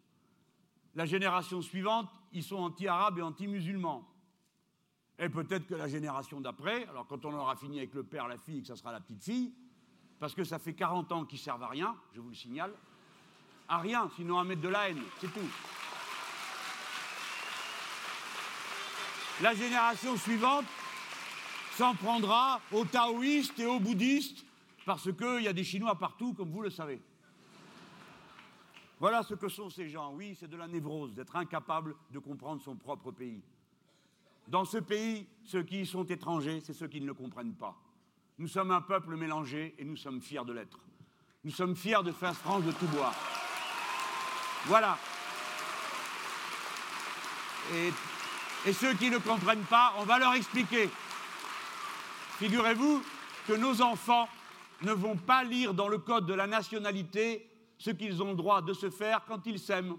La 0.96 1.06
génération 1.06 1.62
suivante, 1.62 2.10
ils 2.32 2.44
sont 2.44 2.58
anti-arabes 2.58 3.20
et 3.20 3.22
anti-musulmans. 3.22 4.08
Et 5.20 5.30
peut-être 5.30 5.68
que 5.68 5.76
la 5.76 5.88
génération 5.88 6.42
d'après, 6.42 6.88
alors 6.88 7.06
quand 7.08 7.24
on 7.26 7.34
aura 7.34 7.56
fini 7.56 7.78
avec 7.78 7.94
le 7.94 8.04
père, 8.04 8.28
la 8.28 8.38
fille, 8.38 8.62
que 8.62 8.68
ça 8.68 8.76
sera 8.76 8.92
la 8.92 9.00
petite 9.00 9.24
fille, 9.24 9.54
parce 10.20 10.34
que 10.34 10.44
ça 10.44 10.60
fait 10.60 10.74
40 10.74 11.12
ans 11.12 11.26
qu'ils 11.26 11.40
servent 11.40 11.64
à 11.64 11.68
rien, 11.68 11.96
je 12.14 12.22
vous 12.22 12.30
le 12.30 12.36
signale, 12.36 12.74
à 13.68 13.78
rien, 13.78 14.10
sinon 14.16 14.40
à 14.40 14.44
mettre 14.44 14.62
de 14.62 14.70
la 14.70 14.90
haine, 14.90 15.02
c'est 15.20 15.32
tout. 15.32 15.40
La 19.42 19.54
génération 19.54 20.18
suivante 20.18 20.66
s'en 21.76 21.96
prendra 21.96 22.62
aux 22.72 22.86
taoïstes 22.86 23.60
et 23.60 23.66
aux 23.66 23.80
bouddhistes, 23.80 24.46
parce 24.86 25.12
qu'il 25.12 25.44
y 25.44 25.48
a 25.48 25.54
des 25.54 25.64
Chinois 25.64 25.96
partout, 25.96 26.34
comme 26.34 26.52
vous 26.52 26.62
le 26.62 26.70
savez. 26.70 27.02
Voilà 29.00 29.24
ce 29.24 29.34
que 29.34 29.50
sont 29.50 29.70
ces 29.70 29.90
gens. 29.90 30.14
Oui, 30.14 30.36
c'est 30.40 30.50
de 30.50 30.56
la 30.56 30.68
névrose, 30.68 31.14
d'être 31.14 31.36
incapable 31.36 31.96
de 32.12 32.20
comprendre 32.20 32.62
son 32.62 32.76
propre 32.76 33.12
pays. 33.12 33.42
Dans 34.48 34.66
ce 34.66 34.78
pays, 34.78 35.28
ceux 35.46 35.64
qui 35.64 35.82
y 35.82 35.86
sont 35.86 36.06
étrangers, 36.06 36.62
c'est 36.64 36.74
ceux 36.74 36.88
qui 36.88 37.02
ne 37.02 37.08
le 37.08 37.14
comprennent 37.14 37.56
pas. 37.56 37.76
Nous 38.38 38.48
sommes 38.48 38.72
un 38.72 38.82
peuple 38.82 39.16
mélangé 39.16 39.76
et 39.78 39.86
nous 39.86 39.96
sommes 39.96 40.22
fiers 40.22 40.44
de 40.46 40.54
l'être. 40.54 40.80
Nous 41.44 41.52
sommes 41.52 41.76
fiers 41.76 42.04
de 42.04 42.12
faire 42.12 42.36
France 42.36 42.64
de 42.64 42.72
tout 42.72 42.88
bois. 42.88 43.14
Voilà. 44.66 44.98
Et, 47.74 48.74
ceux 48.74 48.94
qui 48.94 49.10
ne 49.10 49.18
comprennent 49.18 49.64
pas, 49.64 49.94
on 49.98 50.04
va 50.04 50.20
leur 50.20 50.34
expliquer. 50.34 50.90
Figurez-vous 52.38 53.04
que 53.48 53.54
nos 53.54 53.82
enfants 53.82 54.28
ne 54.82 54.94
vont 54.94 55.18
pas 55.18 55.44
lire 55.44 55.74
dans 55.74 55.88
le 55.88 55.98
code 55.98 56.26
de 56.26 56.34
la 56.34 56.48
nationalité 56.48 57.50
ce 57.78 57.92
qu'ils 57.92 58.24
ont 58.24 58.34
droit 58.34 58.62
de 58.62 58.74
se 58.74 58.90
faire 58.90 59.24
quand 59.28 59.46
ils 59.46 59.60
s'aiment. 59.60 59.98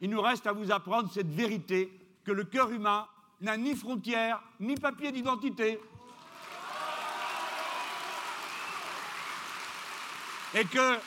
Il 0.00 0.10
nous 0.10 0.20
reste 0.20 0.46
à 0.46 0.52
vous 0.52 0.70
apprendre 0.70 1.10
cette 1.12 1.30
vérité 1.30 1.92
que 2.24 2.32
le 2.32 2.44
cœur 2.44 2.70
humain 2.70 3.06
n'a 3.40 3.56
ni 3.56 3.74
frontières, 3.74 4.42
ni 4.60 4.74
papier 4.74 5.12
d'identité. 5.12 5.80
Et 10.54 10.64
que 10.64 10.98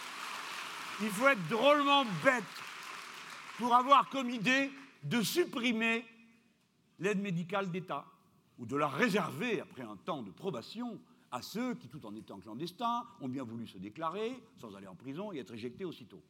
il 1.01 1.09
faut 1.09 1.27
être 1.27 1.47
drôlement 1.49 2.05
bête 2.23 2.43
pour 3.57 3.73
avoir 3.75 4.09
comme 4.09 4.29
idée 4.29 4.71
de 5.03 5.21
supprimer 5.21 6.05
l'aide 6.99 7.21
médicale 7.21 7.69
d'État 7.71 8.05
ou 8.57 8.65
de 8.65 8.75
la 8.75 8.87
réserver 8.87 9.59
après 9.59 9.83
un 9.83 9.97
temps 9.97 10.21
de 10.21 10.31
probation 10.31 10.99
à 11.31 11.41
ceux 11.41 11.73
qui, 11.75 11.87
tout 11.87 12.05
en 12.05 12.15
étant 12.15 12.39
clandestins, 12.39 13.03
ont 13.19 13.27
bien 13.27 13.43
voulu 13.43 13.67
se 13.67 13.79
déclarer 13.79 14.39
sans 14.57 14.75
aller 14.75 14.87
en 14.87 14.95
prison 14.95 15.33
et 15.33 15.39
être 15.39 15.53
éjectés 15.53 15.83
aussitôt. 15.83 16.21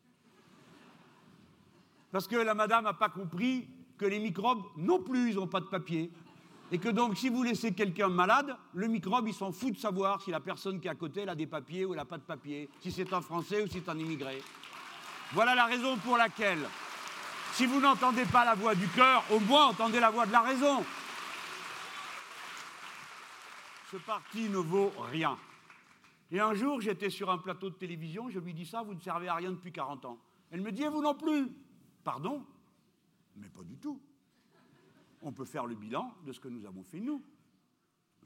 Parce 2.12 2.28
que 2.28 2.38
la 2.38 2.54
madame 2.54 2.86
n'a 2.86 2.94
pas 2.94 3.10
compris 3.10 3.68
que 3.98 4.06
les 4.06 4.20
microbes 4.20 4.64
non 4.78 5.00
plus, 5.00 5.32
ils 5.32 5.36
n'ont 5.36 5.48
pas 5.48 5.60
de 5.60 5.66
papier. 5.66 6.12
Et 6.72 6.80
que 6.80 6.90
donc, 6.90 7.18
si 7.18 7.30
vous 7.30 7.44
laissez 7.44 7.74
quelqu'un 7.74 8.10
malade, 8.10 8.56
le 8.74 8.88
microbe, 8.88 9.28
il 9.28 9.34
s'en 9.34 9.52
fout 9.52 9.74
de 9.74 9.78
savoir 9.78 10.22
si 10.22 10.32
la 10.32 10.40
personne 10.40 10.80
qui 10.80 10.88
est 10.88 10.92
à 10.92 10.96
côté, 10.96 11.22
elle 11.22 11.30
a 11.30 11.36
des 11.36 11.46
papiers 11.46 11.86
ou 11.86 11.94
elle 11.94 12.00
n'a 12.00 12.06
pas 12.06 12.18
de 12.18 12.24
papiers, 12.24 12.70
si 12.80 12.92
c'est 12.92 13.12
un 13.14 13.22
Français 13.22 13.62
ou 13.62 13.68
si 13.68 13.80
c'est 13.80 13.90
un 13.90 13.98
immigré. 13.98 14.42
Voilà 15.34 15.56
la 15.56 15.66
raison 15.66 15.98
pour 15.98 16.18
laquelle, 16.18 16.60
si 17.54 17.66
vous 17.66 17.80
n'entendez 17.80 18.26
pas 18.26 18.46
la 18.46 18.56
voix 18.56 18.74
du 18.74 18.88
cœur, 18.88 19.24
au 19.32 19.40
moins 19.40 19.68
entendez 19.68 20.00
la 20.00 20.10
voix 20.10 20.26
de 20.26 20.32
la 20.32 20.42
raison 20.42 20.84
ce 23.94 23.98
parti 24.00 24.50
ne 24.50 24.58
vaut 24.58 24.92
rien. 25.12 25.38
Et 26.32 26.40
un 26.40 26.56
jour, 26.56 26.82
j'étais 26.82 27.12
sur 27.12 27.30
un 27.30 27.38
plateau 27.38 27.70
de 27.70 27.76
télévision, 27.76 28.28
je 28.28 28.40
lui 28.40 28.56
dis 28.56 28.66
ça, 28.66 28.82
vous 28.82 28.96
ne 28.96 29.00
servez 29.00 29.28
à 29.28 29.36
rien 29.36 29.52
depuis 29.52 29.72
40 29.72 30.06
ans. 30.06 30.18
Elle 30.50 30.62
me 30.62 30.72
dit, 30.72 30.82
et 30.82 30.90
vous 30.90 31.04
non 31.04 31.14
plus? 31.14 31.52
Pardon? 32.04 32.44
Mais 33.36 33.50
pas 33.50 33.64
du 33.64 33.78
tout. 33.78 34.02
On 35.22 35.32
peut 35.32 35.46
faire 35.46 35.66
le 35.66 35.76
bilan 35.76 36.14
de 36.26 36.34
ce 36.34 36.40
que 36.40 36.50
nous 36.50 36.66
avons 36.66 36.84
fait 36.84 37.00
nous. 37.00 37.24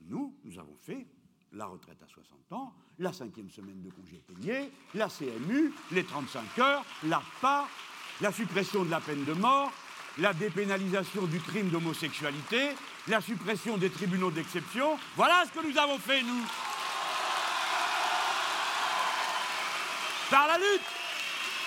Nous, 0.05 0.35
nous 0.43 0.59
avons 0.59 0.75
fait 0.77 1.07
la 1.53 1.65
retraite 1.65 2.01
à 2.03 2.07
60 2.07 2.51
ans, 2.51 2.73
la 2.99 3.13
cinquième 3.13 3.49
semaine 3.49 3.81
de 3.81 3.89
congé 3.89 4.21
payé, 4.27 4.71
la 4.93 5.07
CMU, 5.07 5.73
les 5.91 6.03
35 6.03 6.59
heures, 6.59 6.85
l'ARPA, 7.03 7.67
la 8.21 8.31
suppression 8.31 8.83
de 8.83 8.91
la 8.91 8.99
peine 8.99 9.23
de 9.25 9.33
mort, 9.33 9.71
la 10.17 10.33
dépénalisation 10.33 11.25
du 11.25 11.39
crime 11.39 11.69
d'homosexualité, 11.69 12.71
la 13.07 13.21
suppression 13.21 13.77
des 13.77 13.89
tribunaux 13.89 14.31
d'exception. 14.31 14.97
Voilà 15.15 15.45
ce 15.45 15.59
que 15.59 15.65
nous 15.65 15.77
avons 15.77 15.97
fait, 15.99 16.21
nous. 16.23 16.43
Par 20.29 20.47
la 20.47 20.57
lutte, 20.57 20.81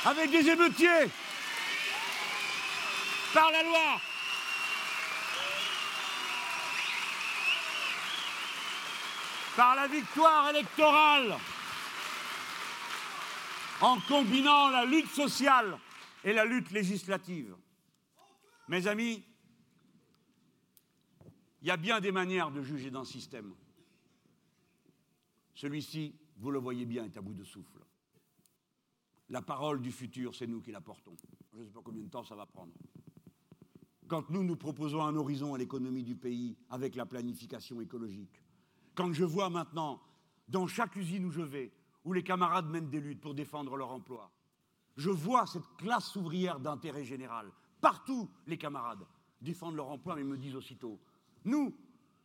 avec 0.04 0.30
des 0.30 0.48
émeutiers, 0.48 1.08
par 3.32 3.50
la 3.50 3.62
loi. 3.62 4.00
Par 9.56 9.74
la 9.76 9.88
victoire 9.88 10.48
électorale, 10.50 11.36
en 13.80 14.00
combinant 14.00 14.68
la 14.70 14.84
lutte 14.84 15.10
sociale 15.10 15.78
et 16.24 16.32
la 16.32 16.44
lutte 16.44 16.70
législative. 16.70 17.56
Mes 18.68 18.86
amis, 18.86 19.24
il 21.62 21.68
y 21.68 21.70
a 21.70 21.76
bien 21.76 22.00
des 22.00 22.12
manières 22.12 22.50
de 22.50 22.62
juger 22.62 22.90
d'un 22.90 23.04
système. 23.04 23.54
Celui-ci, 25.54 26.14
vous 26.38 26.50
le 26.50 26.58
voyez 26.58 26.86
bien, 26.86 27.04
est 27.04 27.16
à 27.16 27.20
bout 27.20 27.34
de 27.34 27.44
souffle. 27.44 27.80
La 29.28 29.42
parole 29.42 29.80
du 29.80 29.92
futur, 29.92 30.34
c'est 30.34 30.46
nous 30.46 30.60
qui 30.60 30.72
la 30.72 30.80
portons. 30.80 31.16
Je 31.52 31.58
ne 31.58 31.64
sais 31.64 31.70
pas 31.70 31.80
combien 31.84 32.02
de 32.02 32.08
temps 32.08 32.24
ça 32.24 32.34
va 32.34 32.46
prendre. 32.46 32.72
Quand 34.10 34.28
nous, 34.28 34.42
nous 34.42 34.56
proposons 34.56 35.02
un 35.02 35.14
horizon 35.14 35.54
à 35.54 35.58
l'économie 35.58 36.02
du 36.02 36.16
pays 36.16 36.56
avec 36.68 36.96
la 36.96 37.06
planification 37.06 37.80
écologique, 37.80 38.42
quand 38.96 39.12
je 39.12 39.24
vois 39.24 39.48
maintenant, 39.50 40.02
dans 40.48 40.66
chaque 40.66 40.96
usine 40.96 41.26
où 41.26 41.30
je 41.30 41.42
vais, 41.42 41.72
où 42.04 42.12
les 42.12 42.24
camarades 42.24 42.68
mènent 42.68 42.90
des 42.90 42.98
luttes 42.98 43.20
pour 43.20 43.34
défendre 43.34 43.76
leur 43.76 43.92
emploi, 43.92 44.32
je 44.96 45.10
vois 45.10 45.46
cette 45.46 45.76
classe 45.78 46.16
ouvrière 46.16 46.58
d'intérêt 46.58 47.04
général. 47.04 47.52
Partout, 47.80 48.28
les 48.48 48.58
camarades 48.58 49.06
défendent 49.40 49.76
leur 49.76 49.88
emploi, 49.88 50.16
mais 50.16 50.24
me 50.24 50.36
disent 50.36 50.56
aussitôt 50.56 50.98
nous, 51.44 51.72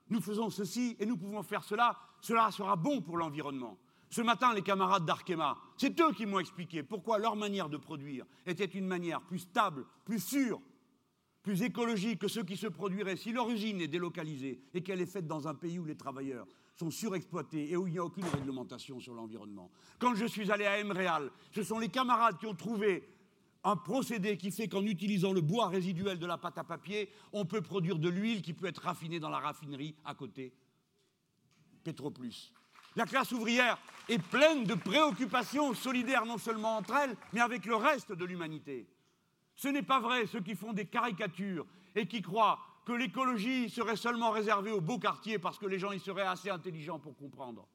nous 0.09 0.21
faisons 0.21 0.49
ceci 0.49 0.95
et 0.99 1.05
nous 1.05 1.17
pouvons 1.17 1.43
faire 1.43 1.63
cela, 1.63 1.95
cela 2.19 2.49
sera 2.49 2.75
bon 2.75 3.01
pour 3.01 3.17
l'environnement. 3.17 3.77
Ce 4.09 4.21
matin, 4.21 4.55
les 4.55 4.63
camarades 4.63 5.05
d'Arkema, 5.05 5.55
c'est 5.77 6.01
eux 6.01 6.13
qui 6.13 6.25
m'ont 6.25 6.39
expliqué 6.39 6.81
pourquoi 6.81 7.19
leur 7.19 7.35
manière 7.35 7.69
de 7.69 7.77
produire 7.77 8.25
était 8.47 8.65
une 8.65 8.87
manière 8.87 9.21
plus 9.21 9.39
stable, 9.39 9.85
plus 10.03 10.19
sûre, 10.19 10.59
plus 11.45 11.61
écologique 11.61 12.17
que 12.17 12.27
ceux 12.27 12.43
qui 12.43 12.57
se 12.57 12.65
produiraient 12.65 13.15
si 13.15 13.31
leur 13.31 13.47
usine 13.51 13.79
est 13.79 13.87
délocalisée 13.87 14.59
et 14.73 14.81
qu'elle 14.81 14.99
est 14.99 15.05
faite 15.05 15.27
dans 15.27 15.47
un 15.47 15.53
pays 15.53 15.77
où 15.77 15.85
les 15.85 15.95
travailleurs 15.95 16.47
sont 16.75 16.89
surexploités 16.89 17.69
et 17.69 17.77
où 17.77 17.85
il 17.85 17.93
n'y 17.93 17.99
a 17.99 18.03
aucune 18.03 18.25
réglementation 18.25 18.99
sur 18.99 19.13
l'environnement. 19.13 19.69
Quand 19.99 20.15
je 20.15 20.25
suis 20.25 20.51
allé 20.51 20.65
à 20.65 20.83
Emreal, 20.83 21.29
ce 21.51 21.61
sont 21.61 21.77
les 21.77 21.89
camarades 21.89 22.39
qui 22.39 22.47
ont 22.47 22.55
trouvé 22.55 23.07
un 23.63 23.75
procédé 23.75 24.37
qui 24.37 24.49
fait 24.49 24.67
qu'en 24.67 24.83
utilisant 24.87 25.33
le 25.33 25.41
bois 25.41 25.67
résiduel 25.67 26.17
de 26.17 26.25
la 26.25 26.39
pâte 26.39 26.57
à 26.57 26.63
papier, 26.63 27.11
on 27.31 27.45
peut 27.45 27.61
produire 27.61 27.99
de 27.99 28.09
l'huile 28.09 28.41
qui 28.41 28.53
peut 28.53 28.65
être 28.65 28.81
raffinée 28.81 29.19
dans 29.19 29.29
la 29.29 29.39
raffinerie 29.39 29.95
à 30.03 30.15
côté. 30.15 30.51
Petroplus. 31.83 32.53
La 32.95 33.05
classe 33.05 33.31
ouvrière 33.33 33.77
est 34.09 34.17
pleine 34.17 34.63
de 34.63 34.73
préoccupations 34.73 35.75
solidaires 35.75 36.25
non 36.25 36.39
seulement 36.39 36.77
entre 36.77 36.95
elles, 36.95 37.15
mais 37.33 37.41
avec 37.41 37.65
le 37.65 37.75
reste 37.75 38.13
de 38.13 38.25
l'humanité. 38.25 38.87
Ce 39.55 39.67
n'est 39.67 39.83
pas 39.83 39.99
vrai 39.99 40.27
ceux 40.27 40.41
qui 40.41 40.55
font 40.55 40.73
des 40.73 40.85
caricatures 40.85 41.65
et 41.95 42.07
qui 42.07 42.21
croient 42.21 42.59
que 42.85 42.93
l'écologie 42.93 43.69
serait 43.69 43.95
seulement 43.95 44.31
réservée 44.31 44.71
aux 44.71 44.81
beaux 44.81 44.99
quartiers 44.99 45.39
parce 45.39 45.57
que 45.57 45.65
les 45.65 45.79
gens 45.79 45.91
y 45.91 45.99
seraient 45.99 46.27
assez 46.27 46.49
intelligents 46.49 46.99
pour 46.99 47.15
comprendre. 47.15 47.67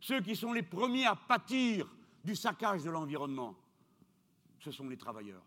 Ceux 0.00 0.22
qui 0.22 0.34
sont 0.34 0.52
les 0.52 0.62
premiers 0.62 1.06
à 1.06 1.14
pâtir 1.14 1.86
du 2.24 2.34
saccage 2.34 2.82
de 2.82 2.90
l'environnement, 2.90 3.54
ce 4.60 4.70
sont 4.70 4.88
les 4.88 4.96
travailleurs. 4.96 5.44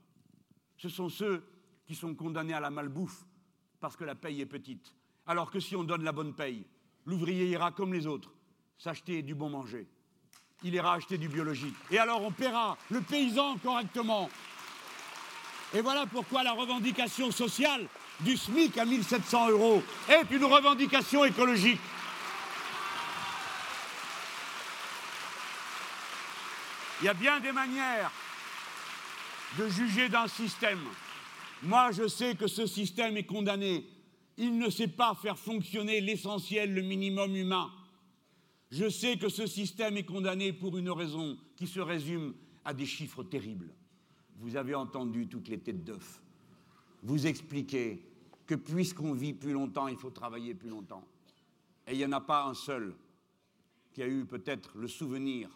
Ce 0.78 0.89
sont 0.89 1.09
ceux 1.09 1.43
qui 1.86 1.95
sont 1.95 2.14
condamnés 2.14 2.53
à 2.53 2.59
la 2.59 2.70
malbouffe 2.70 3.26
parce 3.80 3.95
que 3.95 4.03
la 4.03 4.16
paye 4.16 4.41
est 4.41 4.45
petite. 4.45 4.95
Alors 5.26 5.49
que 5.49 5.59
si 5.59 5.76
on 5.76 5.84
donne 5.84 6.03
la 6.03 6.11
bonne 6.11 6.36
paye, 6.36 6.66
l'ouvrier 7.05 7.47
ira 7.47 7.72
comme 7.72 7.93
les 7.93 8.05
autres 8.05 8.32
s'acheter 8.78 9.22
du 9.22 9.34
bon 9.34 9.49
manger. 9.49 9.88
il 10.64 10.74
ira 10.74 10.93
acheter 10.93 11.18
du 11.18 11.28
biologique. 11.28 11.76
Et 11.91 11.97
alors 11.97 12.22
on 12.22 12.32
paiera 12.32 12.78
le 12.89 13.01
paysan 13.01 13.57
correctement. 13.57 14.30
Et 15.74 15.82
voilà 15.82 16.05
pourquoi 16.05 16.43
la 16.43 16.51
revendication 16.51 17.32
sociale 17.32 17.88
du 18.19 18.38
SMIC 18.38 18.78
à 18.78 18.86
1700 18.86 19.49
euros 19.49 19.82
est 20.07 20.30
une 20.32 20.45
revendication 20.45 21.26
écologique. 21.26 21.80
Il 27.01 27.05
y 27.05 27.09
a 27.09 27.13
bien 27.15 27.39
des 27.39 27.51
manières 27.51 28.11
de 29.57 29.67
juger 29.67 30.09
d'un 30.09 30.28
système. 30.28 30.80
Moi, 31.63 31.91
je 31.91 32.07
sais 32.07 32.36
que 32.36 32.47
ce 32.47 32.67
système 32.67 33.17
est 33.17 33.26
condamné. 33.26 33.86
Il 34.38 34.57
ne 34.57 34.69
sait 34.69 34.88
pas 34.88 35.17
faire 35.21 35.38
fonctionner 35.38 36.01
l'essentiel, 36.01 36.74
le 36.74 36.82
minimum 36.82 37.36
humain. 37.36 37.71
Je 38.71 38.89
sais 38.89 39.17
que 39.17 39.30
ce 39.30 39.47
système 39.47 39.97
est 39.97 40.05
condamné 40.05 40.53
pour 40.53 40.78
une 40.78 40.89
raison 40.91 41.38
qui 41.55 41.67
se 41.67 41.80
résume 41.80 42.36
à 42.63 42.74
des 42.74 42.86
chiffres 42.86 43.24
terribles. 43.24 43.74
Vous 44.38 44.55
avez 44.55 44.75
entendu 44.75 45.27
toutes 45.27 45.47
les 45.47 45.59
têtes 45.59 45.84
d'œufs 45.84 46.21
vous 47.03 47.27
expliquer 47.27 48.01
que 48.45 48.55
puisqu'on 48.55 49.13
vit 49.13 49.34
plus 49.34 49.51
longtemps, 49.51 49.88
il 49.88 49.97
faut 49.97 50.09
travailler 50.09 50.55
plus 50.55 50.69
longtemps. 50.69 51.05
Et 51.88 51.93
il 51.93 51.97
n'y 51.97 52.05
en 52.05 52.13
a 52.13 52.21
pas 52.21 52.45
un 52.45 52.53
seul 52.53 52.95
qui 53.91 54.01
a 54.01 54.07
eu 54.07 54.25
peut-être 54.25 54.77
le 54.77 54.88
souvenir 54.88 55.49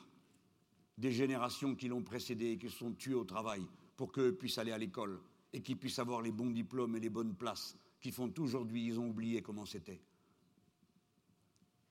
des 0.97 1.11
générations 1.11 1.75
qui 1.75 1.88
l'ont 1.88 2.03
précédé 2.03 2.51
et 2.51 2.57
qui 2.57 2.69
se 2.69 2.78
sont 2.78 2.93
tuées 2.93 3.13
au 3.13 3.23
travail 3.23 3.65
pour 3.95 4.11
qu'eux 4.11 4.34
puissent 4.34 4.57
aller 4.57 4.71
à 4.71 4.78
l'école 4.78 5.19
et 5.53 5.61
qu'ils 5.61 5.78
puissent 5.78 5.99
avoir 5.99 6.21
les 6.21 6.32
bons 6.32 6.49
diplômes 6.49 6.95
et 6.95 6.99
les 6.99 7.09
bonnes 7.09 7.34
places 7.34 7.78
qui 8.01 8.11
font 8.11 8.30
qu'aujourd'hui, 8.30 8.86
ils 8.86 8.99
ont 8.99 9.09
oublié 9.09 9.41
comment 9.41 9.65
c'était. 9.65 10.01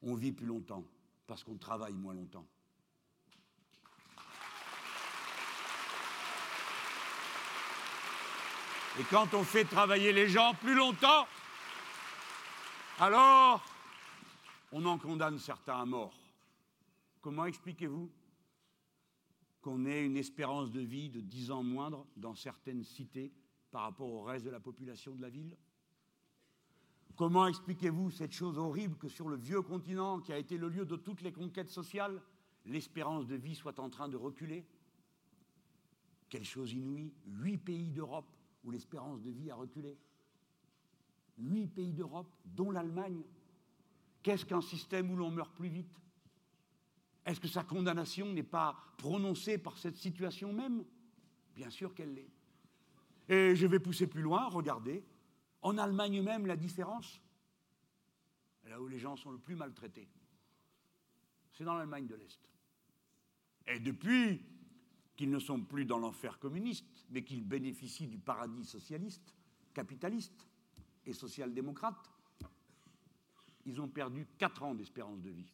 On 0.02 0.14
vit 0.14 0.32
plus 0.32 0.46
longtemps 0.46 0.84
parce 1.26 1.42
qu'on 1.42 1.56
travaille 1.56 1.94
moins 1.94 2.14
longtemps. 2.14 2.46
Et 8.98 9.04
quand 9.10 9.34
on 9.34 9.44
fait 9.44 9.64
travailler 9.64 10.10
les 10.10 10.26
gens 10.26 10.54
plus 10.54 10.74
longtemps, 10.74 11.26
alors 12.98 13.62
on 14.72 14.86
en 14.86 14.96
condamne 14.96 15.38
certains 15.38 15.80
à 15.80 15.84
mort. 15.84 16.14
Comment 17.20 17.44
expliquez-vous 17.44 18.10
qu'on 19.60 19.84
ait 19.84 20.06
une 20.06 20.16
espérance 20.16 20.70
de 20.70 20.80
vie 20.80 21.10
de 21.10 21.20
10 21.20 21.50
ans 21.50 21.62
moindre 21.62 22.06
dans 22.16 22.34
certaines 22.34 22.84
cités 22.84 23.32
par 23.70 23.82
rapport 23.82 24.08
au 24.08 24.22
reste 24.22 24.46
de 24.46 24.50
la 24.50 24.60
population 24.60 25.14
de 25.14 25.20
la 25.20 25.28
ville? 25.28 25.58
Comment 27.16 27.48
expliquez-vous 27.48 28.10
cette 28.10 28.32
chose 28.32 28.56
horrible 28.56 28.96
que 28.96 29.08
sur 29.08 29.28
le 29.28 29.36
vieux 29.36 29.60
continent, 29.60 30.20
qui 30.20 30.32
a 30.32 30.38
été 30.38 30.56
le 30.56 30.70
lieu 30.70 30.86
de 30.86 30.96
toutes 30.96 31.20
les 31.20 31.32
conquêtes 31.32 31.70
sociales, 31.70 32.22
l'espérance 32.64 33.26
de 33.26 33.36
vie 33.36 33.54
soit 33.54 33.78
en 33.78 33.90
train 33.90 34.08
de 34.08 34.16
reculer? 34.16 34.64
Quelle 36.30 36.44
chose 36.44 36.72
inouïe 36.72 37.12
Huit 37.26 37.58
pays 37.58 37.90
d'Europe 37.90 38.35
où 38.66 38.70
l'espérance 38.72 39.22
de 39.22 39.30
vie 39.30 39.50
a 39.50 39.54
reculé. 39.54 39.96
Huit 41.38 41.68
pays 41.68 41.92
d'Europe, 41.92 42.30
dont 42.44 42.72
l'Allemagne. 42.72 43.22
Qu'est-ce 44.22 44.44
qu'un 44.44 44.60
système 44.60 45.10
où 45.10 45.16
l'on 45.16 45.30
meurt 45.30 45.54
plus 45.54 45.68
vite? 45.68 46.00
Est-ce 47.24 47.40
que 47.40 47.48
sa 47.48 47.62
condamnation 47.62 48.32
n'est 48.32 48.42
pas 48.42 48.76
prononcée 48.98 49.56
par 49.56 49.78
cette 49.78 49.96
situation 49.96 50.52
même? 50.52 50.84
Bien 51.54 51.70
sûr 51.70 51.94
qu'elle 51.94 52.14
l'est. 52.14 52.30
Et 53.28 53.54
je 53.54 53.66
vais 53.66 53.78
pousser 53.78 54.06
plus 54.06 54.22
loin, 54.22 54.48
regardez, 54.48 55.04
en 55.62 55.78
Allemagne 55.78 56.22
même, 56.22 56.46
la 56.46 56.56
différence, 56.56 57.20
là 58.64 58.80
où 58.80 58.88
les 58.88 58.98
gens 58.98 59.16
sont 59.16 59.30
le 59.30 59.38
plus 59.38 59.56
maltraités, 59.56 60.08
c'est 61.52 61.64
dans 61.64 61.74
l'Allemagne 61.74 62.06
de 62.06 62.14
l'Est. 62.14 62.40
Et 63.66 63.80
depuis 63.80 64.44
qu'ils 65.16 65.30
ne 65.30 65.38
sont 65.38 65.60
plus 65.60 65.84
dans 65.84 65.98
l'enfer 65.98 66.38
communiste, 66.38 66.86
mais 67.10 67.22
qu'ils 67.22 67.44
bénéficient 67.44 68.06
du 68.06 68.18
paradis 68.18 68.64
socialiste, 68.64 69.34
capitaliste 69.72 70.46
et 71.04 71.12
social-démocrate, 71.12 72.10
ils 73.64 73.80
ont 73.80 73.88
perdu 73.88 74.26
quatre 74.38 74.62
ans 74.62 74.74
d'espérance 74.74 75.20
de 75.22 75.30
vie. 75.30 75.50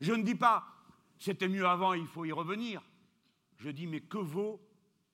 Je 0.00 0.12
ne 0.12 0.22
dis 0.22 0.34
pas 0.34 0.74
c'était 1.18 1.48
mieux 1.48 1.66
avant, 1.66 1.94
il 1.94 2.06
faut 2.06 2.24
y 2.24 2.32
revenir. 2.32 2.82
Je 3.56 3.70
dis 3.70 3.86
mais 3.86 4.00
que 4.00 4.18
vaut 4.18 4.60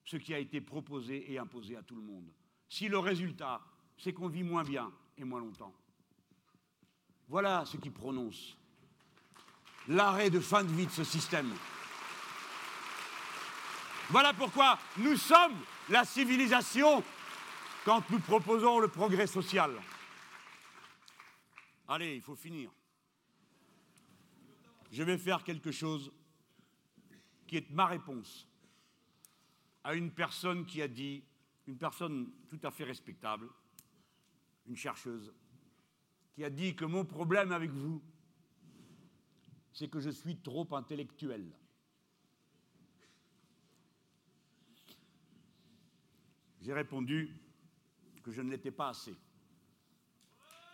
ce 0.04 0.16
qui 0.16 0.34
a 0.34 0.38
été 0.38 0.60
proposé 0.60 1.32
et 1.32 1.38
imposé 1.38 1.76
à 1.76 1.82
tout 1.82 1.94
le 1.94 2.02
monde? 2.02 2.28
Si 2.68 2.88
le 2.88 2.98
résultat, 2.98 3.60
c'est 3.96 4.12
qu'on 4.12 4.28
vit 4.28 4.42
moins 4.42 4.64
bien 4.64 4.90
et 5.16 5.24
moins 5.24 5.40
longtemps. 5.40 5.74
Voilà 7.28 7.64
ce 7.64 7.76
qui 7.76 7.90
prononce 7.90 8.56
l'arrêt 9.88 10.30
de 10.30 10.40
fin 10.40 10.64
de 10.64 10.72
vie 10.72 10.86
de 10.86 10.90
ce 10.90 11.04
système. 11.04 11.52
Voilà 14.10 14.34
pourquoi 14.34 14.76
nous 14.96 15.16
sommes 15.16 15.56
la 15.88 16.04
civilisation 16.04 17.04
quand 17.84 18.10
nous 18.10 18.18
proposons 18.18 18.80
le 18.80 18.88
progrès 18.88 19.28
social. 19.28 19.70
Allez, 21.86 22.16
il 22.16 22.20
faut 22.20 22.34
finir. 22.34 22.72
Je 24.90 25.04
vais 25.04 25.16
faire 25.16 25.44
quelque 25.44 25.70
chose 25.70 26.12
qui 27.46 27.56
est 27.56 27.70
ma 27.70 27.86
réponse 27.86 28.48
à 29.84 29.94
une 29.94 30.10
personne 30.10 30.66
qui 30.66 30.82
a 30.82 30.88
dit 30.88 31.22
une 31.68 31.78
personne 31.78 32.32
tout 32.48 32.58
à 32.64 32.72
fait 32.72 32.84
respectable, 32.84 33.48
une 34.66 34.76
chercheuse, 34.76 35.32
qui 36.34 36.42
a 36.42 36.50
dit 36.50 36.74
que 36.74 36.84
mon 36.84 37.04
problème 37.04 37.52
avec 37.52 37.70
vous, 37.70 38.02
c'est 39.72 39.88
que 39.88 40.00
je 40.00 40.10
suis 40.10 40.36
trop 40.38 40.66
intellectuel. 40.74 41.52
J'ai 46.60 46.72
répondu 46.72 47.30
que 48.22 48.30
je 48.30 48.42
ne 48.42 48.50
l'étais 48.50 48.70
pas 48.70 48.88
assez. 48.88 49.14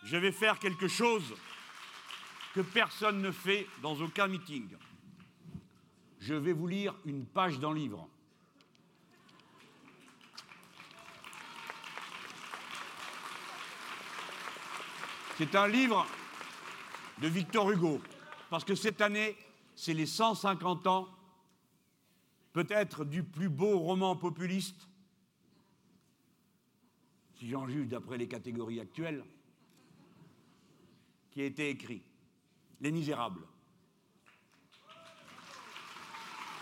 Je 0.05 0.17
vais 0.17 0.33
faire 0.33 0.59
quelque 0.59 0.89
chose 0.89 1.35
que 2.55 2.61
personne 2.61 3.21
ne 3.21 3.31
fait 3.31 3.67
dans 3.83 3.95
aucun 4.01 4.27
meeting. 4.27 4.69
Je 6.19 6.35
vais 6.35 6.53
vous 6.53 6.67
lire 6.67 6.95
une 7.05 7.25
page 7.27 7.59
d'un 7.61 7.75
livre. 7.75 8.09
C'est 15.39 15.55
un 15.55 15.69
livre 15.69 16.07
de 17.19 17.29
Victor 17.29 17.71
Hugo, 17.71 18.01
parce 18.49 18.65
que 18.65 18.75
cette 18.75 19.03
année, 19.03 19.37
c'est 19.75 19.93
les 19.93 20.07
150 20.07 20.87
ans, 20.87 21.09
peut-être 22.55 23.05
du 23.05 23.23
plus 23.23 23.51
beau 23.51 23.79
roman 23.79 24.17
populiste, 24.17 24.89
si 27.39 27.49
j'en 27.49 27.69
juge 27.69 27.89
d'après 27.89 28.19
les 28.19 28.29
catégories 28.29 28.81
actuelles, 28.81 29.25
qui 31.31 31.43
a 31.43 31.45
été 31.45 31.69
écrit, 31.69 32.03
Les 32.81 32.91
Misérables. 32.91 33.47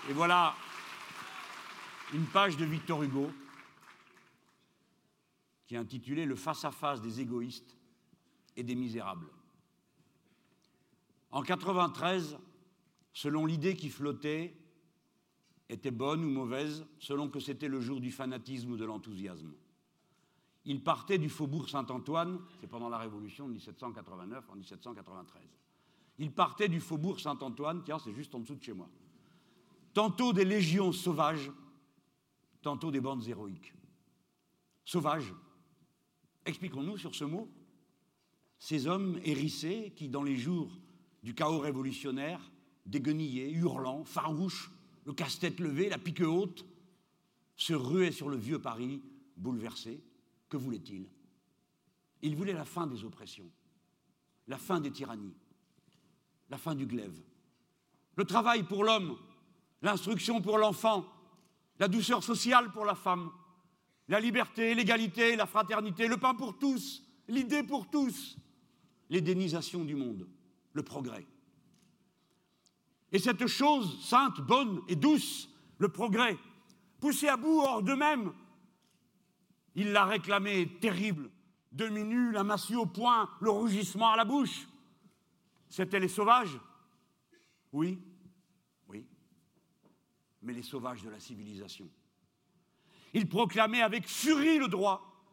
Et 0.08 0.12
voilà 0.12 0.54
une 2.12 2.26
page 2.26 2.56
de 2.56 2.64
Victor 2.64 3.02
Hugo 3.02 3.30
qui 5.66 5.74
est 5.74 5.78
intitulée 5.78 6.26
Le 6.26 6.36
face-à-face 6.36 7.00
des 7.00 7.20
égoïstes 7.20 7.76
et 8.56 8.62
des 8.62 8.74
misérables. 8.74 9.30
En 11.30 11.42
93, 11.42 12.38
selon 13.12 13.46
l'idée 13.46 13.74
qui 13.74 13.88
flottait, 13.88 14.54
était 15.68 15.90
bonne 15.90 16.24
ou 16.24 16.28
mauvaise, 16.28 16.86
selon 16.98 17.28
que 17.28 17.40
c'était 17.40 17.68
le 17.68 17.80
jour 17.80 18.00
du 18.00 18.12
fanatisme 18.12 18.72
ou 18.72 18.76
de 18.76 18.84
l'enthousiasme. 18.84 19.54
Il 20.66 20.82
partait 20.82 21.18
du 21.18 21.28
faubourg 21.28 21.68
Saint-Antoine, 21.68 22.40
c'est 22.60 22.66
pendant 22.66 22.88
la 22.88 22.98
Révolution 22.98 23.46
de 23.46 23.52
1789 23.52 24.48
en 24.48 24.54
1793. 24.54 25.42
Il 26.18 26.32
partait 26.32 26.68
du 26.68 26.80
faubourg 26.80 27.20
Saint-Antoine, 27.20 27.82
tiens, 27.84 27.98
c'est 27.98 28.14
juste 28.14 28.34
en 28.34 28.40
dessous 28.40 28.54
de 28.54 28.62
chez 28.62 28.72
moi. 28.72 28.88
Tantôt 29.92 30.32
des 30.32 30.44
légions 30.44 30.92
sauvages, 30.92 31.50
tantôt 32.62 32.90
des 32.90 33.00
bandes 33.00 33.26
héroïques. 33.28 33.74
Sauvages. 34.84 35.34
Expliquons-nous 36.46 36.98
sur 36.98 37.14
ce 37.14 37.24
mot 37.24 37.48
ces 38.58 38.86
hommes 38.86 39.20
hérissés 39.24 39.92
qui, 39.94 40.08
dans 40.08 40.22
les 40.22 40.36
jours 40.38 40.70
du 41.22 41.34
chaos 41.34 41.58
révolutionnaire, 41.58 42.40
déguenillaient, 42.86 43.50
hurlant, 43.50 44.04
farouches, 44.04 44.70
le 45.04 45.12
casse-tête 45.12 45.60
levé, 45.60 45.90
la 45.90 45.98
pique 45.98 46.22
haute, 46.22 46.64
se 47.56 47.74
ruaient 47.74 48.10
sur 48.10 48.30
le 48.30 48.38
vieux 48.38 48.58
Paris, 48.58 49.02
bouleversé. 49.36 50.02
Que 50.48 50.56
voulait-il? 50.56 51.08
Il 52.22 52.36
voulait 52.36 52.52
la 52.52 52.64
fin 52.64 52.86
des 52.86 53.04
oppressions, 53.04 53.50
la 54.46 54.58
fin 54.58 54.80
des 54.80 54.90
tyrannies, 54.90 55.36
la 56.48 56.58
fin 56.58 56.74
du 56.74 56.86
glaive, 56.86 57.20
le 58.16 58.24
travail 58.24 58.62
pour 58.62 58.84
l'homme, 58.84 59.18
l'instruction 59.82 60.40
pour 60.40 60.58
l'enfant, 60.58 61.04
la 61.78 61.88
douceur 61.88 62.22
sociale 62.22 62.70
pour 62.72 62.84
la 62.84 62.94
femme, 62.94 63.30
la 64.08 64.20
liberté, 64.20 64.74
l'égalité, 64.74 65.36
la 65.36 65.46
fraternité, 65.46 66.06
le 66.06 66.16
pain 66.16 66.34
pour 66.34 66.58
tous, 66.58 67.02
l'idée 67.28 67.62
pour 67.62 67.90
tous, 67.90 68.38
l'édénisation 69.10 69.84
du 69.84 69.94
monde, 69.94 70.28
le 70.72 70.82
progrès. 70.82 71.26
Et 73.12 73.18
cette 73.18 73.46
chose 73.46 74.04
sainte, 74.04 74.40
bonne 74.40 74.80
et 74.88 74.96
douce, 74.96 75.48
le 75.78 75.88
progrès, 75.88 76.36
poussé 77.00 77.28
à 77.28 77.36
bout 77.36 77.60
hors 77.60 77.82
d'eux-mêmes, 77.82 78.32
il 79.74 79.92
l'a 79.92 80.04
réclamé 80.04 80.68
terrible, 80.80 81.30
demi-nu, 81.72 82.30
la 82.32 82.44
massue 82.44 82.76
au 82.76 82.86
poing, 82.86 83.28
le 83.40 83.50
rougissement 83.50 84.10
à 84.10 84.16
la 84.16 84.24
bouche. 84.24 84.66
C'étaient 85.68 86.00
les 86.00 86.08
sauvages? 86.08 86.58
Oui, 87.72 87.98
oui, 88.88 89.04
mais 90.42 90.52
les 90.52 90.62
sauvages 90.62 91.02
de 91.02 91.10
la 91.10 91.18
civilisation. 91.18 91.88
Il 93.12 93.28
proclamait 93.28 93.82
avec 93.82 94.08
furie 94.08 94.58
le 94.58 94.68
droit, 94.68 95.24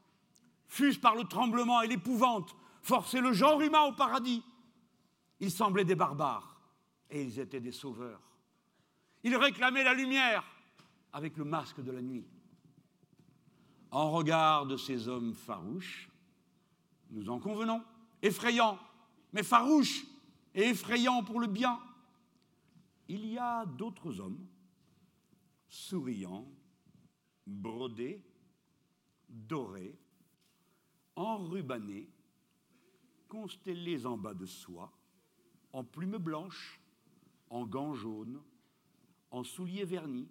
fût-ce 0.68 1.00
par 1.00 1.16
le 1.16 1.24
tremblement 1.26 1.82
et 1.82 1.88
l'épouvante, 1.88 2.56
forcer 2.82 3.22
le 3.22 3.34
genre 3.34 3.62
humain 3.62 3.84
au 3.84 3.94
paradis. 3.94 4.44
Ils 5.40 5.52
semblaient 5.52 5.86
des 5.86 5.96
barbares 5.96 6.60
et 7.10 7.24
ils 7.24 7.40
étaient 7.40 7.60
des 7.60 7.72
sauveurs. 7.72 8.22
Ils 9.24 9.36
réclamaient 9.36 9.84
la 9.84 9.94
lumière 9.94 10.44
avec 11.14 11.38
le 11.38 11.44
masque 11.44 11.82
de 11.82 11.92
la 11.92 12.02
nuit. 12.02 12.26
En 13.92 14.12
regard 14.12 14.66
de 14.66 14.78
ces 14.78 15.10
hommes 15.10 15.34
farouches, 15.34 16.10
nous 17.10 17.30
en 17.30 17.40
convenons, 17.40 17.84
effrayants, 18.22 18.80
mais 19.34 19.44
farouches 19.44 20.06
et 20.56 20.70
effrayants 20.70 21.24
pour 21.24 21.42
le 21.42 21.48
bien, 21.48 21.78
il 23.10 23.26
y 23.26 23.38
a 23.38 23.66
d'autres 23.66 24.22
hommes, 24.22 24.48
souriants, 25.68 26.48
brodés, 27.46 28.24
dorés, 29.28 30.00
enrubannés, 31.18 32.10
constellés 33.28 34.06
en 34.06 34.18
bas 34.18 34.34
de 34.34 34.46
soie, 34.46 34.94
en 35.74 35.84
plumes 35.84 36.18
blanches, 36.18 36.80
en 37.50 37.66
gants 37.66 37.94
jaunes, 37.94 38.42
en 39.32 39.44
souliers 39.44 39.86
vernis, 39.86 40.30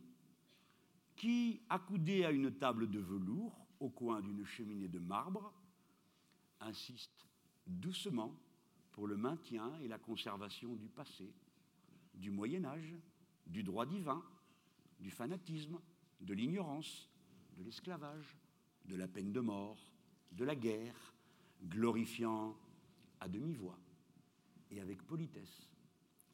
qui, 1.20 1.60
accoudés 1.68 2.24
à 2.24 2.30
une 2.30 2.50
table 2.50 2.88
de 2.88 2.98
velours 2.98 3.66
au 3.78 3.90
coin 3.90 4.22
d'une 4.22 4.42
cheminée 4.46 4.88
de 4.88 4.98
marbre, 4.98 5.52
insiste 6.60 7.26
doucement 7.66 8.34
pour 8.90 9.06
le 9.06 9.18
maintien 9.18 9.78
et 9.80 9.88
la 9.88 9.98
conservation 9.98 10.74
du 10.76 10.88
passé, 10.88 11.30
du 12.14 12.30
Moyen 12.30 12.64
Âge, 12.64 12.96
du 13.46 13.62
droit 13.62 13.84
divin, 13.84 14.24
du 14.98 15.10
fanatisme, 15.10 15.78
de 16.22 16.32
l'ignorance, 16.32 17.10
de 17.58 17.64
l'esclavage, 17.64 18.38
de 18.86 18.96
la 18.96 19.06
peine 19.06 19.30
de 19.30 19.40
mort, 19.40 19.92
de 20.32 20.46
la 20.46 20.56
guerre, 20.56 21.12
glorifiant 21.62 22.56
à 23.20 23.28
demi-voix 23.28 23.78
et 24.70 24.80
avec 24.80 25.02
politesse 25.02 25.68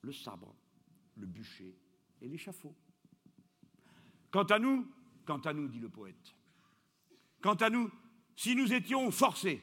le 0.02 0.12
sabre, 0.12 0.54
le 1.16 1.26
bûcher 1.26 1.76
et 2.20 2.28
l'échafaud. 2.28 2.76
Quant 4.36 4.44
à 4.44 4.58
nous, 4.58 4.86
quant 5.24 5.38
à 5.38 5.54
nous, 5.54 5.66
dit 5.66 5.80
le 5.80 5.88
poète, 5.88 6.36
quant 7.40 7.54
à 7.54 7.70
nous, 7.70 7.90
si 8.34 8.54
nous 8.54 8.70
étions 8.70 9.10
forcés 9.10 9.62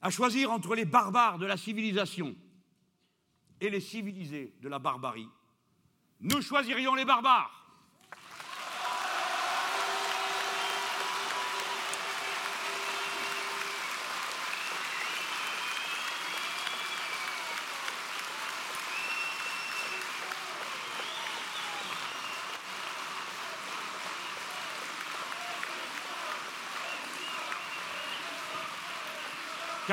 à 0.00 0.08
choisir 0.08 0.50
entre 0.50 0.74
les 0.74 0.86
barbares 0.86 1.36
de 1.36 1.44
la 1.44 1.58
civilisation 1.58 2.34
et 3.60 3.68
les 3.68 3.80
civilisés 3.80 4.54
de 4.62 4.68
la 4.70 4.78
barbarie, 4.78 5.28
nous 6.20 6.40
choisirions 6.40 6.94
les 6.94 7.04
barbares. 7.04 7.63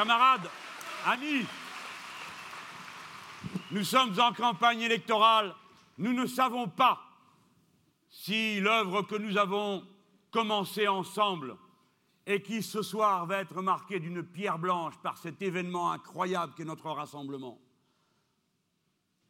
Camarades, 0.02 0.50
amis, 1.06 1.46
nous 3.70 3.84
sommes 3.84 4.20
en 4.20 4.34
campagne 4.34 4.82
électorale. 4.82 5.54
Nous 6.00 6.12
ne 6.12 6.26
savons 6.26 6.68
pas 6.68 7.00
si 8.10 8.60
l'œuvre 8.62 9.04
que 9.04 9.14
nous 9.14 9.38
avons 9.38 9.86
commencée 10.32 10.88
ensemble 10.88 11.56
et 12.26 12.42
qui 12.42 12.64
ce 12.64 12.82
soir 12.82 13.28
va 13.28 13.42
être 13.42 13.62
marquée 13.62 14.00
d'une 14.00 14.24
pierre 14.24 14.58
blanche 14.58 14.96
par 15.04 15.20
cet 15.20 15.40
événement 15.44 15.92
incroyable 15.92 16.54
qu'est 16.58 16.66
notre 16.66 16.90
rassemblement, 16.90 17.62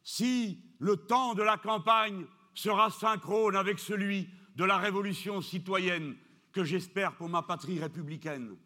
si 0.02 0.58
le 0.78 0.96
temps 0.96 1.34
de 1.34 1.42
la 1.42 1.58
campagne 1.58 2.24
sera 2.54 2.88
synchrone 2.88 3.56
avec 3.56 3.78
celui 3.78 4.26
de 4.56 4.64
la 4.64 4.78
révolution 4.78 5.42
citoyenne 5.42 6.16
que 6.50 6.64
j'espère 6.64 7.14
pour 7.16 7.28
ma 7.28 7.42
patrie 7.42 7.78
républicaine, 7.78 8.56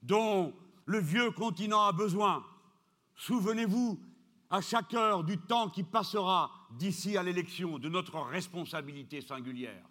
dont 0.00 0.54
le 0.86 0.98
vieux 0.98 1.30
continent 1.30 1.84
a 1.84 1.92
besoin. 1.92 2.44
Souvenez-vous 3.16 4.00
à 4.50 4.60
chaque 4.60 4.94
heure 4.94 5.22
du 5.22 5.38
temps 5.38 5.68
qui 5.68 5.82
passera 5.82 6.50
d'ici 6.72 7.16
à 7.16 7.22
l'élection, 7.22 7.78
de 7.78 7.88
notre 7.88 8.20
responsabilité 8.20 9.20
singulière. 9.20 9.86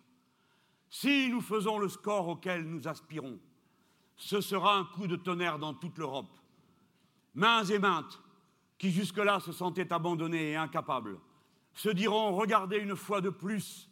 Si 0.89 1.29
nous 1.29 1.41
faisons 1.41 1.77
le 1.77 1.87
score 1.87 2.27
auquel 2.27 2.63
nous 2.63 2.87
aspirons, 2.87 3.39
ce 4.17 4.41
sera 4.41 4.75
un 4.75 4.85
coup 4.85 5.07
de 5.07 5.15
tonnerre 5.15 5.59
dans 5.59 5.73
toute 5.73 5.97
l'Europe. 5.97 6.37
Mains 7.35 7.63
et 7.65 7.79
maintes, 7.79 8.19
qui 8.77 8.91
jusque-là 8.91 9.39
se 9.39 9.51
sentaient 9.51 9.93
abandonnés 9.93 10.51
et 10.51 10.55
incapables, 10.55 11.19
se 11.73 11.89
diront, 11.89 12.35
regardez 12.35 12.77
une 12.77 12.95
fois 12.95 13.21
de 13.21 13.29
plus, 13.29 13.89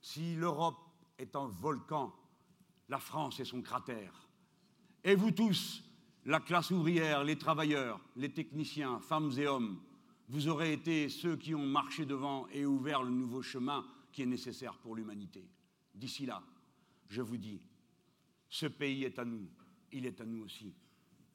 si 0.00 0.34
l'Europe 0.34 0.78
est 1.18 1.36
un 1.36 1.46
volcan, 1.46 2.12
la 2.88 2.98
France 2.98 3.40
est 3.40 3.44
son 3.44 3.62
cratère. 3.62 4.12
Et 5.04 5.14
vous 5.14 5.30
tous, 5.30 5.82
la 6.24 6.40
classe 6.40 6.70
ouvrière, 6.70 7.24
les 7.24 7.36
travailleurs, 7.36 8.00
les 8.16 8.32
techniciens, 8.32 9.00
femmes 9.00 9.32
et 9.38 9.46
hommes, 9.46 9.80
vous 10.28 10.48
aurez 10.48 10.72
été 10.72 11.08
ceux 11.08 11.36
qui 11.36 11.54
ont 11.54 11.66
marché 11.66 12.06
devant 12.06 12.46
et 12.48 12.64
ouvert 12.64 13.02
le 13.02 13.10
nouveau 13.10 13.42
chemin 13.42 13.84
qui 14.12 14.22
est 14.22 14.26
nécessaire 14.26 14.78
pour 14.78 14.94
l'humanité. 14.94 15.44
D'ici 15.94 16.26
là, 16.26 16.42
je 17.08 17.22
vous 17.22 17.36
dis, 17.36 17.60
ce 18.48 18.66
pays 18.66 19.04
est 19.04 19.18
à 19.18 19.24
nous, 19.24 19.48
il 19.92 20.06
est 20.06 20.20
à 20.20 20.24
nous 20.24 20.44
aussi. 20.44 20.74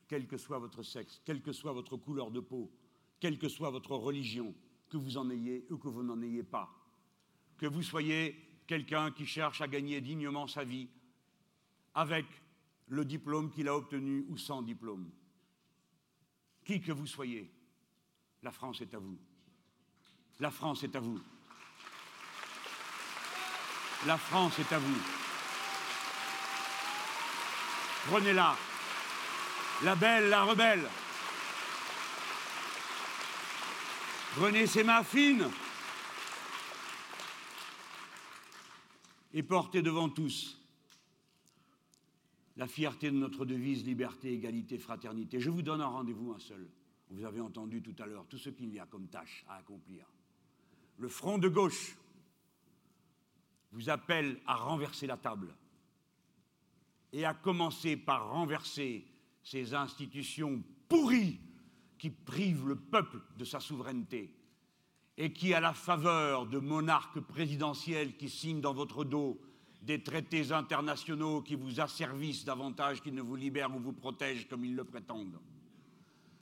Quel 0.08 0.26
que 0.26 0.38
soit 0.38 0.60
votre 0.60 0.84
sexe, 0.84 1.22
quelle 1.26 1.42
que 1.42 1.52
soit 1.52 1.74
votre 1.74 1.98
couleur 1.98 2.32
de 2.32 2.40
peau, 2.40 2.72
quelle 3.20 3.38
que 3.38 3.50
soit 3.50 3.70
votre 3.70 3.92
religion, 3.92 4.54
que 4.90 4.98
vous 4.98 5.18
en 5.18 5.30
ayez 5.30 5.66
ou 5.70 5.78
que 5.78 5.90
vous 5.90 6.04
n'en 6.04 6.22
ayez 6.22 6.44
pas, 6.44 6.70
que 7.58 7.66
vous 7.66 7.84
soyez 7.84 8.36
quelqu'un 8.68 9.12
qui 9.12 9.26
cherche 9.26 9.62
à 9.62 9.68
gagner 9.68 10.00
dignement 10.00 10.48
sa 10.48 10.64
vie, 10.64 10.88
avec 11.94 12.26
le 12.88 13.06
diplôme 13.06 13.52
qu'il 13.52 13.68
a 13.68 13.76
obtenu 13.76 14.26
ou 14.30 14.38
sans 14.38 14.62
diplôme. 14.62 15.10
Qui 16.64 16.82
que 16.82 16.92
vous 16.92 17.08
soyez, 17.08 17.52
la 18.44 18.52
France 18.52 18.82
est 18.82 18.94
à 18.94 19.00
vous. 19.00 19.18
La 20.40 20.52
France 20.52 20.84
est 20.84 20.96
à 20.96 21.00
vous. 21.00 21.20
La 24.06 24.18
France 24.18 24.60
est 24.60 24.72
à 24.72 24.80
vous. 24.80 25.02
Prenez-la. 28.08 28.56
La 29.84 29.96
belle, 29.96 30.30
la 30.30 30.44
rebelle. 30.44 30.88
Prenez 34.36 34.68
ses 34.68 34.84
mains 34.84 35.04
fines 35.04 35.50
et 39.34 39.44
portez 39.44 39.82
devant 39.82 40.10
tous 40.10 40.58
la 42.58 42.68
fierté 42.68 43.12
de 43.12 43.16
notre 43.16 43.46
devise 43.46 43.86
liberté, 43.86 44.34
égalité, 44.34 44.80
fraternité. 44.80 45.40
Je 45.40 45.50
vous 45.50 45.62
donne 45.62 45.82
un 45.82 45.88
rendez-vous, 45.88 46.34
un 46.34 46.40
seul. 46.40 46.68
Vous 47.12 47.24
avez 47.24 47.40
entendu 47.40 47.82
tout 47.82 47.96
à 48.02 48.08
l'heure 48.08 48.26
tout 48.28 48.38
ce 48.38 48.50
qu'il 48.50 48.74
y 48.74 48.80
a 48.80 48.86
comme 48.88 49.08
tâche 49.08 49.46
à 49.48 49.58
accomplir. 49.58 50.06
Le 50.98 51.08
front 51.08 51.38
de 51.38 51.48
gauche 51.48 51.96
vous 53.72 53.90
appelle 53.90 54.40
à 54.48 54.56
renverser 54.56 55.06
la 55.06 55.18
table 55.18 55.54
et 57.14 57.26
à 57.26 57.36
commencer 57.36 57.96
par 57.96 58.32
renverser 58.32 59.06
ces 59.44 59.76
institutions 59.76 60.62
pourries 60.90 61.40
qui 62.00 62.10
privent 62.10 62.68
le 62.68 62.76
peuple 62.76 63.22
de 63.38 63.46
sa 63.46 63.60
souveraineté 63.60 64.34
et 65.18 65.32
qui, 65.32 65.54
à 65.54 65.60
la 65.60 65.74
faveur 65.74 66.48
de 66.48 66.60
monarques 66.60 67.20
présidentiels 67.20 68.18
qui 68.18 68.30
signent 68.30 68.62
dans 68.62 68.74
votre 68.74 69.04
dos 69.04 69.40
des 69.88 70.04
traités 70.04 70.52
internationaux 70.52 71.42
qui 71.42 71.56
vous 71.56 71.80
asservissent 71.80 72.44
davantage 72.44 73.02
qu'ils 73.02 73.16
ne 73.16 73.22
vous 73.22 73.38
libèrent 73.38 73.74
ou 73.74 73.80
vous 73.80 73.94
protègent 73.94 74.48
comme 74.50 74.66
ils 74.66 74.76
le 74.76 74.84
prétendent. 74.84 75.40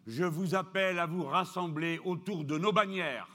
Je 0.07 0.23
vous 0.23 0.55
appelle 0.55 0.97
à 0.97 1.05
vous 1.05 1.23
rassembler 1.23 1.99
autour 2.03 2.43
de 2.43 2.57
nos 2.57 2.73
bannières, 2.73 3.29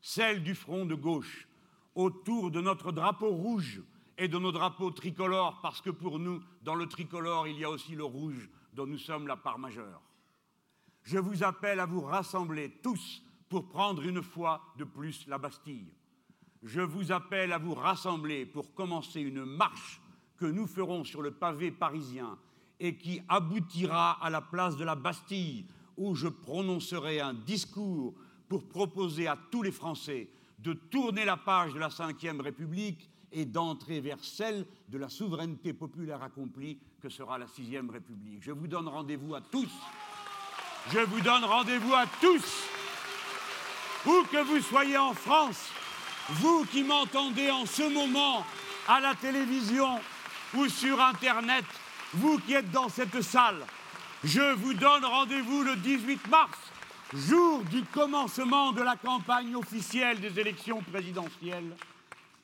celles 0.00 0.44
du 0.44 0.54
front 0.54 0.86
de 0.86 0.94
gauche, 0.94 1.48
autour 1.96 2.52
de 2.52 2.60
notre 2.60 2.92
drapeau 2.92 3.30
rouge 3.30 3.82
et 4.16 4.28
de 4.28 4.38
nos 4.38 4.52
drapeaux 4.52 4.92
tricolores, 4.92 5.60
parce 5.60 5.80
que 5.80 5.90
pour 5.90 6.20
nous, 6.20 6.40
dans 6.62 6.76
le 6.76 6.86
tricolore, 6.86 7.48
il 7.48 7.58
y 7.58 7.64
a 7.64 7.70
aussi 7.70 7.96
le 7.96 8.04
rouge 8.04 8.48
dont 8.72 8.86
nous 8.86 8.98
sommes 8.98 9.26
la 9.26 9.36
part 9.36 9.58
majeure. 9.58 10.00
Je 11.02 11.18
vous 11.18 11.42
appelle 11.42 11.80
à 11.80 11.86
vous 11.86 12.02
rassembler 12.02 12.70
tous 12.84 13.20
pour 13.48 13.68
prendre 13.68 14.02
une 14.02 14.22
fois 14.22 14.62
de 14.78 14.84
plus 14.84 15.26
la 15.26 15.38
Bastille. 15.38 15.92
Je 16.62 16.80
vous 16.80 17.12
appelle 17.12 17.52
à 17.52 17.58
vous 17.58 17.74
rassembler 17.74 18.46
pour 18.46 18.74
commencer 18.74 19.20
une 19.20 19.44
marche 19.44 20.00
que 20.36 20.46
nous 20.46 20.66
ferons 20.66 21.04
sur 21.04 21.22
le 21.22 21.30
pavé 21.30 21.70
parisien 21.70 22.38
et 22.78 22.96
qui 22.96 23.20
aboutira 23.28 24.12
à 24.24 24.30
la 24.30 24.42
place 24.42 24.76
de 24.76 24.84
la 24.84 24.94
Bastille, 24.94 25.66
où 25.96 26.14
je 26.14 26.28
prononcerai 26.28 27.20
un 27.20 27.34
discours 27.34 28.14
pour 28.48 28.68
proposer 28.68 29.26
à 29.26 29.38
tous 29.50 29.62
les 29.62 29.72
Français 29.72 30.28
de 30.58 30.72
tourner 30.72 31.24
la 31.24 31.36
page 31.36 31.74
de 31.74 31.78
la 31.78 31.88
Ve 31.88 32.40
République 32.40 33.08
et 33.32 33.44
d'entrer 33.44 34.00
vers 34.00 34.22
celle 34.22 34.66
de 34.88 34.98
la 34.98 35.08
souveraineté 35.08 35.72
populaire 35.72 36.22
accomplie 36.22 36.78
que 37.00 37.08
sera 37.08 37.38
la 37.38 37.46
Sixième 37.46 37.90
République. 37.90 38.42
Je 38.42 38.52
vous 38.52 38.66
donne 38.66 38.88
rendez-vous 38.88 39.34
à 39.34 39.40
tous. 39.40 39.70
Je 40.90 41.00
vous 41.00 41.20
donne 41.20 41.44
rendez-vous 41.44 41.94
à 41.94 42.06
tous. 42.20 42.68
Où 44.06 44.22
que 44.30 44.42
vous 44.44 44.60
soyez 44.62 44.96
en 44.96 45.14
France, 45.14 45.70
vous 46.30 46.64
qui 46.66 46.82
m'entendez 46.82 47.50
en 47.50 47.66
ce 47.66 47.82
moment 47.82 48.44
à 48.88 49.00
la 49.00 49.14
télévision 49.14 49.98
ou 50.54 50.68
sur 50.68 51.00
Internet, 51.00 51.64
vous 52.14 52.38
qui 52.38 52.54
êtes 52.54 52.70
dans 52.70 52.88
cette 52.88 53.20
salle, 53.22 53.64
je 54.24 54.54
vous 54.54 54.74
donne 54.74 55.04
rendez-vous 55.04 55.62
le 55.62 55.76
18 55.76 56.28
mars, 56.28 56.58
jour 57.14 57.62
du 57.64 57.82
commencement 57.84 58.72
de 58.72 58.82
la 58.82 58.96
campagne 58.96 59.54
officielle 59.54 60.20
des 60.20 60.38
élections 60.40 60.82
présidentielles, 60.82 61.76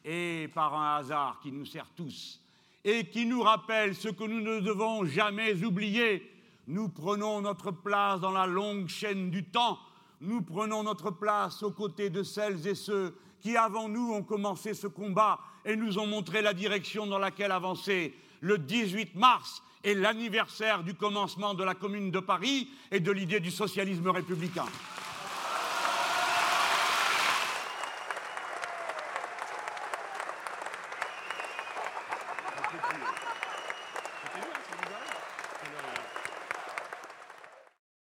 et 0.04 0.48
par 0.54 0.74
un 0.74 0.96
hasard 0.96 1.38
qui 1.42 1.52
nous 1.52 1.66
sert 1.66 1.86
tous 1.96 2.40
et 2.84 3.04
qui 3.06 3.26
nous 3.26 3.42
rappelle 3.42 3.94
ce 3.94 4.08
que 4.08 4.24
nous 4.24 4.40
ne 4.40 4.58
devons 4.58 5.04
jamais 5.04 5.62
oublier, 5.62 6.28
nous 6.66 6.88
prenons 6.88 7.40
notre 7.40 7.70
place 7.70 8.20
dans 8.20 8.32
la 8.32 8.46
longue 8.46 8.88
chaîne 8.88 9.30
du 9.30 9.44
temps, 9.44 9.78
nous 10.20 10.42
prenons 10.42 10.82
notre 10.82 11.12
place 11.12 11.62
aux 11.62 11.70
côtés 11.70 12.10
de 12.10 12.24
celles 12.24 12.66
et 12.66 12.74
ceux 12.74 13.16
qui, 13.42 13.56
avant 13.56 13.88
nous, 13.88 14.12
ont 14.12 14.22
commencé 14.22 14.72
ce 14.72 14.86
combat 14.86 15.40
et 15.64 15.76
nous 15.76 15.98
ont 15.98 16.06
montré 16.06 16.40
la 16.40 16.54
direction 16.54 17.06
dans 17.06 17.18
laquelle 17.18 17.52
avancer. 17.52 18.14
Le 18.40 18.56
18 18.56 19.16
mars 19.16 19.62
est 19.84 19.94
l'anniversaire 19.94 20.84
du 20.84 20.94
commencement 20.94 21.54
de 21.54 21.64
la 21.64 21.74
Commune 21.74 22.10
de 22.10 22.20
Paris 22.20 22.68
et 22.90 23.00
de 23.00 23.10
l'idée 23.10 23.40
du 23.40 23.50
socialisme 23.50 24.08
républicain. 24.08 24.66